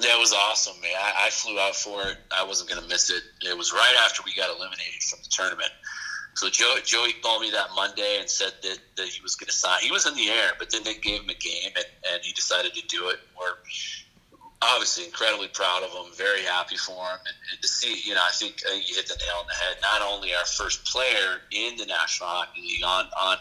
That 0.00 0.16
was 0.18 0.32
awesome, 0.32 0.80
man. 0.80 0.92
I, 0.98 1.26
I 1.26 1.30
flew 1.30 1.58
out 1.58 1.76
for 1.76 2.02
it. 2.08 2.16
I 2.30 2.44
wasn't 2.44 2.70
to 2.70 2.88
miss 2.88 3.10
it. 3.10 3.22
It 3.42 3.56
was 3.56 3.72
right 3.72 3.94
after 4.04 4.22
we 4.24 4.34
got 4.34 4.48
eliminated 4.48 5.02
from 5.02 5.20
the 5.22 5.28
tournament. 5.28 5.70
So 6.34 6.48
Joe, 6.48 6.76
Joey 6.84 7.12
called 7.22 7.42
me 7.42 7.50
that 7.50 7.68
Monday 7.74 8.16
and 8.18 8.28
said 8.28 8.52
that, 8.62 8.78
that 8.96 9.06
he 9.06 9.20
was 9.20 9.34
going 9.36 9.48
to 9.48 9.52
sign. 9.52 9.80
He 9.82 9.90
was 9.90 10.06
in 10.06 10.14
the 10.14 10.28
air, 10.28 10.52
but 10.58 10.70
then 10.70 10.82
they 10.84 10.94
gave 10.94 11.20
him 11.20 11.28
a 11.28 11.34
game, 11.34 11.72
and, 11.76 11.84
and 12.12 12.22
he 12.22 12.32
decided 12.32 12.72
to 12.74 12.86
do 12.86 13.08
it. 13.08 13.18
We're 13.38 13.56
obviously 14.62 15.04
incredibly 15.04 15.48
proud 15.48 15.82
of 15.82 15.90
him, 15.90 16.12
very 16.16 16.42
happy 16.42 16.76
for 16.76 16.92
him, 16.92 17.18
and, 17.26 17.36
and 17.52 17.62
to 17.62 17.68
see, 17.68 18.00
you 18.06 18.14
know, 18.14 18.20
I 18.20 18.32
think, 18.32 18.62
I 18.66 18.72
think 18.72 18.88
you 18.88 18.96
hit 18.96 19.06
the 19.06 19.16
nail 19.16 19.40
on 19.40 19.46
the 19.46 19.54
head. 19.54 19.76
Not 19.80 20.02
only 20.02 20.34
our 20.34 20.44
first 20.44 20.84
player 20.84 21.40
in 21.50 21.76
the 21.76 21.86
National 21.86 22.28
Hockey 22.28 22.60
League 22.60 22.84
on 22.84 23.06
on 23.18 23.36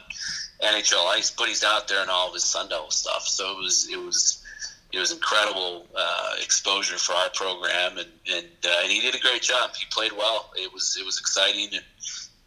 NHL 0.62 1.06
ice, 1.08 1.32
but 1.32 1.48
he's 1.48 1.64
out 1.64 1.88
there 1.88 2.02
in 2.04 2.10
all 2.10 2.28
of 2.28 2.34
his 2.34 2.44
Sun 2.44 2.70
Devil 2.70 2.92
stuff. 2.92 3.28
So 3.28 3.52
it 3.52 3.58
was 3.58 3.90
it 3.90 3.98
was 3.98 4.44
it 4.92 5.00
was 5.00 5.12
incredible 5.12 5.86
uh, 5.96 6.36
exposure 6.42 6.98
for 6.98 7.14
our 7.14 7.30
program, 7.30 7.98
and 7.98 8.10
and, 8.34 8.48
uh, 8.66 8.82
and 8.84 8.92
he 8.92 9.02
did 9.02 9.16
a 9.16 9.20
great 9.20 9.42
job. 9.42 9.76
He 9.76 9.86
played 9.92 10.14
well. 10.14 10.52
It 10.56 10.72
was 10.74 10.98
it 11.00 11.06
was 11.06 11.20
exciting, 11.20 11.70
and 11.74 11.86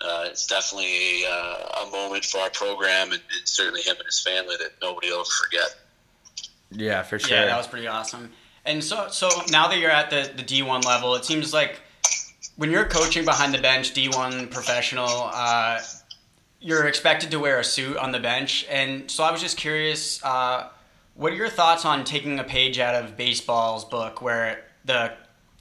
uh, 0.01 0.25
it's 0.27 0.47
definitely 0.47 1.25
a, 1.25 1.29
uh, 1.29 1.87
a 1.87 1.91
moment 1.91 2.25
for 2.25 2.39
our 2.39 2.51
program, 2.51 3.13
and, 3.13 3.23
and 3.37 3.49
certainly 3.49 3.83
him 3.83 3.97
and 3.97 4.07
his 4.07 4.21
family 4.21 4.57
that 4.59 4.73
nobody 4.81 5.11
will 5.11 5.21
ever 5.21 5.25
forget. 5.25 5.77
Yeah, 6.71 7.03
for 7.03 7.19
sure. 7.19 7.37
Yeah, 7.37 7.47
that 7.47 7.57
was 7.57 7.67
pretty 7.67 7.87
awesome. 7.87 8.33
And 8.65 8.83
so, 8.83 9.09
so 9.09 9.29
now 9.51 9.69
that 9.69 9.79
you're 9.79 9.91
at 9.91 10.11
the, 10.11 10.31
the 10.37 10.43
D1 10.43 10.85
level, 10.85 11.15
it 11.15 11.25
seems 11.25 11.53
like 11.53 11.81
when 12.57 12.71
you're 12.71 12.85
coaching 12.85 13.25
behind 13.25 13.53
the 13.53 13.59
bench, 13.59 13.93
D1 13.95 14.51
professional, 14.51 15.31
uh, 15.33 15.81
you're 16.61 16.87
expected 16.87 17.31
to 17.33 17.41
wear 17.41 17.59
a 17.59 17.65
suit 17.65 17.97
on 17.97 18.13
the 18.13 18.21
bench. 18.21 18.67
And 18.71 19.11
so 19.11 19.25
I 19.25 19.33
was 19.33 19.41
just 19.41 19.57
curious, 19.57 20.23
uh, 20.25 20.69
What 21.15 21.33
are 21.33 21.37
your 21.37 21.49
thoughts 21.49 21.85
on 21.85 22.05
taking 22.05 22.39
a 22.39 22.45
page 22.45 22.79
out 22.79 22.95
of 22.95 23.17
baseball's 23.17 23.85
book 23.85 24.23
where 24.23 24.65
the 24.85 25.13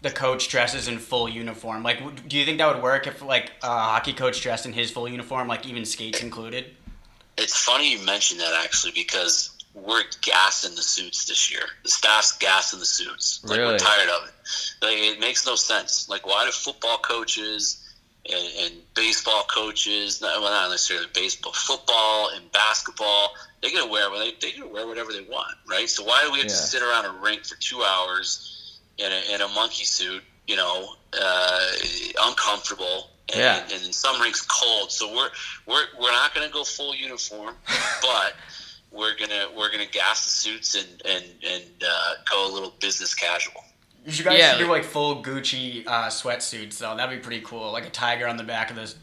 the 0.01 0.09
coach 0.09 0.49
dresses 0.49 0.87
in 0.87 0.97
full 0.97 1.29
uniform? 1.29 1.83
Like, 1.83 2.27
do 2.27 2.37
you 2.37 2.43
think 2.45 2.57
that 2.57 2.73
would 2.73 2.83
work 2.83 3.05
if 3.05 3.21
like 3.21 3.51
a 3.61 3.67
hockey 3.67 4.13
coach 4.13 4.41
dressed 4.41 4.65
in 4.65 4.73
his 4.73 4.89
full 4.89 5.07
uniform, 5.07 5.47
like 5.47 5.67
even 5.67 5.85
skates 5.85 6.21
included? 6.23 6.65
It's 7.37 7.57
funny 7.57 7.91
you 7.93 8.05
mentioned 8.05 8.39
that 8.39 8.59
actually 8.63 8.93
because 8.93 9.50
we're 9.73 10.03
gassing 10.21 10.75
the 10.75 10.81
suits 10.81 11.25
this 11.25 11.51
year. 11.51 11.63
The 11.83 11.89
staff's 11.89 12.37
gassing 12.37 12.79
the 12.79 12.85
suits. 12.85 13.41
Like 13.43 13.57
Really? 13.59 13.73
we're 13.73 13.79
tired 13.79 14.09
of 14.09 14.27
it. 14.27 14.33
Like 14.81 14.97
it 14.97 15.19
makes 15.19 15.45
no 15.45 15.55
sense. 15.55 16.09
Like 16.09 16.25
why 16.25 16.45
do 16.45 16.51
football 16.51 16.97
coaches 16.97 17.77
and, 18.29 18.47
and 18.59 18.73
baseball 18.93 19.43
coaches, 19.53 20.21
not, 20.21 20.41
well, 20.41 20.51
not 20.51 20.69
necessarily 20.69 21.07
baseball, 21.13 21.53
football 21.53 22.29
and 22.35 22.51
basketball, 22.51 23.33
they 23.61 23.71
get 23.71 23.83
to 23.83 23.89
wear 23.89 24.09
they 24.11 24.33
they 24.41 24.51
to 24.51 24.67
wear 24.67 24.85
whatever 24.87 25.11
they 25.13 25.21
want, 25.21 25.55
right? 25.69 25.89
So 25.89 26.03
why 26.03 26.21
do 26.25 26.31
we 26.31 26.39
have 26.39 26.47
to 26.47 26.53
sit 26.53 26.81
around 26.83 27.05
a 27.05 27.11
rink 27.21 27.45
for 27.45 27.55
two 27.59 27.81
hours 27.81 28.79
in 28.97 29.11
a, 29.11 29.35
in 29.35 29.41
a 29.41 29.47
monkey 29.49 29.85
suit? 29.85 30.21
You 30.47 30.57
know, 30.57 30.89
uh, 31.19 31.65
uncomfortable. 32.23 33.09
And, 33.33 33.39
Yeah. 33.39 33.63
and 33.63 33.85
in 33.85 33.93
some 33.93 34.19
rinks 34.21 34.41
cold. 34.41 34.91
So 34.91 35.15
we're 35.15 35.29
we're 35.65 35.85
we're 35.99 36.11
not 36.11 36.33
going 36.35 36.45
to 36.45 36.51
go 36.51 36.63
full 36.65 36.93
uniform, 36.93 37.55
but 38.01 38.33
we're 38.91 39.15
gonna 39.17 39.47
we're 39.57 39.71
gonna 39.71 39.85
gas 39.85 40.25
the 40.25 40.31
suits 40.31 40.75
and 40.75 41.01
and 41.05 41.25
and 41.47 41.63
uh, 41.87 42.13
go 42.29 42.49
a 42.49 42.51
little 42.51 42.73
business 42.79 43.13
casual. 43.13 43.63
You 44.05 44.11
should 44.11 44.25
guys 44.25 44.39
Yeah, 44.39 44.51
should 44.53 44.57
do 44.59 44.63
like- 44.71 44.81
like 44.83 44.91
full 44.91 45.23
Gucci 45.23 45.85
uh, 45.87 46.07
sweatsuits 46.07 46.77
though. 46.79 46.95
That'd 46.97 47.17
be 47.19 47.23
pretty 47.23 47.41
cool. 47.45 47.71
Like 47.71 47.85
a 47.85 47.89
tiger 47.91 48.27
on 48.27 48.37
the 48.37 48.43
back 48.43 48.69
of 48.69 48.75
the 48.75 48.93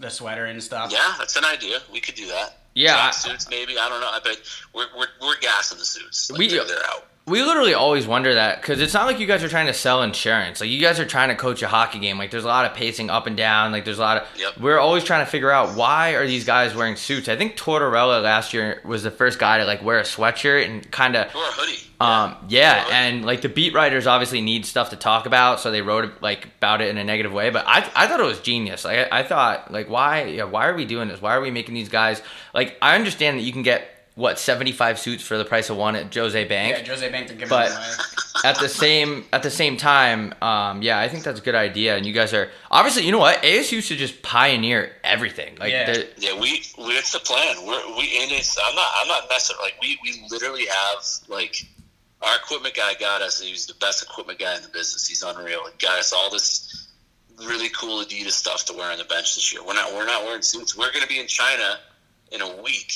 the 0.00 0.08
sweater 0.08 0.46
and 0.46 0.62
stuff. 0.62 0.90
Yeah, 0.90 1.14
that's 1.18 1.36
an 1.36 1.44
idea. 1.44 1.78
We 1.92 2.00
could 2.00 2.14
do 2.14 2.26
that. 2.28 2.58
Yeah, 2.74 2.96
I- 2.96 3.10
suits 3.10 3.48
maybe. 3.50 3.78
I 3.78 3.88
don't 3.88 4.00
know. 4.00 4.08
I 4.10 4.20
bet 4.24 4.38
we're 4.74 4.86
we're, 4.96 5.08
we're 5.22 5.38
gassing 5.40 5.78
the 5.78 5.84
suits. 5.84 6.30
Like 6.30 6.38
We- 6.38 6.48
they're, 6.48 6.64
they're 6.64 6.84
out. 6.86 7.06
We 7.28 7.42
literally 7.42 7.74
always 7.74 8.06
wonder 8.06 8.34
that 8.34 8.60
because 8.60 8.80
it's 8.80 8.94
not 8.94 9.06
like 9.06 9.18
you 9.18 9.26
guys 9.26 9.42
are 9.42 9.48
trying 9.48 9.66
to 9.66 9.74
sell 9.74 10.04
insurance. 10.04 10.60
Like 10.60 10.70
you 10.70 10.80
guys 10.80 11.00
are 11.00 11.04
trying 11.04 11.30
to 11.30 11.34
coach 11.34 11.60
a 11.60 11.66
hockey 11.66 11.98
game. 11.98 12.18
Like 12.18 12.30
there's 12.30 12.44
a 12.44 12.48
lot 12.48 12.66
of 12.66 12.74
pacing 12.76 13.10
up 13.10 13.26
and 13.26 13.36
down. 13.36 13.72
Like 13.72 13.84
there's 13.84 13.98
a 13.98 14.02
lot 14.02 14.18
of. 14.18 14.28
Yep. 14.38 14.58
We're 14.58 14.78
always 14.78 15.02
trying 15.02 15.24
to 15.24 15.30
figure 15.30 15.50
out 15.50 15.76
why 15.76 16.10
are 16.14 16.24
these 16.24 16.44
guys 16.44 16.72
wearing 16.72 16.94
suits. 16.94 17.28
I 17.28 17.34
think 17.34 17.56
Tortorella 17.56 18.22
last 18.22 18.54
year 18.54 18.80
was 18.84 19.02
the 19.02 19.10
first 19.10 19.40
guy 19.40 19.58
to 19.58 19.64
like 19.64 19.82
wear 19.82 19.98
a 19.98 20.02
sweatshirt 20.04 20.66
and 20.68 20.88
kind 20.92 21.16
of. 21.16 21.26
Or 21.34 21.42
a 21.42 21.52
hoodie. 21.52 21.82
Um, 21.98 22.36
yeah, 22.48 22.86
Or- 22.86 22.92
and 22.92 23.24
like 23.24 23.40
the 23.40 23.48
beat 23.48 23.74
writers 23.74 24.06
obviously 24.06 24.40
need 24.40 24.64
stuff 24.64 24.90
to 24.90 24.96
talk 24.96 25.26
about, 25.26 25.58
so 25.58 25.72
they 25.72 25.82
wrote 25.82 26.22
like 26.22 26.44
about 26.58 26.80
it 26.80 26.90
in 26.90 26.96
a 26.96 27.02
negative 27.02 27.32
way. 27.32 27.50
But 27.50 27.64
I, 27.66 27.78
I 27.96 28.06
thought 28.06 28.20
it 28.20 28.26
was 28.26 28.38
genius. 28.38 28.84
Like 28.84 29.10
I, 29.10 29.20
I 29.20 29.22
thought, 29.24 29.72
like 29.72 29.90
why, 29.90 30.26
yeah, 30.26 30.44
why 30.44 30.68
are 30.68 30.74
we 30.76 30.84
doing 30.84 31.08
this? 31.08 31.20
Why 31.20 31.34
are 31.34 31.40
we 31.40 31.50
making 31.50 31.74
these 31.74 31.88
guys? 31.88 32.22
Like 32.54 32.76
I 32.80 32.94
understand 32.94 33.38
that 33.38 33.42
you 33.42 33.52
can 33.52 33.62
get 33.62 33.88
what 34.16 34.38
seventy 34.38 34.72
five 34.72 34.98
suits 34.98 35.22
for 35.22 35.38
the 35.38 35.44
price 35.44 35.70
of 35.70 35.76
one 35.76 35.94
at 35.94 36.12
Jose 36.12 36.44
Bank, 36.46 36.78
Yeah, 36.78 36.92
Jose 36.92 37.08
Bank 37.10 37.28
to 37.28 37.34
give 37.34 37.48
But- 37.48 37.70
away. 37.70 37.92
at 38.44 38.58
the 38.58 38.68
same 38.68 39.24
at 39.32 39.42
the 39.42 39.50
same 39.50 39.76
time, 39.78 40.34
um, 40.42 40.82
yeah, 40.82 40.98
I 40.98 41.08
think 41.08 41.24
that's 41.24 41.40
a 41.40 41.42
good 41.42 41.54
idea. 41.54 41.96
And 41.96 42.04
you 42.04 42.12
guys 42.12 42.34
are 42.34 42.50
obviously, 42.70 43.04
you 43.06 43.12
know 43.12 43.18
what, 43.18 43.42
ASU 43.42 43.82
should 43.82 43.96
just 43.98 44.20
pioneer 44.22 44.92
everything. 45.04 45.56
Like, 45.56 45.70
Yeah. 45.72 45.92
the- 45.92 46.08
Yeah, 46.18 46.32
we, 46.38 46.62
we 46.78 46.92
it's 46.98 47.12
the 47.12 47.20
plan. 47.20 47.56
We're 47.66 47.86
we 47.96 48.18
and 48.22 48.32
it's 48.32 48.56
I'm 48.58 48.74
not 48.74 48.88
I'm 48.96 49.08
not 49.08 49.28
messing 49.30 49.56
like 49.62 49.74
we 49.80 49.98
we 50.02 50.22
literally 50.30 50.66
have 50.66 51.04
like 51.28 51.64
our 52.22 52.36
equipment 52.36 52.74
guy 52.74 52.94
got 52.94 53.20
us 53.22 53.40
he's 53.40 53.66
the 53.66 53.74
best 53.74 54.02
equipment 54.02 54.38
guy 54.38 54.56
in 54.56 54.62
the 54.62 54.68
business. 54.68 55.06
He's 55.06 55.22
unreal. 55.22 55.60
He 55.66 55.72
got 55.86 55.98
us 55.98 56.12
all 56.12 56.30
this 56.30 56.88
really 57.46 57.68
cool 57.70 58.02
Adidas 58.02 58.30
stuff 58.32 58.64
to 58.66 58.72
wear 58.72 58.90
on 58.90 58.96
the 58.98 59.04
bench 59.04 59.34
this 59.34 59.52
year. 59.52 59.62
We're 59.64 59.74
not 59.74 59.92
we're 59.92 60.06
not 60.06 60.24
wearing 60.24 60.40
suits. 60.42 60.74
We're 60.76 60.90
gonna 60.92 61.06
be 61.06 61.20
in 61.20 61.26
China 61.26 61.78
in 62.32 62.40
a 62.42 62.62
week 62.62 62.92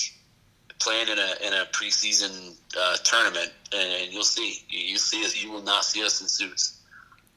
playing 0.81 1.09
in 1.09 1.19
a 1.19 1.47
in 1.47 1.53
a 1.53 1.67
preseason 1.73 2.57
uh, 2.79 2.97
tournament 3.05 3.53
and 3.73 4.13
you'll 4.13 4.23
see. 4.25 4.63
You, 4.69 4.81
you 4.93 4.99
see 4.99 5.25
us 5.25 5.41
you 5.43 5.51
will 5.51 5.63
not 5.63 5.85
see 5.85 6.05
us 6.05 6.21
in 6.21 6.27
suits. 6.29 6.77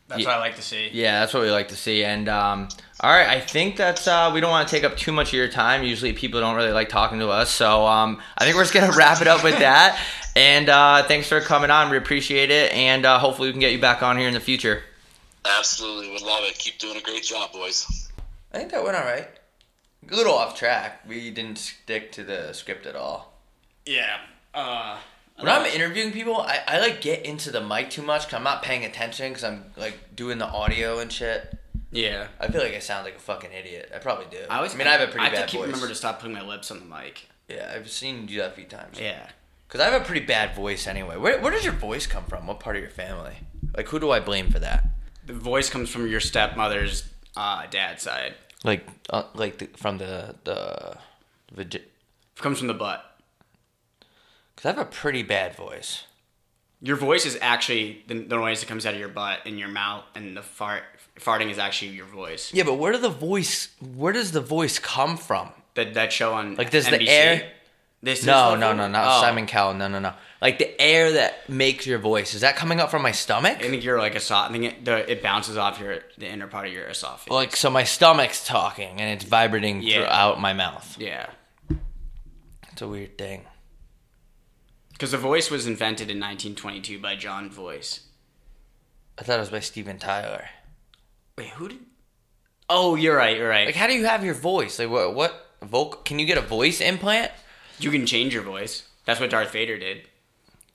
That's 0.09 0.21
Yeah. 0.21 0.27
what 0.29 0.35
I 0.37 0.39
like 0.39 0.55
to 0.57 0.61
see. 0.61 0.89
Yeah, 0.91 1.21
that's 1.21 1.33
what 1.33 1.43
we 1.43 1.51
like 1.51 1.69
to 1.69 1.77
see. 1.77 2.03
And 2.03 2.27
um, 2.27 2.67
all 2.99 3.09
right, 3.11 3.27
I 3.27 3.39
think 3.39 3.77
that's 3.77 4.07
uh, 4.07 4.31
we 4.33 4.41
don't 4.41 4.51
want 4.51 4.67
to 4.67 4.75
take 4.75 4.83
up 4.83 4.97
too 4.97 5.11
much 5.13 5.29
of 5.29 5.33
your 5.35 5.47
time. 5.47 5.83
Usually, 5.83 6.11
people 6.13 6.41
don't 6.41 6.55
really 6.55 6.71
like 6.73 6.89
talking 6.89 7.19
to 7.19 7.29
us, 7.29 7.49
so 7.49 7.85
um, 7.85 8.21
I 8.37 8.43
think 8.43 8.55
we're 8.57 8.63
just 8.63 8.73
gonna 8.73 8.91
wrap 8.97 9.21
it 9.21 9.27
up 9.27 9.43
with 9.43 9.59
that. 9.59 9.99
And 10.35 10.67
uh, 10.67 11.03
thanks 11.03 11.27
for 11.27 11.39
coming 11.41 11.69
on. 11.71 11.89
We 11.89 11.97
appreciate 11.97 12.49
it, 12.51 12.73
and 12.73 13.05
uh, 13.05 13.17
hopefully, 13.19 13.47
we 13.49 13.53
can 13.53 13.61
get 13.61 13.71
you 13.71 13.79
back 13.79 14.03
on 14.03 14.17
here 14.17 14.27
in 14.27 14.33
the 14.33 14.39
future. 14.41 14.83
Absolutely 15.45 16.11
would 16.11 16.21
love 16.21 16.43
it. 16.45 16.57
Keep 16.57 16.79
doing 16.79 16.97
a 16.97 17.01
great 17.01 17.23
job, 17.23 17.51
boys. 17.51 18.09
I 18.53 18.57
think 18.57 18.71
that 18.71 18.83
went 18.83 18.95
all 18.95 19.03
right. 19.03 19.27
A 20.11 20.15
little 20.15 20.33
off 20.33 20.57
track. 20.57 21.03
We 21.07 21.31
didn't 21.31 21.57
stick 21.57 22.11
to 22.13 22.23
the 22.23 22.51
script 22.53 22.85
at 22.85 22.95
all. 22.95 23.32
Yeah. 23.85 24.17
Uh, 24.53 24.97
When 25.37 25.49
I'm 25.49 25.65
interviewing 25.65 26.11
people, 26.11 26.37
I, 26.37 26.59
I 26.67 26.79
like 26.79 27.01
get 27.01 27.25
into 27.25 27.51
the 27.51 27.61
mic 27.61 27.89
too 27.89 28.01
much 28.03 28.21
because 28.25 28.37
I'm 28.37 28.43
not 28.43 28.61
paying 28.63 28.85
attention 28.85 29.29
because 29.29 29.43
I'm 29.43 29.65
like 29.77 30.15
doing 30.15 30.37
the 30.37 30.45
audio 30.45 30.99
and 30.99 31.11
shit. 31.11 31.57
yeah. 31.91 32.27
I 32.39 32.47
feel 32.47 32.61
like 32.61 32.73
I 32.73 32.79
sound 32.79 33.03
like 33.05 33.15
a 33.15 33.19
fucking 33.19 33.51
idiot. 33.51 33.91
I 33.93 33.97
probably 33.99 34.25
do. 34.31 34.45
I 34.49 34.57
always. 34.57 34.73
I 34.73 34.77
mean, 34.77 34.87
I 34.87 34.91
have 34.91 35.01
a 35.09 35.11
pretty 35.11 35.19
I 35.25 35.29
have 35.29 35.33
bad 35.33 35.47
to 35.47 35.51
keep 35.51 35.59
voice. 35.61 35.67
remember 35.67 35.87
to 35.87 35.95
stop 35.95 36.19
putting 36.19 36.35
my 36.35 36.45
lips 36.45 36.69
on 36.71 36.79
the 36.79 36.85
mic. 36.85 37.27
Yeah, 37.49 37.71
I've 37.75 37.89
seen 37.89 38.21
you 38.21 38.27
do 38.27 38.37
that 38.37 38.51
a 38.51 38.55
few 38.55 38.65
times. 38.65 38.99
Yeah. 38.99 39.27
Because 39.67 39.81
I 39.81 39.89
have 39.89 40.01
a 40.01 40.05
pretty 40.05 40.25
bad 40.25 40.55
voice 40.55 40.85
anyway. 40.87 41.17
Where, 41.17 41.41
where 41.41 41.51
does 41.51 41.63
your 41.65 41.73
voice 41.73 42.05
come 42.05 42.25
from? 42.25 42.45
What 42.47 42.59
part 42.59 42.75
of 42.75 42.81
your 42.83 42.91
family? 42.91 43.37
Like, 43.75 43.87
who 43.89 43.99
do 43.99 44.11
I 44.11 44.19
blame 44.19 44.51
for 44.51 44.59
that? 44.59 44.85
The 45.25 45.33
voice 45.33 45.69
comes 45.69 45.89
from 45.89 46.07
your 46.07 46.19
stepmother's 46.19 47.09
uh, 47.35 47.65
dad's 47.71 48.03
side. 48.03 48.35
Like, 48.63 48.85
uh, 49.09 49.23
like 49.33 49.57
the, 49.57 49.65
from 49.75 49.97
the 49.97 50.35
the, 50.43 50.97
comes 52.35 52.59
from 52.59 52.67
the 52.67 52.73
butt. 52.75 53.12
I 54.65 54.69
have 54.69 54.77
a 54.79 54.85
pretty 54.85 55.23
bad 55.23 55.55
voice. 55.55 56.03
Your 56.81 56.97
voice 56.97 57.25
is 57.25 57.37
actually 57.41 58.03
the, 58.07 58.15
the 58.15 58.35
noise 58.35 58.59
that 58.59 58.67
comes 58.67 58.85
out 58.85 58.93
of 58.93 58.99
your 58.99 59.09
butt 59.09 59.39
and 59.45 59.57
your 59.57 59.69
mouth, 59.69 60.03
and 60.15 60.35
the 60.35 60.41
fart 60.41 60.83
farting 61.19 61.49
is 61.49 61.57
actually 61.57 61.91
your 61.91 62.05
voice. 62.05 62.53
Yeah, 62.53 62.63
but 62.63 62.73
where 62.75 62.91
do 62.91 62.97
the 62.97 63.09
voice? 63.09 63.69
Where 63.95 64.11
does 64.13 64.31
the 64.31 64.41
voice 64.41 64.79
come 64.79 65.15
from? 65.17 65.49
That 65.75 65.93
that 65.93 66.11
show 66.11 66.33
on 66.33 66.55
Like, 66.55 66.71
does 66.71 66.87
the 66.89 67.07
air- 67.09 67.49
This 68.01 68.19
is 68.19 68.25
No, 68.25 68.55
no, 68.55 68.73
no, 68.73 68.87
not 68.89 69.05
Oh. 69.07 69.21
Simon 69.21 69.47
Cowell. 69.47 69.73
No, 69.75 69.87
no, 69.87 69.99
no. 69.99 70.13
Like 70.41 70.59
the 70.59 70.79
air 70.81 71.13
that 71.13 71.49
makes 71.49 71.87
your 71.87 71.99
voice. 71.99 72.33
Is 72.33 72.41
that 72.41 72.57
coming 72.57 72.81
up 72.81 72.91
from 72.91 73.01
my 73.01 73.13
stomach? 73.13 73.59
I 73.59 73.69
think 73.69 73.81
you're 73.83 73.97
like 73.97 74.13
a 74.15 74.35
I 74.35 74.49
think 74.51 74.63
it, 74.65 74.83
the, 74.85 75.09
it 75.09 75.23
bounces 75.23 75.55
off 75.55 75.79
your 75.79 75.99
the 76.17 76.27
inner 76.27 76.47
part 76.47 76.67
of 76.67 76.73
your 76.73 76.85
esophagus. 76.87 77.31
Like, 77.31 77.55
so 77.55 77.69
my 77.69 77.85
stomach's 77.85 78.45
talking 78.45 78.99
and 78.99 79.09
it's 79.15 79.23
vibrating 79.23 79.81
Yeah. 79.81 79.99
throughout 79.99 80.41
my 80.41 80.51
mouth. 80.51 80.97
yeah, 80.99 81.27
It's 82.73 82.81
a 82.81 82.87
weird 82.89 83.17
thing. 83.17 83.45
Because 85.03 85.11
the 85.11 85.17
voice 85.17 85.51
was 85.51 85.67
invented 85.67 86.09
in 86.09 86.17
1922 86.17 86.97
by 86.97 87.13
John 87.13 87.49
Voice. 87.49 88.05
I 89.19 89.23
thought 89.23 89.35
it 89.35 89.41
was 89.41 89.49
by 89.49 89.59
Steven 89.59 89.97
Tyler. 89.99 90.45
Wait, 91.37 91.49
who 91.49 91.67
did? 91.67 91.79
Oh, 92.69 92.95
you're 92.95 93.17
right. 93.17 93.35
You're 93.35 93.49
right. 93.49 93.65
Like, 93.65 93.75
how 93.75 93.87
do 93.87 93.91
you 93.91 94.05
have 94.05 94.23
your 94.23 94.33
voice? 94.33 94.79
Like, 94.79 94.89
what? 94.89 95.13
What 95.13 95.45
vocal? 95.61 95.99
Can 96.03 96.19
you 96.19 96.25
get 96.25 96.37
a 96.37 96.41
voice 96.41 96.79
implant? 96.79 97.33
you 97.79 97.91
can 97.91 98.05
change 98.05 98.33
your 98.33 98.43
voice. 98.43 98.87
That's 99.03 99.19
what 99.19 99.29
Darth 99.29 99.51
Vader 99.51 99.77
did. 99.77 100.03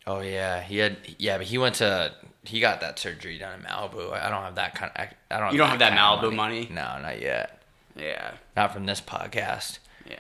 Oh 0.06 0.20
yeah, 0.20 0.60
he 0.60 0.76
had. 0.76 0.98
Yeah, 1.16 1.38
but 1.38 1.46
he 1.46 1.56
went 1.56 1.76
to. 1.76 2.12
He 2.44 2.60
got 2.60 2.82
that 2.82 2.98
surgery 2.98 3.38
done 3.38 3.60
in 3.60 3.64
Malibu. 3.64 4.12
I 4.12 4.28
don't 4.28 4.42
have 4.42 4.56
that 4.56 4.74
kind. 4.74 4.92
Of, 4.94 5.08
I 5.30 5.40
don't. 5.40 5.52
You 5.52 5.58
don't 5.58 5.70
have 5.70 5.78
that 5.78 5.96
kind 5.96 6.22
of 6.22 6.30
Malibu 6.30 6.36
money? 6.36 6.68
No, 6.70 7.00
not 7.00 7.18
yet. 7.22 7.62
Yeah, 7.96 8.32
Not 8.54 8.74
from 8.74 8.84
this 8.84 9.00
podcast. 9.00 9.78
yeah. 10.06 10.18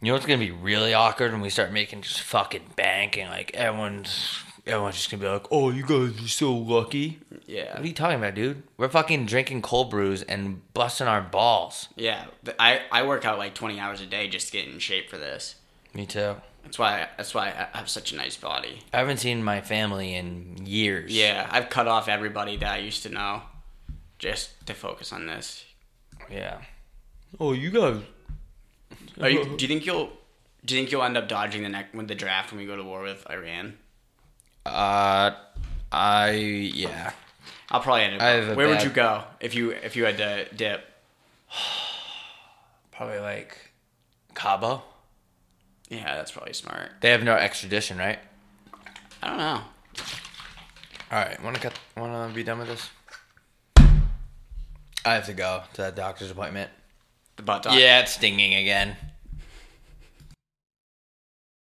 You 0.00 0.08
know 0.08 0.12
what's 0.14 0.26
gonna 0.26 0.38
be 0.38 0.50
really 0.50 0.92
awkward 0.94 1.32
when 1.32 1.40
we 1.40 1.50
start 1.50 1.72
making 1.72 2.02
just 2.02 2.20
fucking 2.20 2.72
bank 2.76 3.16
and 3.16 3.30
like 3.30 3.54
everyone's 3.54 4.42
everyone's 4.66 4.96
just 4.96 5.10
gonna 5.10 5.22
be 5.22 5.28
like, 5.28 5.46
"Oh, 5.50 5.70
you 5.70 5.84
guys 5.86 6.22
are 6.22 6.28
so 6.28 6.52
lucky." 6.52 7.20
Yeah. 7.46 7.72
What 7.72 7.82
are 7.82 7.86
you 7.86 7.94
talking 7.94 8.18
about, 8.18 8.34
dude? 8.34 8.62
We're 8.76 8.88
fucking 8.88 9.26
drinking 9.26 9.62
cold 9.62 9.90
brews 9.90 10.22
and 10.22 10.60
busting 10.74 11.06
our 11.06 11.22
balls. 11.22 11.88
Yeah, 11.96 12.26
I, 12.58 12.82
I 12.90 13.06
work 13.06 13.24
out 13.24 13.38
like 13.38 13.54
20 13.54 13.78
hours 13.80 14.00
a 14.00 14.06
day 14.06 14.28
just 14.28 14.48
to 14.48 14.52
get 14.52 14.68
in 14.68 14.78
shape 14.78 15.08
for 15.08 15.16
this. 15.16 15.54
Me 15.94 16.04
too. 16.04 16.36
That's 16.62 16.78
why 16.78 17.08
that's 17.16 17.32
why 17.32 17.68
I 17.72 17.78
have 17.78 17.88
such 17.88 18.12
a 18.12 18.16
nice 18.16 18.36
body. 18.36 18.80
I 18.92 18.98
haven't 18.98 19.18
seen 19.18 19.42
my 19.42 19.60
family 19.60 20.14
in 20.14 20.66
years. 20.66 21.12
Yeah, 21.16 21.48
I've 21.50 21.70
cut 21.70 21.86
off 21.86 22.08
everybody 22.08 22.56
that 22.56 22.72
I 22.74 22.78
used 22.78 23.04
to 23.04 23.08
know 23.08 23.42
just 24.18 24.66
to 24.66 24.74
focus 24.74 25.12
on 25.12 25.26
this. 25.26 25.64
Yeah. 26.30 26.58
Oh, 27.38 27.52
you 27.52 27.70
guys. 27.70 28.02
Are 29.20 29.28
you, 29.28 29.44
do 29.56 29.64
you 29.64 29.68
think 29.68 29.86
you'll 29.86 30.10
do 30.64 30.74
you 30.74 30.80
think 30.80 30.90
you'll 30.90 31.02
end 31.02 31.16
up 31.16 31.28
dodging 31.28 31.62
the 31.62 31.68
neck 31.68 31.94
with 31.94 32.08
the 32.08 32.14
draft 32.14 32.50
when 32.50 32.60
we 32.60 32.66
go 32.66 32.76
to 32.76 32.82
war 32.82 33.02
with 33.02 33.28
Iran? 33.30 33.78
Uh, 34.64 35.30
I 35.92 36.30
yeah. 36.30 37.12
I'll 37.70 37.80
probably 37.80 38.02
end 38.02 38.16
up. 38.16 38.22
I 38.22 38.28
have 38.30 38.48
a 38.48 38.54
where 38.54 38.68
would 38.68 38.82
you 38.82 38.90
go 38.90 39.24
if 39.40 39.54
you 39.54 39.70
if 39.70 39.96
you 39.96 40.04
had 40.04 40.18
to 40.18 40.46
dip? 40.54 40.84
Probably 42.92 43.18
like 43.18 43.72
Cabo. 44.34 44.82
Yeah, 45.88 46.16
that's 46.16 46.32
probably 46.32 46.54
smart. 46.54 46.92
They 47.00 47.10
have 47.10 47.22
no 47.22 47.34
extradition, 47.34 47.98
right? 47.98 48.18
I 49.22 49.28
don't 49.28 49.38
know. 49.38 49.60
All 51.12 51.18
right. 51.18 51.40
Want 51.44 51.54
to 51.56 51.62
cut? 51.62 51.78
Want 51.96 52.30
to 52.30 52.34
be 52.34 52.42
done 52.42 52.58
with 52.58 52.68
this? 52.68 52.90
I 55.04 55.14
have 55.14 55.26
to 55.26 55.34
go 55.34 55.62
to 55.74 55.82
that 55.82 55.94
doctor's 55.94 56.30
appointment. 56.30 56.70
The 57.36 57.42
butt. 57.42 57.66
Yeah, 57.66 58.00
it's 58.00 58.12
stinging 58.12 58.54
again. 58.54 58.96